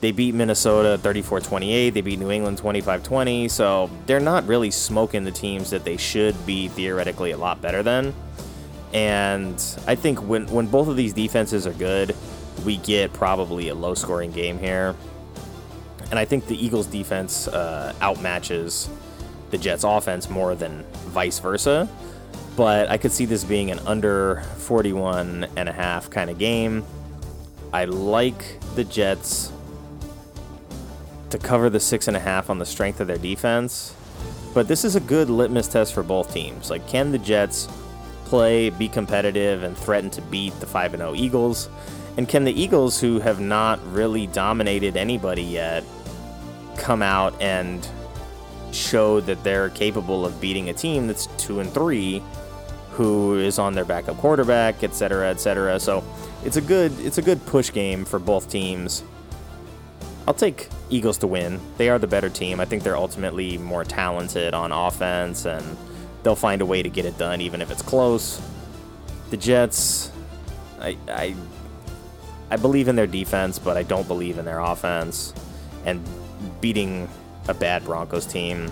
They 0.00 0.12
beat 0.12 0.34
Minnesota 0.34 0.96
34 0.98 1.40
28. 1.40 1.90
They 1.90 2.00
beat 2.00 2.18
New 2.18 2.30
England 2.30 2.58
25 2.58 3.02
20. 3.02 3.48
So 3.48 3.90
they're 4.06 4.20
not 4.20 4.46
really 4.46 4.70
smoking 4.70 5.24
the 5.24 5.32
teams 5.32 5.70
that 5.70 5.84
they 5.84 5.96
should 5.96 6.46
be 6.46 6.68
theoretically 6.68 7.32
a 7.32 7.36
lot 7.36 7.60
better 7.60 7.82
than. 7.82 8.14
And 8.92 9.62
I 9.86 9.96
think 9.96 10.22
when, 10.22 10.46
when 10.46 10.66
both 10.66 10.88
of 10.88 10.96
these 10.96 11.12
defenses 11.12 11.66
are 11.66 11.72
good, 11.72 12.14
we 12.64 12.78
get 12.78 13.12
probably 13.12 13.68
a 13.68 13.74
low 13.74 13.94
scoring 13.94 14.30
game 14.30 14.58
here. 14.58 14.94
And 16.10 16.18
I 16.18 16.24
think 16.24 16.46
the 16.46 16.64
Eagles 16.64 16.86
defense 16.86 17.48
uh, 17.48 17.92
outmatches 18.00 18.88
the 19.50 19.58
Jets 19.58 19.84
offense 19.84 20.30
more 20.30 20.54
than 20.54 20.84
vice 21.08 21.38
versa. 21.38 21.88
But 22.56 22.88
I 22.88 22.98
could 22.98 23.12
see 23.12 23.24
this 23.24 23.44
being 23.44 23.70
an 23.70 23.78
under 23.80 24.42
41 24.58 25.46
and 25.56 25.68
a 25.68 25.72
half 25.72 26.10
kind 26.10 26.30
of 26.30 26.38
game. 26.38 26.84
I 27.72 27.84
like 27.84 28.58
the 28.74 28.84
Jets 28.84 29.52
to 31.30 31.38
cover 31.38 31.70
the 31.70 31.80
six 31.80 32.08
and 32.08 32.16
a 32.16 32.20
half 32.20 32.50
on 32.50 32.58
the 32.58 32.66
strength 32.66 33.00
of 33.00 33.06
their 33.06 33.18
defense. 33.18 33.94
But 34.54 34.68
this 34.68 34.84
is 34.84 34.96
a 34.96 35.00
good 35.00 35.30
litmus 35.30 35.68
test 35.68 35.94
for 35.94 36.02
both 36.02 36.32
teams. 36.32 36.70
Like, 36.70 36.86
can 36.88 37.12
the 37.12 37.18
Jets 37.18 37.68
play, 38.24 38.70
be 38.70 38.88
competitive, 38.88 39.62
and 39.62 39.76
threaten 39.76 40.10
to 40.10 40.22
beat 40.22 40.58
the 40.60 40.66
5 40.66 40.92
0 40.92 41.14
Eagles? 41.14 41.68
And 42.16 42.28
can 42.28 42.44
the 42.44 42.60
Eagles, 42.60 43.00
who 43.00 43.20
have 43.20 43.40
not 43.40 43.80
really 43.92 44.26
dominated 44.26 44.96
anybody 44.96 45.42
yet, 45.42 45.84
come 46.76 47.02
out 47.02 47.40
and 47.40 47.86
show 48.72 49.20
that 49.20 49.42
they're 49.44 49.70
capable 49.70 50.26
of 50.26 50.40
beating 50.40 50.68
a 50.68 50.74
team 50.74 51.06
that's 51.06 51.26
2 51.38 51.60
and 51.60 51.72
3 51.72 52.22
who 52.98 53.38
is 53.38 53.60
on 53.60 53.74
their 53.74 53.84
backup 53.84 54.16
quarterback, 54.16 54.82
et 54.82 54.92
cetera, 54.92 55.30
et 55.30 55.38
cetera. 55.38 55.78
So 55.78 56.02
it's 56.44 56.56
a 56.56 56.60
good 56.60 56.92
it's 56.98 57.16
a 57.16 57.22
good 57.22 57.44
push 57.46 57.72
game 57.72 58.04
for 58.04 58.18
both 58.18 58.50
teams. 58.50 59.04
I'll 60.28 60.34
take 60.34 60.68
Eagles 60.90 61.16
to 61.18 61.26
win. 61.26 61.58
They 61.78 61.88
are 61.88 61.98
the 61.98 62.06
better 62.06 62.28
team. 62.28 62.60
I 62.60 62.66
think 62.66 62.82
they're 62.82 62.98
ultimately 62.98 63.56
more 63.56 63.82
talented 63.82 64.52
on 64.52 64.72
offense, 64.72 65.46
and 65.46 65.64
they'll 66.22 66.36
find 66.36 66.60
a 66.60 66.66
way 66.66 66.82
to 66.82 66.90
get 66.90 67.06
it 67.06 67.16
done, 67.16 67.40
even 67.40 67.62
if 67.62 67.70
it's 67.70 67.80
close. 67.80 68.38
The 69.30 69.38
Jets, 69.38 70.12
I, 70.80 70.98
I, 71.08 71.34
I 72.50 72.58
believe 72.58 72.88
in 72.88 72.94
their 72.94 73.06
defense, 73.06 73.58
but 73.58 73.78
I 73.78 73.84
don't 73.84 74.06
believe 74.06 74.36
in 74.36 74.44
their 74.44 74.58
offense. 74.58 75.32
And 75.86 76.06
beating 76.60 77.08
a 77.48 77.54
bad 77.54 77.86
Broncos 77.86 78.26
team 78.26 78.70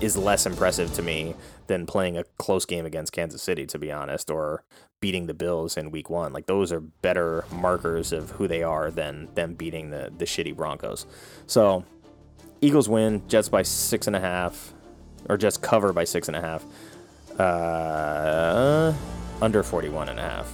is 0.00 0.16
less 0.16 0.46
impressive 0.46 0.90
to 0.94 1.02
me 1.02 1.34
than 1.66 1.86
playing 1.86 2.16
a 2.16 2.24
close 2.38 2.64
game 2.64 2.86
against 2.86 3.12
Kansas 3.12 3.42
City, 3.42 3.66
to 3.66 3.78
be 3.78 3.90
honest, 3.90 4.30
or 4.30 4.64
beating 5.00 5.26
the 5.26 5.34
Bills 5.34 5.76
in 5.76 5.90
week 5.90 6.08
one. 6.10 6.32
Like 6.32 6.46
those 6.46 6.72
are 6.72 6.80
better 6.80 7.44
markers 7.50 8.12
of 8.12 8.30
who 8.32 8.48
they 8.48 8.62
are 8.62 8.90
than 8.90 9.28
them 9.34 9.54
beating 9.54 9.90
the, 9.90 10.12
the 10.16 10.24
shitty 10.24 10.56
Broncos. 10.56 11.06
So 11.46 11.84
Eagles 12.60 12.88
win, 12.88 13.26
Jets 13.28 13.48
by 13.48 13.62
six 13.62 14.06
and 14.06 14.16
a 14.16 14.20
half, 14.20 14.72
or 15.28 15.36
Jets 15.36 15.56
cover 15.56 15.92
by 15.92 16.04
six 16.04 16.28
and 16.28 16.36
a 16.36 16.40
half. 16.40 16.64
Uh, 17.38 18.94
under 19.42 19.62
41 19.62 20.08
and 20.08 20.18
a 20.18 20.22
half. 20.22 20.52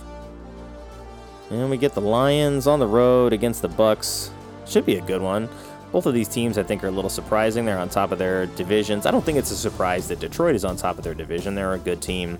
And 1.50 1.70
we 1.70 1.76
get 1.76 1.92
the 1.94 2.00
Lions 2.00 2.66
on 2.66 2.78
the 2.80 2.86
road 2.86 3.32
against 3.32 3.62
the 3.62 3.68
Bucs. 3.68 4.30
Should 4.66 4.86
be 4.86 4.96
a 4.96 5.02
good 5.02 5.22
one. 5.22 5.48
Both 5.93 6.07
of 6.07 6.14
these 6.14 6.28
teams, 6.28 6.57
I 6.57 6.62
think, 6.62 6.82
are 6.82 6.88
a 6.88 6.90
little 6.90 7.11
surprising. 7.11 7.66
They're 7.66 7.78
on 7.78 7.90
top 7.90 8.12
of 8.12 8.18
their 8.18 8.47
divisions. 8.47 9.05
I 9.05 9.11
don't 9.11 9.22
think 9.22 9.36
it's 9.36 9.51
a 9.51 9.57
surprise 9.57 10.09
that 10.09 10.20
Detroit 10.20 10.55
is 10.55 10.64
on 10.64 10.76
top 10.76 10.97
of 10.97 11.05
their 11.05 11.14
division. 11.14 11.55
They're 11.55 11.74
a 11.74 11.78
good 11.78 12.01
team 12.01 12.38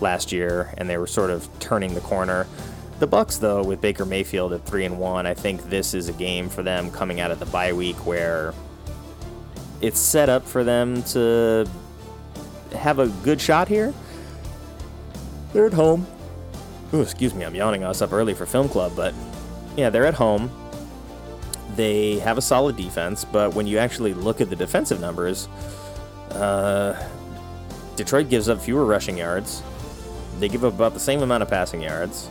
last 0.00 0.30
year, 0.30 0.72
and 0.78 0.88
they 0.88 0.96
were 0.96 1.08
sort 1.08 1.30
of 1.30 1.48
turning 1.58 1.94
the 1.94 2.00
corner. 2.00 2.46
The 3.00 3.08
Bucs, 3.08 3.40
though, 3.40 3.64
with 3.64 3.80
Baker 3.80 4.04
Mayfield 4.04 4.52
at 4.52 4.64
three 4.64 4.84
and 4.84 5.00
one, 5.00 5.26
I 5.26 5.34
think 5.34 5.68
this 5.68 5.92
is 5.92 6.08
a 6.08 6.12
game 6.12 6.48
for 6.48 6.62
them 6.62 6.92
coming 6.92 7.18
out 7.18 7.32
of 7.32 7.40
the 7.40 7.46
bye 7.46 7.72
week 7.72 7.96
where 8.06 8.54
it's 9.80 9.98
set 9.98 10.28
up 10.28 10.46
for 10.46 10.62
them 10.62 11.02
to 11.02 11.68
have 12.76 13.00
a 13.00 13.08
good 13.24 13.40
shot 13.40 13.66
here. 13.66 13.92
They're 15.52 15.66
at 15.66 15.72
home. 15.72 16.06
Ooh, 16.92 17.02
excuse 17.02 17.34
me, 17.34 17.44
I'm 17.44 17.56
yawning. 17.56 17.84
I 17.84 17.88
was 17.88 18.00
up 18.00 18.12
early 18.12 18.34
for 18.34 18.46
film 18.46 18.68
club, 18.68 18.92
but 18.94 19.12
yeah, 19.76 19.90
they're 19.90 20.06
at 20.06 20.14
home. 20.14 20.48
They 21.76 22.18
have 22.20 22.38
a 22.38 22.42
solid 22.42 22.76
defense, 22.76 23.24
but 23.24 23.54
when 23.54 23.66
you 23.66 23.78
actually 23.78 24.14
look 24.14 24.40
at 24.40 24.50
the 24.50 24.56
defensive 24.56 25.00
numbers, 25.00 25.48
uh, 26.30 26.94
Detroit 27.96 28.28
gives 28.28 28.48
up 28.48 28.60
fewer 28.60 28.84
rushing 28.84 29.18
yards. 29.18 29.62
They 30.38 30.48
give 30.48 30.64
up 30.64 30.74
about 30.74 30.94
the 30.94 31.00
same 31.00 31.22
amount 31.22 31.42
of 31.42 31.48
passing 31.48 31.82
yards. 31.82 32.28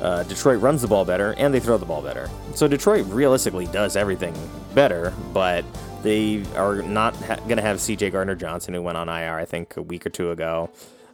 Uh, 0.00 0.24
Detroit 0.24 0.60
runs 0.60 0.82
the 0.82 0.88
ball 0.88 1.04
better 1.04 1.32
and 1.38 1.54
they 1.54 1.60
throw 1.60 1.78
the 1.78 1.86
ball 1.86 2.02
better. 2.02 2.28
So 2.54 2.66
Detroit 2.66 3.06
realistically 3.06 3.66
does 3.66 3.94
everything 3.94 4.34
better, 4.74 5.12
but 5.32 5.64
they 6.02 6.42
are 6.56 6.82
not 6.82 7.14
ha- 7.16 7.36
going 7.36 7.56
to 7.56 7.62
have 7.62 7.80
C.J. 7.80 8.10
Gardner 8.10 8.34
Johnson, 8.34 8.74
who 8.74 8.82
went 8.82 8.98
on 8.98 9.08
IR, 9.08 9.36
I 9.36 9.44
think, 9.44 9.76
a 9.76 9.82
week 9.82 10.04
or 10.04 10.10
two 10.10 10.32
ago. 10.32 10.70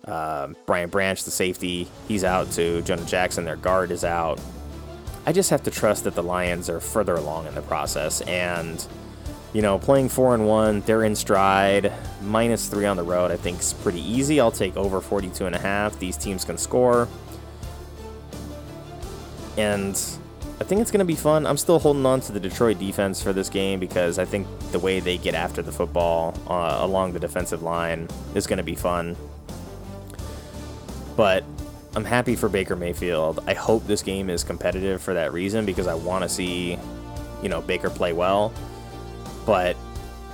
Uh, 0.06 0.48
Brian 0.64 0.88
Branch, 0.88 1.22
the 1.22 1.30
safety, 1.30 1.86
he's 2.06 2.24
out 2.24 2.50
too. 2.50 2.80
Jonah 2.82 3.04
Jackson, 3.04 3.44
their 3.44 3.56
guard, 3.56 3.90
is 3.90 4.04
out. 4.04 4.40
I 5.28 5.32
just 5.32 5.50
have 5.50 5.62
to 5.64 5.70
trust 5.70 6.04
that 6.04 6.14
the 6.14 6.22
Lions 6.22 6.70
are 6.70 6.80
further 6.80 7.14
along 7.14 7.48
in 7.48 7.54
the 7.54 7.60
process, 7.60 8.22
and 8.22 8.82
you 9.52 9.60
know, 9.60 9.78
playing 9.78 10.08
four 10.08 10.32
and 10.32 10.46
one, 10.46 10.80
they're 10.80 11.04
in 11.04 11.14
stride. 11.14 11.92
Minus 12.22 12.66
three 12.66 12.86
on 12.86 12.96
the 12.96 13.02
road, 13.02 13.30
I 13.30 13.36
think 13.36 13.60
is 13.60 13.74
pretty 13.74 14.00
easy. 14.00 14.40
I'll 14.40 14.50
take 14.50 14.74
over 14.74 15.02
42 15.02 15.44
and 15.44 15.54
a 15.54 15.58
half. 15.58 15.98
These 15.98 16.16
teams 16.16 16.46
can 16.46 16.56
score. 16.56 17.08
And 19.58 19.92
I 20.62 20.64
think 20.64 20.80
it's 20.80 20.90
going 20.90 21.00
to 21.00 21.04
be 21.04 21.14
fun. 21.14 21.44
I'm 21.44 21.58
still 21.58 21.78
holding 21.78 22.06
on 22.06 22.22
to 22.22 22.32
the 22.32 22.40
Detroit 22.40 22.78
defense 22.78 23.22
for 23.22 23.34
this 23.34 23.50
game 23.50 23.80
because 23.80 24.18
I 24.18 24.24
think 24.24 24.46
the 24.72 24.78
way 24.78 24.98
they 24.98 25.18
get 25.18 25.34
after 25.34 25.60
the 25.60 25.72
football 25.72 26.34
uh, 26.48 26.78
along 26.80 27.12
the 27.12 27.20
defensive 27.20 27.62
line 27.62 28.08
is 28.34 28.46
going 28.46 28.56
to 28.56 28.62
be 28.62 28.74
fun. 28.74 29.14
But 31.16 31.44
I'm 31.98 32.04
happy 32.04 32.36
for 32.36 32.48
Baker 32.48 32.76
Mayfield. 32.76 33.40
I 33.46 33.54
hope 33.54 33.86
this 33.86 34.02
game 34.02 34.30
is 34.30 34.44
competitive 34.44 35.02
for 35.02 35.14
that 35.14 35.32
reason 35.32 35.66
because 35.66 35.86
I 35.86 35.94
want 35.94 36.22
to 36.22 36.28
see, 36.28 36.78
you 37.42 37.48
know, 37.48 37.60
Baker 37.60 37.90
play 37.90 38.12
well 38.12 38.52
but 39.48 39.78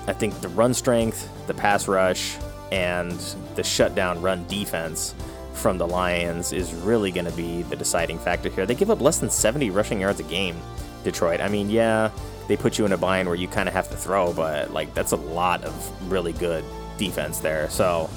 I 0.09 0.13
think 0.13 0.41
the 0.41 0.49
run 0.49 0.75
strength, 0.75 1.31
the 1.47 1.55
pass 1.55 1.87
rush, 1.87 2.37
and 2.73 3.13
the 3.55 3.63
shutdown 3.63 4.21
run 4.21 4.45
defense 4.49 5.15
from 5.53 5.79
the 5.79 5.87
Lions 5.87 6.53
is 6.53 6.75
really 6.75 7.13
going 7.13 7.27
to 7.27 7.37
be 7.37 7.63
the 7.63 7.77
deciding 7.77 8.19
factor 8.19 8.49
here. 8.49 8.67
They 8.67 8.75
give 8.75 8.91
up 8.91 9.01
less 9.01 9.19
than 9.19 9.31
70 9.31 9.71
rushing 9.71 10.01
yards 10.01 10.19
a 10.19 10.25
game, 10.25 10.57
Detroit. 11.05 11.41
I 11.41 11.49
mean, 11.49 11.71
yeah, 11.71 12.11
they 12.49 12.57
put 12.57 12.77
you 12.77 12.87
in 12.87 12.93
a 12.93 12.99
bind 12.99 13.29
where 13.29 13.37
you 13.37 13.47
kind 13.47 13.69
of 13.69 13.73
have 13.73 13.89
to 13.91 13.97
throw, 13.97 14.33
but 14.33 14.73
like 14.73 14.93
that's 14.95 15.13
a 15.13 15.17
lot 15.17 15.63
of 15.63 16.11
really 16.11 16.33
good 16.33 16.65
defense 16.99 17.39
there. 17.39 17.71
So 17.71 18.11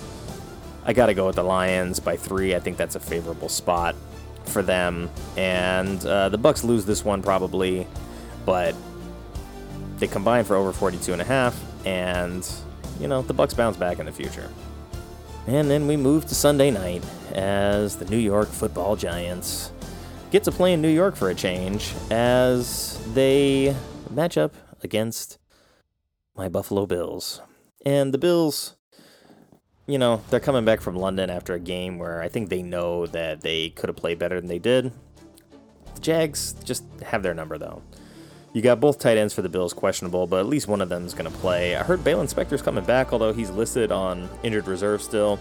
I 0.88 0.94
got 0.94 1.08
to 1.08 1.14
go 1.14 1.28
with 1.28 1.36
the 1.36 1.44
Lions 1.44 2.00
by 2.00 2.16
three. 2.16 2.56
I 2.56 2.60
think 2.60 2.78
that's 2.78 2.96
a 2.96 3.00
favorable 3.00 3.50
spot 3.50 3.96
for 4.46 4.62
them, 4.62 5.10
and 5.36 6.04
uh, 6.06 6.30
the 6.30 6.40
Bucs 6.40 6.64
lose 6.64 6.86
this 6.86 7.04
one 7.04 7.22
probably, 7.22 7.86
but 8.46 8.74
they 9.98 10.08
combine 10.08 10.46
for 10.46 10.56
over 10.56 10.72
42 10.72 11.12
and 11.12 11.22
a 11.22 11.26
half, 11.26 11.62
and 11.86 12.50
you 13.02 13.10
know 13.10 13.22
the 13.22 13.34
Bucs 13.34 13.56
bounce 13.56 13.76
back 13.76 14.00
in 14.00 14.06
the 14.06 14.12
future. 14.14 14.50
And 15.48 15.70
then 15.70 15.88
we 15.88 15.98
move 15.98 16.26
to 16.28 16.36
Sunday 16.36 16.72
night 16.72 17.04
as 17.34 17.98
the 17.98 18.06
New 18.06 18.18
York 18.18 18.48
Football 18.48 18.96
Giants 18.96 19.72
get 20.32 20.46
to 20.46 20.52
play 20.52 20.72
in 20.74 20.82
New 20.82 20.90
York 20.90 21.16
for 21.18 21.30
a 21.30 21.36
change 21.36 21.94
as 22.10 22.98
they 23.14 23.76
match 24.10 24.38
up 24.38 24.56
against 24.84 25.38
my 26.36 26.48
Buffalo 26.48 26.86
Bills. 26.86 27.42
And 27.86 28.14
the 28.14 28.18
Bills, 28.18 28.77
you 29.88 29.98
know, 29.98 30.22
they're 30.30 30.42
coming 30.42 30.66
back 30.66 30.82
from 30.82 30.98
London 30.98 31.30
after 31.30 31.54
a 31.54 31.60
game 31.60 31.98
where 31.98 32.22
I 32.22 32.28
think 32.28 32.50
they 32.50 32.62
know 32.62 33.08
that 33.08 33.42
they 33.42 33.70
could 33.70 33.88
have 33.88 33.96
played 33.96 34.20
better 34.20 34.40
than 34.40 34.50
they 34.50 34.60
did. 34.60 34.92
The 35.96 36.02
Jags 36.02 36.54
just 36.64 36.84
have 37.02 37.24
their 37.24 37.34
number 37.34 37.58
though. 37.58 37.82
You 38.54 38.62
got 38.62 38.80
both 38.80 39.00
tight 39.00 39.18
ends 39.18 39.34
for 39.34 39.42
the 39.42 39.50
Bills 39.50 39.74
questionable, 39.74 40.28
but 40.28 40.40
at 40.40 40.46
least 40.48 40.68
one 40.68 40.82
of 40.82 40.90
them 40.90 41.06
is 41.06 41.14
going 41.14 41.32
to 41.32 41.38
play. 41.38 41.76
I 41.76 41.84
heard 41.84 42.00
Baylon 42.00 42.34
Spector's 42.34 42.62
coming 42.62 42.84
back, 42.84 43.14
although 43.14 43.32
he's 43.32 43.50
listed 43.50 43.92
on 43.92 44.30
injured 44.44 44.68
reserve 44.68 45.02
still. 45.02 45.40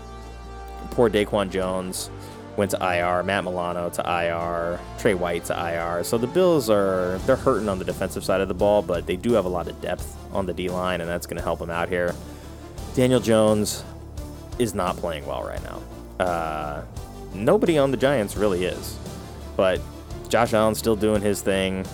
Poor 0.91 1.11
Daquan 1.11 1.51
Jones 1.51 2.11
went 2.57 2.71
to 2.71 2.77
IR, 2.79 3.23
Matt 3.23 3.45
Milano 3.45 3.91
to 3.91 4.03
IR, 4.03 4.79
Tre 4.99 5.15
White 5.15 5.45
to 5.47 5.55
IR. 5.55 6.05
So 6.05 6.19
the 6.19 6.27
Bills 6.27 6.71
are 6.71 7.19
they're 7.27 7.37
hurting 7.37 7.69
on 7.69 7.79
the 7.79 7.85
defensive 7.85 8.25
side 8.25 8.41
of 8.41 8.49
the 8.49 8.55
ball, 8.55 8.83
but 8.83 9.07
they 9.07 9.17
do 9.17 9.33
have 9.33 9.45
a 9.45 9.49
lot 9.49 9.67
of 9.67 9.81
depth 9.81 10.17
on 10.33 10.47
the 10.47 10.53
D 10.53 10.69
line, 10.69 11.01
and 11.01 11.09
that's 11.09 11.27
going 11.27 11.37
to 11.37 11.43
help 11.43 11.59
them 11.59 11.71
out 11.71 11.89
here. 11.89 12.15
Daniel 12.95 13.21
Jones 13.21 13.85
is 14.59 14.75
not 14.75 14.97
playing 14.97 15.27
well 15.27 15.43
right 15.43 15.63
now. 15.63 16.25
Uh, 16.25 16.83
nobody 17.35 17.79
on 17.79 17.91
the 17.91 17.97
Giants 17.97 18.37
really 18.37 18.65
is, 18.65 18.99
but 19.57 19.81
Josh 20.29 20.53
Allen's 20.55 20.79
still 20.79 20.97
doing 20.97 21.23
his 21.23 21.43
thing. 21.43 21.87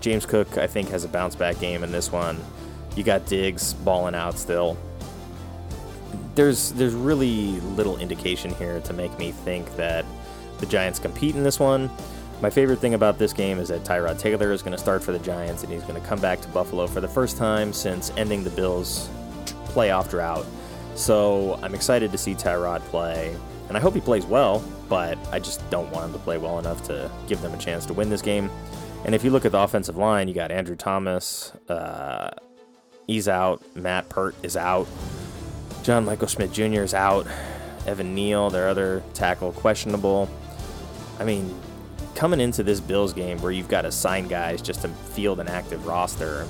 James 0.00 0.26
Cook, 0.26 0.58
I 0.58 0.66
think, 0.66 0.88
has 0.90 1.04
a 1.04 1.08
bounce 1.08 1.36
back 1.36 1.58
game 1.60 1.84
in 1.84 1.92
this 1.92 2.10
one. 2.10 2.40
You 2.96 3.02
got 3.02 3.26
Diggs 3.26 3.74
balling 3.74 4.14
out 4.14 4.38
still. 4.38 4.76
There's 6.34 6.72
there's 6.72 6.94
really 6.94 7.60
little 7.60 7.96
indication 7.98 8.52
here 8.54 8.80
to 8.80 8.92
make 8.92 9.16
me 9.18 9.30
think 9.30 9.74
that 9.76 10.04
the 10.58 10.66
Giants 10.66 10.98
compete 10.98 11.36
in 11.36 11.44
this 11.44 11.60
one. 11.60 11.90
My 12.40 12.50
favorite 12.50 12.80
thing 12.80 12.94
about 12.94 13.18
this 13.18 13.32
game 13.32 13.58
is 13.58 13.68
that 13.68 13.84
Tyrod 13.84 14.18
Taylor 14.18 14.52
is 14.52 14.60
going 14.60 14.72
to 14.72 14.78
start 14.78 15.02
for 15.02 15.12
the 15.12 15.18
Giants 15.20 15.62
and 15.62 15.72
he's 15.72 15.82
going 15.82 16.00
to 16.00 16.06
come 16.06 16.20
back 16.20 16.40
to 16.40 16.48
Buffalo 16.48 16.86
for 16.86 17.00
the 17.00 17.08
first 17.08 17.36
time 17.36 17.72
since 17.72 18.12
ending 18.16 18.42
the 18.42 18.50
Bills' 18.50 19.08
playoff 19.68 20.10
drought. 20.10 20.44
So 20.94 21.58
I'm 21.62 21.74
excited 21.74 22.12
to 22.12 22.18
see 22.18 22.34
Tyrod 22.34 22.80
play, 22.82 23.34
and 23.68 23.76
I 23.76 23.80
hope 23.80 23.94
he 23.94 24.00
plays 24.00 24.24
well, 24.24 24.64
but 24.88 25.18
I 25.32 25.38
just 25.38 25.68
don't 25.70 25.90
want 25.90 26.06
him 26.06 26.12
to 26.12 26.18
play 26.18 26.38
well 26.38 26.58
enough 26.58 26.82
to 26.84 27.10
give 27.26 27.40
them 27.42 27.52
a 27.52 27.58
chance 27.58 27.84
to 27.86 27.92
win 27.92 28.10
this 28.10 28.22
game. 28.22 28.50
And 29.04 29.14
if 29.14 29.24
you 29.24 29.30
look 29.30 29.44
at 29.44 29.52
the 29.52 29.58
offensive 29.58 29.96
line, 29.96 30.28
you 30.28 30.34
got 30.34 30.50
Andrew 30.50 30.76
Thomas, 30.76 31.52
uh, 31.68 32.30
he's 33.06 33.28
out. 33.28 33.62
Matt 33.76 34.08
Peart 34.08 34.34
is 34.42 34.56
out. 34.56 34.86
John 35.82 36.04
Michael 36.04 36.28
Schmitz 36.28 36.54
Jr. 36.54 36.82
is 36.82 36.94
out. 36.94 37.26
Evan 37.86 38.14
Neal, 38.14 38.48
their 38.48 38.68
other 38.68 39.02
tackle, 39.12 39.52
questionable. 39.52 40.30
I 41.18 41.24
mean, 41.24 41.54
coming 42.14 42.40
into 42.40 42.62
this 42.62 42.80
Bills 42.80 43.12
game 43.12 43.38
where 43.42 43.52
you've 43.52 43.68
got 43.68 43.82
to 43.82 43.92
sign 43.92 44.28
guys 44.28 44.62
just 44.62 44.82
to 44.82 44.88
field 44.88 45.40
an 45.40 45.48
active 45.48 45.86
roster 45.86 46.46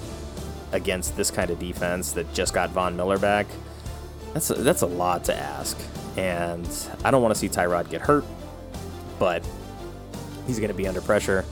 against 0.72 1.16
this 1.16 1.30
kind 1.30 1.50
of 1.50 1.58
defense 1.58 2.12
that 2.12 2.32
just 2.34 2.54
got 2.54 2.70
Von 2.70 2.96
Miller 2.96 3.18
back, 3.18 3.46
that's 4.34 4.50
a, 4.50 4.54
that's 4.54 4.82
a 4.82 4.86
lot 4.86 5.24
to 5.24 5.34
ask. 5.34 5.78
And 6.16 6.68
I 7.04 7.10
don't 7.10 7.22
want 7.22 7.34
to 7.34 7.38
see 7.38 7.48
Tyrod 7.48 7.88
get 7.88 8.02
hurt, 8.02 8.24
but 9.18 9.44
he's 10.46 10.58
going 10.58 10.68
to 10.68 10.74
be 10.74 10.86
under 10.86 11.00
pressure. 11.00 11.44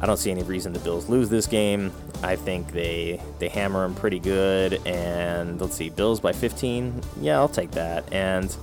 I 0.00 0.06
don't 0.06 0.18
see 0.18 0.30
any 0.30 0.42
reason 0.42 0.72
the 0.72 0.78
Bills 0.80 1.08
lose 1.08 1.30
this 1.30 1.46
game. 1.46 1.92
I 2.22 2.36
think 2.36 2.72
they 2.72 3.20
they 3.38 3.48
hammer 3.48 3.82
them 3.82 3.94
pretty 3.94 4.18
good. 4.18 4.80
And 4.86 5.60
let's 5.60 5.74
see, 5.74 5.90
Bills 5.90 6.20
by 6.20 6.32
15. 6.32 7.00
Yeah, 7.20 7.38
I'll 7.38 7.48
take 7.48 7.70
that. 7.72 8.12
And 8.12 8.54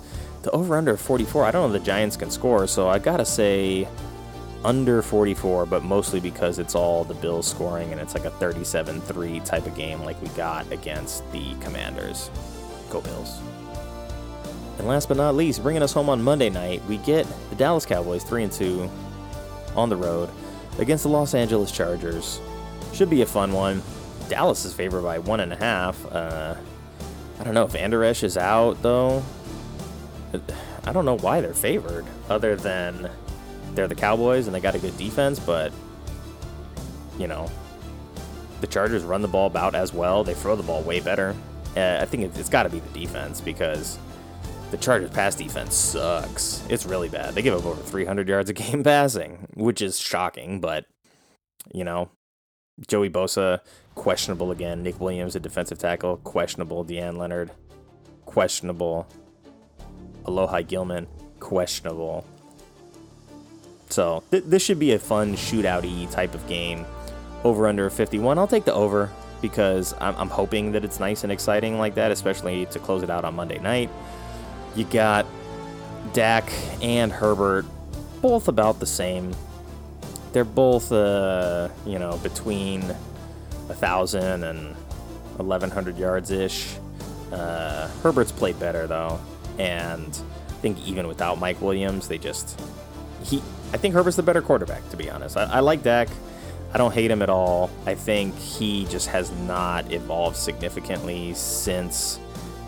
the 0.44 0.52
over 0.52 0.76
under 0.76 0.98
44. 0.98 1.46
I 1.46 1.52
don't 1.52 1.72
know 1.72 1.78
the 1.78 1.84
Giants 1.84 2.18
can 2.18 2.30
score, 2.30 2.68
so 2.68 2.88
I 2.88 3.00
gotta 3.00 3.26
say 3.26 3.88
under 4.64 5.02
44, 5.02 5.66
but 5.66 5.84
mostly 5.84 6.20
because 6.20 6.60
it's 6.60 6.76
all 6.76 7.04
the 7.04 7.14
Bills 7.16 7.48
scoring 7.48 7.92
and 7.92 8.00
it's 8.00 8.14
like 8.14 8.26
a 8.26 8.32
37-3 8.32 9.44
type 9.44 9.66
of 9.66 9.76
game 9.76 10.02
like 10.04 10.22
we 10.22 10.30
got 10.30 10.72
against 10.72 11.30
the 11.32 11.54
Commanders. 11.56 12.30
Bills. 13.02 13.40
And 14.78 14.88
last 14.88 15.08
but 15.08 15.18
not 15.18 15.36
least, 15.36 15.62
bringing 15.62 15.84
us 15.84 15.94
home 15.94 16.10
on 16.10 16.22
Monday 16.22 16.50
night, 16.50 16.84
we 16.86 16.98
get 16.98 17.28
the 17.50 17.56
Dallas 17.56 17.86
Cowboys 17.86 18.24
3 18.24 18.44
and 18.44 18.52
2 18.52 18.90
on 19.76 19.90
the 19.90 19.96
road 19.96 20.30
against 20.80 21.04
the 21.04 21.10
Los 21.10 21.34
Angeles 21.34 21.72
Chargers. 21.72 22.42
Should 22.94 23.10
be 23.10 23.22
a 23.22 23.26
fun 23.26 23.54
one. 23.54 23.82
Dallas 24.30 24.66
is 24.66 24.74
favored 24.74 25.04
by 25.04 25.20
one 25.20 25.40
and 25.40 25.54
a 25.54 25.56
half. 25.56 26.06
Uh, 26.12 26.56
I 27.40 27.44
don't 27.44 27.54
know 27.54 27.66
if 27.66 27.72
Vander 27.72 28.04
Esch 28.04 28.24
is 28.24 28.38
out 28.38 28.82
though. 28.82 29.24
I 30.86 30.92
don't 30.92 31.06
know 31.06 31.18
why 31.18 31.42
they're 31.42 31.54
favored, 31.54 32.06
other 32.30 32.56
than 32.56 33.10
they're 33.74 33.88
the 33.88 33.96
Cowboys 33.96 34.48
and 34.48 34.56
they 34.56 34.60
got 34.60 34.76
a 34.76 34.80
good 34.80 34.98
defense. 34.98 35.40
But 35.40 35.72
you 37.18 37.28
know, 37.28 37.50
the 38.62 38.68
Chargers 38.68 39.04
run 39.04 39.22
the 39.22 39.28
ball 39.28 39.48
about 39.48 39.76
as 39.76 39.94
well. 39.94 40.24
They 40.24 40.34
throw 40.34 40.56
the 40.56 40.64
ball 40.64 40.82
way 40.82 41.00
better. 41.00 41.36
Uh, 41.76 42.00
I 42.02 42.06
think 42.06 42.36
it's 42.38 42.50
got 42.50 42.64
to 42.64 42.70
be 42.70 42.80
the 42.80 43.00
defense 43.00 43.42
because 43.42 43.98
the 44.72 44.78
Chargers 44.78 45.10
pass 45.12 45.36
defense 45.36 45.76
sucks. 45.76 46.64
It's 46.70 46.86
really 46.86 47.10
bad. 47.10 47.36
They 47.36 47.42
give 47.42 47.56
up 47.56 47.66
over 47.66 47.82
300 47.82 48.28
yards 48.28 48.50
a 48.50 48.54
game 48.54 48.84
passing, 48.84 49.48
which 49.54 49.82
is 49.82 50.00
shocking, 50.00 50.60
but 50.60 50.86
you 51.74 51.84
know, 51.84 52.10
Joey 52.88 53.10
Bosa 53.10 53.60
questionable 53.96 54.52
again. 54.52 54.84
Nick 54.84 55.00
Williams, 55.00 55.36
a 55.36 55.40
defensive 55.40 55.78
tackle, 55.78 56.18
questionable. 56.18 56.84
Deane 56.84 57.18
Leonard, 57.18 57.52
questionable. 58.26 59.08
Alohi 60.26 60.66
Gilman, 60.68 61.08
questionable. 61.40 62.26
So 63.90 64.24
th- 64.32 64.46
this 64.46 64.64
should 64.64 64.80
be 64.80 64.94
a 64.94 65.00
fun 65.00 65.36
shootout 65.36 66.12
type 66.12 66.34
of 66.34 66.46
game. 66.48 66.86
Over 67.44 67.68
under 67.68 67.90
51. 67.90 68.38
I'll 68.38 68.48
take 68.48 68.66
the 68.66 68.74
over 68.74 69.12
because 69.44 69.94
I'm, 70.02 70.16
I'm 70.16 70.30
hoping 70.30 70.72
that 70.72 70.84
it's 70.84 71.00
nice 71.00 71.22
and 71.24 71.32
exciting 71.32 71.78
like 71.78 71.94
that, 71.96 72.10
especially 72.12 72.66
to 72.68 72.80
close 72.80 73.04
it 73.04 73.12
out 73.12 73.26
on 73.26 73.36
Monday 73.36 73.60
night. 73.60 73.92
You 74.76 74.86
got 74.86 75.28
Dak 76.14 76.52
and 76.82 77.12
Herbert, 77.12 77.68
both 78.24 78.48
about 78.48 78.80
the 78.80 78.88
same. 78.88 79.36
They're 80.32 80.44
both, 80.44 80.92
uh, 80.92 81.70
you 81.86 82.00
know, 82.00 82.18
between 82.24 82.82
a 83.70 83.76
thousand 83.76 84.44
and 84.44 84.76
eleven 85.38 85.70
hundred 85.70 86.00
yards 86.00 86.32
ish. 86.32 86.76
Uh, 87.32 87.88
Herbert's 88.02 88.32
played 88.32 88.60
better 88.60 88.88
though, 88.88 89.20
and 89.60 90.18
I 90.50 90.54
think 90.62 90.80
even 90.88 91.08
without 91.08 91.40
Mike 91.40 91.62
Williams, 91.62 92.08
they 92.08 92.18
just 92.18 92.60
he. 93.24 93.44
I 93.74 93.78
think 93.78 93.94
Herbert's 93.94 94.18
the 94.18 94.24
better 94.24 94.42
quarterback, 94.42 94.88
to 94.90 94.98
be 94.98 95.10
honest. 95.10 95.38
I, 95.38 95.44
I 95.44 95.60
like 95.60 95.84
Dak. 95.84 96.08
I 96.74 96.78
don't 96.78 96.94
hate 96.94 97.12
him 97.12 97.22
at 97.22 97.30
all. 97.30 97.70
I 97.86 97.96
think 97.96 98.38
he 98.38 98.86
just 98.86 99.08
has 99.08 99.32
not 99.32 99.92
evolved 99.92 100.36
significantly 100.36 101.34
since 101.36 102.20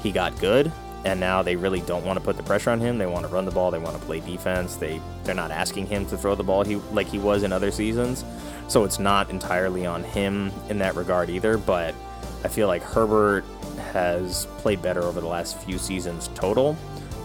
he 0.01 0.12
got 0.12 0.39
good 0.39 0.72
and 1.06 1.20
now 1.20 1.43
they 1.43 1.56
really 1.56 1.82
don't 1.82 2.03
want 2.03 2.18
to 2.18 2.26
put 2.26 2.36
the 2.36 2.43
pressure 2.43 2.72
on 2.72 2.80
him. 2.80 2.97
They 2.97 3.06
want 3.06 3.28
to 3.28 3.32
run 3.32 3.45
the 3.45 3.51
ball. 3.51 3.70
They 3.70 3.78
want 3.78 3.97
to 3.97 4.03
play 4.06 4.20
defense. 4.20 4.76
They 4.76 4.99
they're 5.24 5.36
not 5.36 5.51
asking 5.51 5.86
him 5.86 6.06
to 6.08 6.18
throw 6.18 6.36
the 6.36 6.43
ball 6.43 6.64
he 6.64 6.76
like 6.91 7.08
he 7.08 7.20
was 7.20 7.43
in 7.43 7.53
other 7.53 7.72
seasons. 7.72 8.26
So 8.68 8.84
it's 8.84 8.97
not 8.97 9.30
entirely 9.30 9.86
on 9.86 10.03
him 10.03 10.51
in 10.68 10.80
that 10.80 10.95
regard 10.95 11.30
either. 11.30 11.58
But 11.58 11.93
I 12.43 12.47
feel 12.47 12.68
like 12.68 12.82
Herbert 12.82 13.45
has 13.93 14.47
played 14.58 14.82
better 14.82 15.03
over 15.03 15.22
the 15.22 15.28
last 15.28 15.60
few 15.60 15.78
seasons 15.78 16.30
total, 16.34 16.76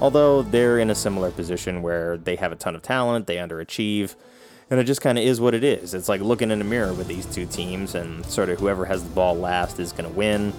although 0.01 0.43
they're 0.43 0.79
in 0.79 0.91
a 0.91 0.95
similar 0.95 1.31
position 1.31 1.81
where 1.81 2.19
they 2.19 2.37
have 2.37 2.53
a 2.53 2.57
ton 2.57 2.77
of 2.77 2.83
talent, 2.83 3.27
they 3.27 3.37
underachieve, 3.37 4.15
and 4.71 4.79
it 4.79 4.85
just 4.85 5.01
kind 5.01 5.19
of 5.19 5.25
is 5.25 5.41
what 5.41 5.53
it 5.53 5.65
is. 5.65 5.95
It's 5.95 6.09
like 6.09 6.21
looking 6.21 6.51
in 6.51 6.61
a 6.61 6.65
mirror 6.65 6.95
with 6.95 7.09
these 7.09 7.27
two 7.27 7.45
teams, 7.47 7.95
and 7.95 8.25
sort 8.27 8.49
of 8.49 8.61
whoever 8.61 8.85
has 8.85 9.03
the 9.03 9.11
ball 9.11 9.37
last 9.37 9.81
is 9.81 9.93
going 9.93 10.09
to 10.09 10.17
win. 10.17 10.53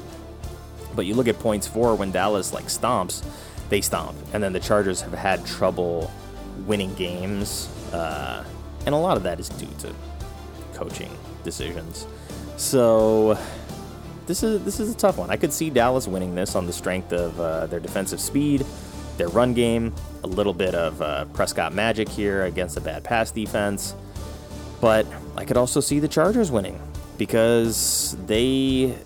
But 0.93 1.05
you 1.05 1.13
look 1.13 1.29
at 1.29 1.39
points 1.39 1.67
four 1.67 1.95
when 1.95 2.11
Dallas 2.11 2.53
like 2.53 2.65
stomps, 2.65 3.25
they 3.69 3.79
stomp, 3.79 4.17
and 4.33 4.43
then 4.43 4.51
the 4.51 4.59
Chargers 4.59 5.01
have 5.01 5.13
had 5.13 5.45
trouble 5.45 6.11
winning 6.67 6.93
games, 6.95 7.69
uh, 7.93 8.43
and 8.85 8.93
a 8.93 8.97
lot 8.97 9.15
of 9.15 9.23
that 9.23 9.39
is 9.39 9.47
due 9.47 9.69
to 9.79 9.93
coaching 10.73 11.09
decisions. 11.43 12.05
So 12.57 13.39
this 14.25 14.43
is 14.43 14.63
this 14.65 14.81
is 14.81 14.93
a 14.93 14.97
tough 14.97 15.17
one. 15.17 15.29
I 15.29 15.37
could 15.37 15.53
see 15.53 15.69
Dallas 15.69 16.07
winning 16.07 16.35
this 16.35 16.55
on 16.55 16.67
the 16.67 16.73
strength 16.73 17.13
of 17.13 17.39
uh, 17.39 17.67
their 17.67 17.79
defensive 17.79 18.19
speed, 18.19 18.65
their 19.17 19.27
run 19.29 19.53
game, 19.53 19.93
a 20.23 20.27
little 20.27 20.53
bit 20.53 20.75
of 20.75 21.01
uh, 21.01 21.25
Prescott 21.25 21.73
magic 21.73 22.09
here 22.09 22.43
against 22.43 22.77
a 22.77 22.81
bad 22.81 23.03
pass 23.03 23.31
defense. 23.31 23.95
But 24.79 25.05
I 25.37 25.45
could 25.45 25.57
also 25.57 25.79
see 25.79 25.99
the 25.99 26.07
Chargers 26.07 26.51
winning 26.51 26.81
because 27.17 28.17
they 28.25 28.97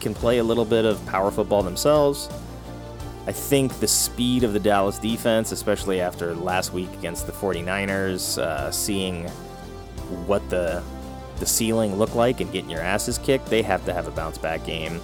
can 0.00 0.14
play 0.14 0.38
a 0.38 0.44
little 0.44 0.64
bit 0.64 0.84
of 0.84 1.04
power 1.06 1.30
football 1.30 1.62
themselves. 1.62 2.28
I 3.26 3.32
think 3.32 3.78
the 3.78 3.88
speed 3.88 4.42
of 4.42 4.54
the 4.54 4.60
Dallas 4.60 4.98
defense, 4.98 5.52
especially 5.52 6.00
after 6.00 6.34
last 6.34 6.72
week 6.72 6.90
against 6.94 7.26
the 7.26 7.32
49ers, 7.32 8.38
uh, 8.38 8.70
seeing 8.70 9.28
what 10.26 10.48
the 10.48 10.82
the 11.38 11.46
ceiling 11.46 11.96
looked 11.96 12.16
like 12.16 12.40
and 12.40 12.50
getting 12.52 12.70
your 12.70 12.80
asses 12.80 13.18
kicked, 13.18 13.46
they 13.46 13.62
have 13.62 13.84
to 13.84 13.92
have 13.92 14.08
a 14.08 14.10
bounce 14.10 14.38
back 14.38 14.64
game. 14.64 15.00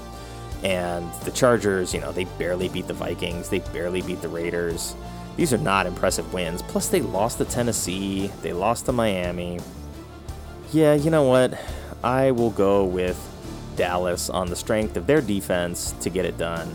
And 0.64 1.12
the 1.24 1.30
Chargers, 1.30 1.92
you 1.92 2.00
know, 2.00 2.10
they 2.10 2.24
barely 2.24 2.68
beat 2.68 2.88
the 2.88 2.94
Vikings, 2.94 3.50
they 3.50 3.58
barely 3.58 4.00
beat 4.00 4.22
the 4.22 4.28
Raiders. 4.28 4.96
These 5.36 5.52
are 5.52 5.58
not 5.58 5.86
impressive 5.86 6.32
wins. 6.32 6.62
Plus, 6.62 6.88
they 6.88 7.02
lost 7.02 7.38
to 7.38 7.44
Tennessee, 7.44 8.30
they 8.40 8.52
lost 8.52 8.86
to 8.86 8.92
Miami. 8.92 9.60
Yeah, 10.72 10.94
you 10.94 11.10
know 11.10 11.24
what? 11.24 11.58
I 12.02 12.30
will 12.30 12.50
go 12.50 12.84
with 12.84 13.18
Dallas 13.76 14.30
on 14.30 14.48
the 14.48 14.56
strength 14.56 14.96
of 14.96 15.06
their 15.06 15.20
defense 15.20 15.92
to 16.00 16.10
get 16.10 16.24
it 16.24 16.38
done. 16.38 16.72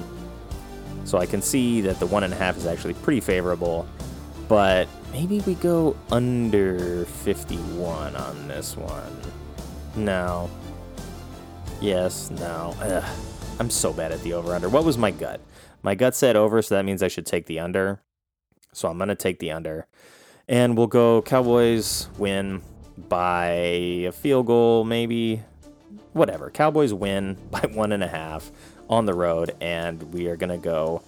So 1.05 1.17
I 1.17 1.25
can 1.25 1.41
see 1.41 1.81
that 1.81 1.99
the 1.99 2.05
one 2.05 2.23
and 2.23 2.33
a 2.33 2.35
half 2.35 2.57
is 2.57 2.67
actually 2.67 2.93
pretty 2.95 3.21
favorable, 3.21 3.87
but 4.47 4.87
maybe 5.11 5.39
we 5.41 5.55
go 5.55 5.95
under 6.11 7.05
51 7.05 8.15
on 8.15 8.47
this 8.47 8.77
one. 8.77 9.19
No. 9.95 10.49
Yes, 11.81 12.29
no. 12.29 12.75
Ugh. 12.81 13.03
I'm 13.59 13.69
so 13.69 13.91
bad 13.91 14.13
at 14.13 14.23
the 14.23 14.33
over 14.33 14.55
under. 14.55 14.69
What 14.69 14.85
was 14.85 14.97
my 14.97 15.11
gut? 15.11 15.41
My 15.83 15.93
gut 15.93 16.15
said 16.15 16.37
over, 16.37 16.61
so 16.61 16.75
that 16.75 16.85
means 16.85 17.03
I 17.03 17.09
should 17.09 17.25
take 17.25 17.45
the 17.45 17.59
under. 17.59 18.01
So 18.71 18.87
I'm 18.87 18.97
going 18.97 19.09
to 19.09 19.15
take 19.15 19.39
the 19.39 19.51
under. 19.51 19.87
And 20.47 20.77
we'll 20.77 20.87
go 20.87 21.21
Cowboys 21.21 22.07
win 22.17 22.61
by 23.09 23.49
a 23.49 24.11
field 24.11 24.45
goal, 24.47 24.85
maybe. 24.85 25.43
Whatever. 26.13 26.49
Cowboys 26.49 26.93
win 26.93 27.37
by 27.51 27.59
one 27.73 27.91
and 27.91 28.03
a 28.03 28.07
half 28.07 28.49
on 28.89 29.05
the 29.05 29.13
road, 29.13 29.55
and 29.61 30.01
we 30.13 30.27
are 30.27 30.35
going 30.35 30.49
to 30.49 30.57
go 30.57 31.03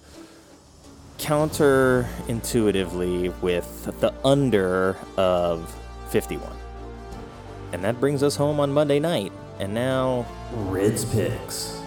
counterintuitively 1.18 3.38
with 3.40 4.00
the 4.00 4.14
under 4.24 4.96
of 5.16 5.76
51. 6.10 6.56
And 7.72 7.82
that 7.82 7.98
brings 7.98 8.22
us 8.22 8.36
home 8.36 8.60
on 8.60 8.72
Monday 8.72 9.00
night. 9.00 9.32
And 9.58 9.74
now, 9.74 10.24
Rids 10.52 11.04
picks. 11.06 11.81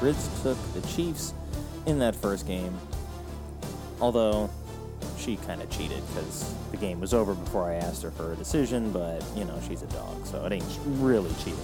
Rids 0.00 0.28
took 0.42 0.58
the 0.74 0.80
Chiefs 0.88 1.32
in 1.86 1.98
that 2.00 2.14
first 2.14 2.46
game. 2.46 2.76
Although 4.00 4.50
she 5.18 5.36
kind 5.36 5.62
of 5.62 5.70
cheated 5.70 6.02
because 6.08 6.54
the 6.70 6.76
game 6.76 7.00
was 7.00 7.14
over 7.14 7.34
before 7.34 7.70
I 7.70 7.74
asked 7.74 8.02
her 8.02 8.10
for 8.10 8.32
a 8.32 8.36
decision, 8.36 8.92
but 8.92 9.24
you 9.34 9.44
know, 9.44 9.58
she's 9.66 9.82
a 9.82 9.86
dog, 9.86 10.26
so 10.26 10.44
it 10.44 10.52
ain't 10.52 10.78
really 10.84 11.32
cheating. 11.38 11.58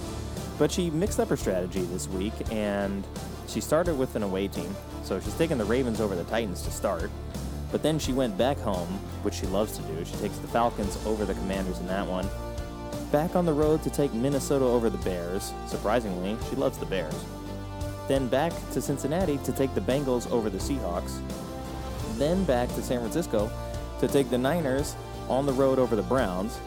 But 0.57 0.71
she 0.71 0.89
mixed 0.89 1.19
up 1.19 1.29
her 1.29 1.37
strategy 1.37 1.81
this 1.81 2.07
week 2.07 2.33
and 2.51 3.05
she 3.47 3.61
started 3.61 3.97
with 3.97 4.15
an 4.15 4.23
away 4.23 4.47
team. 4.47 4.75
So 5.03 5.19
she's 5.19 5.35
taking 5.35 5.57
the 5.57 5.65
Ravens 5.65 6.01
over 6.01 6.15
the 6.15 6.23
Titans 6.25 6.61
to 6.63 6.71
start. 6.71 7.11
But 7.71 7.81
then 7.81 7.97
she 7.99 8.13
went 8.13 8.37
back 8.37 8.57
home, 8.59 8.87
which 9.23 9.33
she 9.33 9.47
loves 9.47 9.77
to 9.77 9.83
do. 9.83 10.05
She 10.05 10.15
takes 10.17 10.37
the 10.37 10.47
Falcons 10.47 10.97
over 11.05 11.25
the 11.25 11.33
Commanders 11.33 11.79
in 11.79 11.87
that 11.87 12.07
one. 12.07 12.27
Back 13.11 13.35
on 13.35 13.45
the 13.45 13.53
road 13.53 13.81
to 13.83 13.89
take 13.89 14.13
Minnesota 14.13 14.65
over 14.65 14.89
the 14.89 14.97
Bears. 14.99 15.53
Surprisingly, 15.67 16.37
she 16.49 16.55
loves 16.55 16.77
the 16.77 16.85
Bears. 16.85 17.15
Then 18.07 18.27
back 18.27 18.51
to 18.71 18.81
Cincinnati 18.81 19.37
to 19.39 19.51
take 19.51 19.73
the 19.73 19.81
Bengals 19.81 20.29
over 20.31 20.49
the 20.49 20.57
Seahawks. 20.57 21.19
Then 22.17 22.43
back 22.43 22.69
to 22.69 22.81
San 22.81 22.99
Francisco 22.99 23.49
to 23.99 24.07
take 24.07 24.29
the 24.29 24.37
Niners 24.37 24.95
on 25.29 25.45
the 25.45 25.53
road 25.53 25.79
over 25.79 25.95
the 25.95 26.03
Browns. 26.03 26.59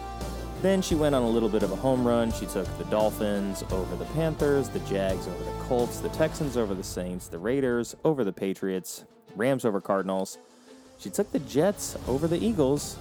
Then 0.62 0.80
she 0.80 0.95
went 0.95 1.14
on 1.14 1.22
a 1.22 1.28
little 1.28 1.51
bit 1.51 1.62
of 1.62 1.70
a 1.70 1.76
home 1.76 2.07
run. 2.07 2.32
She 2.32 2.47
took 2.47 2.66
the 2.78 2.84
Dolphins 2.84 3.62
over 3.70 3.95
the 3.97 4.07
Panthers, 4.07 4.70
the 4.70 4.78
Jags 4.80 5.28
over 5.28 5.45
the 5.45 5.64
Colts, 5.64 6.01
the 6.01 6.09
Texans 6.11 6.57
over 6.57 6.74
the 6.74 6.82
Saints, 6.82 7.28
the 7.28 7.39
Raiders 7.39 7.95
over 8.05 8.24
the 8.24 8.32
Patriots, 8.32 9.05
Rams 9.37 9.66
over 9.66 9.80
Cardinals. 9.80 10.39
She 10.99 11.11
took 11.11 11.30
the 11.30 11.41
Jets 11.41 11.97
over 12.09 12.26
the 12.26 12.43
Eagles, 12.43 12.97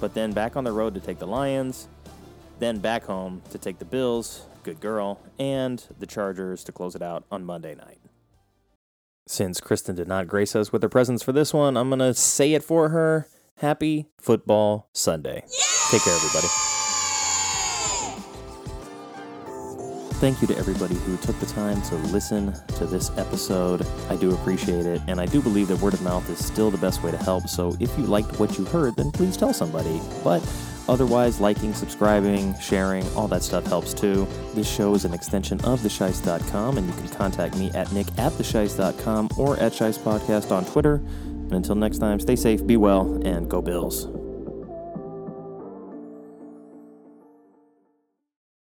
but 0.00 0.14
then 0.14 0.32
back 0.32 0.56
on 0.56 0.64
the 0.64 0.72
road 0.72 0.94
to 0.94 1.00
take 1.00 1.20
the 1.20 1.26
Lions, 1.28 1.86
then 2.58 2.80
back 2.80 3.04
home 3.04 3.40
to 3.50 3.58
take 3.58 3.78
the 3.78 3.84
Bills, 3.84 4.44
good 4.66 4.80
girl, 4.80 5.20
and 5.38 5.84
the 5.96 6.06
Chargers 6.06 6.64
to 6.64 6.72
close 6.72 6.96
it 6.96 7.02
out 7.02 7.24
on 7.30 7.44
Monday 7.44 7.76
night. 7.76 8.00
Since 9.28 9.60
Christen 9.60 9.94
did 9.94 10.08
not 10.08 10.26
grace 10.26 10.56
us 10.56 10.72
with 10.72 10.82
her 10.82 10.88
presence 10.88 11.22
for 11.22 11.30
this 11.30 11.54
one, 11.54 11.76
I'm 11.76 11.88
going 11.88 12.00
to 12.00 12.14
say 12.14 12.52
it 12.52 12.64
for 12.64 12.88
her. 12.88 13.28
Happy 13.58 14.08
Football 14.18 14.88
Sunday. 14.92 15.44
Take 15.90 16.02
care, 16.02 16.14
everybody. 16.14 16.48
Thank 20.18 20.40
you 20.40 20.48
to 20.48 20.56
everybody 20.56 20.94
who 20.94 21.18
took 21.18 21.38
the 21.40 21.46
time 21.46 21.82
to 21.82 21.94
listen 21.96 22.54
to 22.78 22.86
this 22.86 23.10
episode. 23.18 23.86
I 24.08 24.16
do 24.16 24.32
appreciate 24.32 24.86
it, 24.86 25.02
and 25.08 25.20
I 25.20 25.26
do 25.26 25.42
believe 25.42 25.68
that 25.68 25.78
word 25.80 25.92
of 25.92 26.00
mouth 26.00 26.28
is 26.30 26.42
still 26.42 26.70
the 26.70 26.78
best 26.78 27.02
way 27.02 27.10
to 27.10 27.18
help. 27.18 27.48
So 27.48 27.76
if 27.80 27.96
you 27.98 28.04
liked 28.04 28.40
what 28.40 28.56
you 28.56 28.64
heard, 28.64 28.96
then 28.96 29.12
please 29.12 29.36
tell 29.36 29.52
somebody. 29.52 30.00
But 30.24 30.42
otherwise, 30.88 31.38
liking, 31.38 31.74
subscribing, 31.74 32.58
sharing, 32.58 33.06
all 33.14 33.28
that 33.28 33.42
stuff 33.42 33.66
helps 33.66 33.92
too. 33.92 34.26
This 34.54 34.66
show 34.66 34.94
is 34.94 35.04
an 35.04 35.12
extension 35.12 35.60
of 35.60 35.80
thesheist.com, 35.80 36.78
and 36.78 36.86
you 36.86 36.94
can 36.94 37.08
contact 37.10 37.54
me 37.58 37.70
at 37.72 37.92
nick 37.92 38.06
at 38.16 38.32
thesheist.com 38.32 39.28
or 39.36 39.58
at 39.58 39.72
Podcast 39.72 40.50
on 40.50 40.64
Twitter. 40.64 40.94
And 40.94 41.52
until 41.52 41.74
next 41.74 41.98
time, 41.98 42.20
stay 42.20 42.36
safe, 42.36 42.66
be 42.66 42.78
well, 42.78 43.20
and 43.26 43.50
go 43.50 43.60
Bills. 43.60 44.08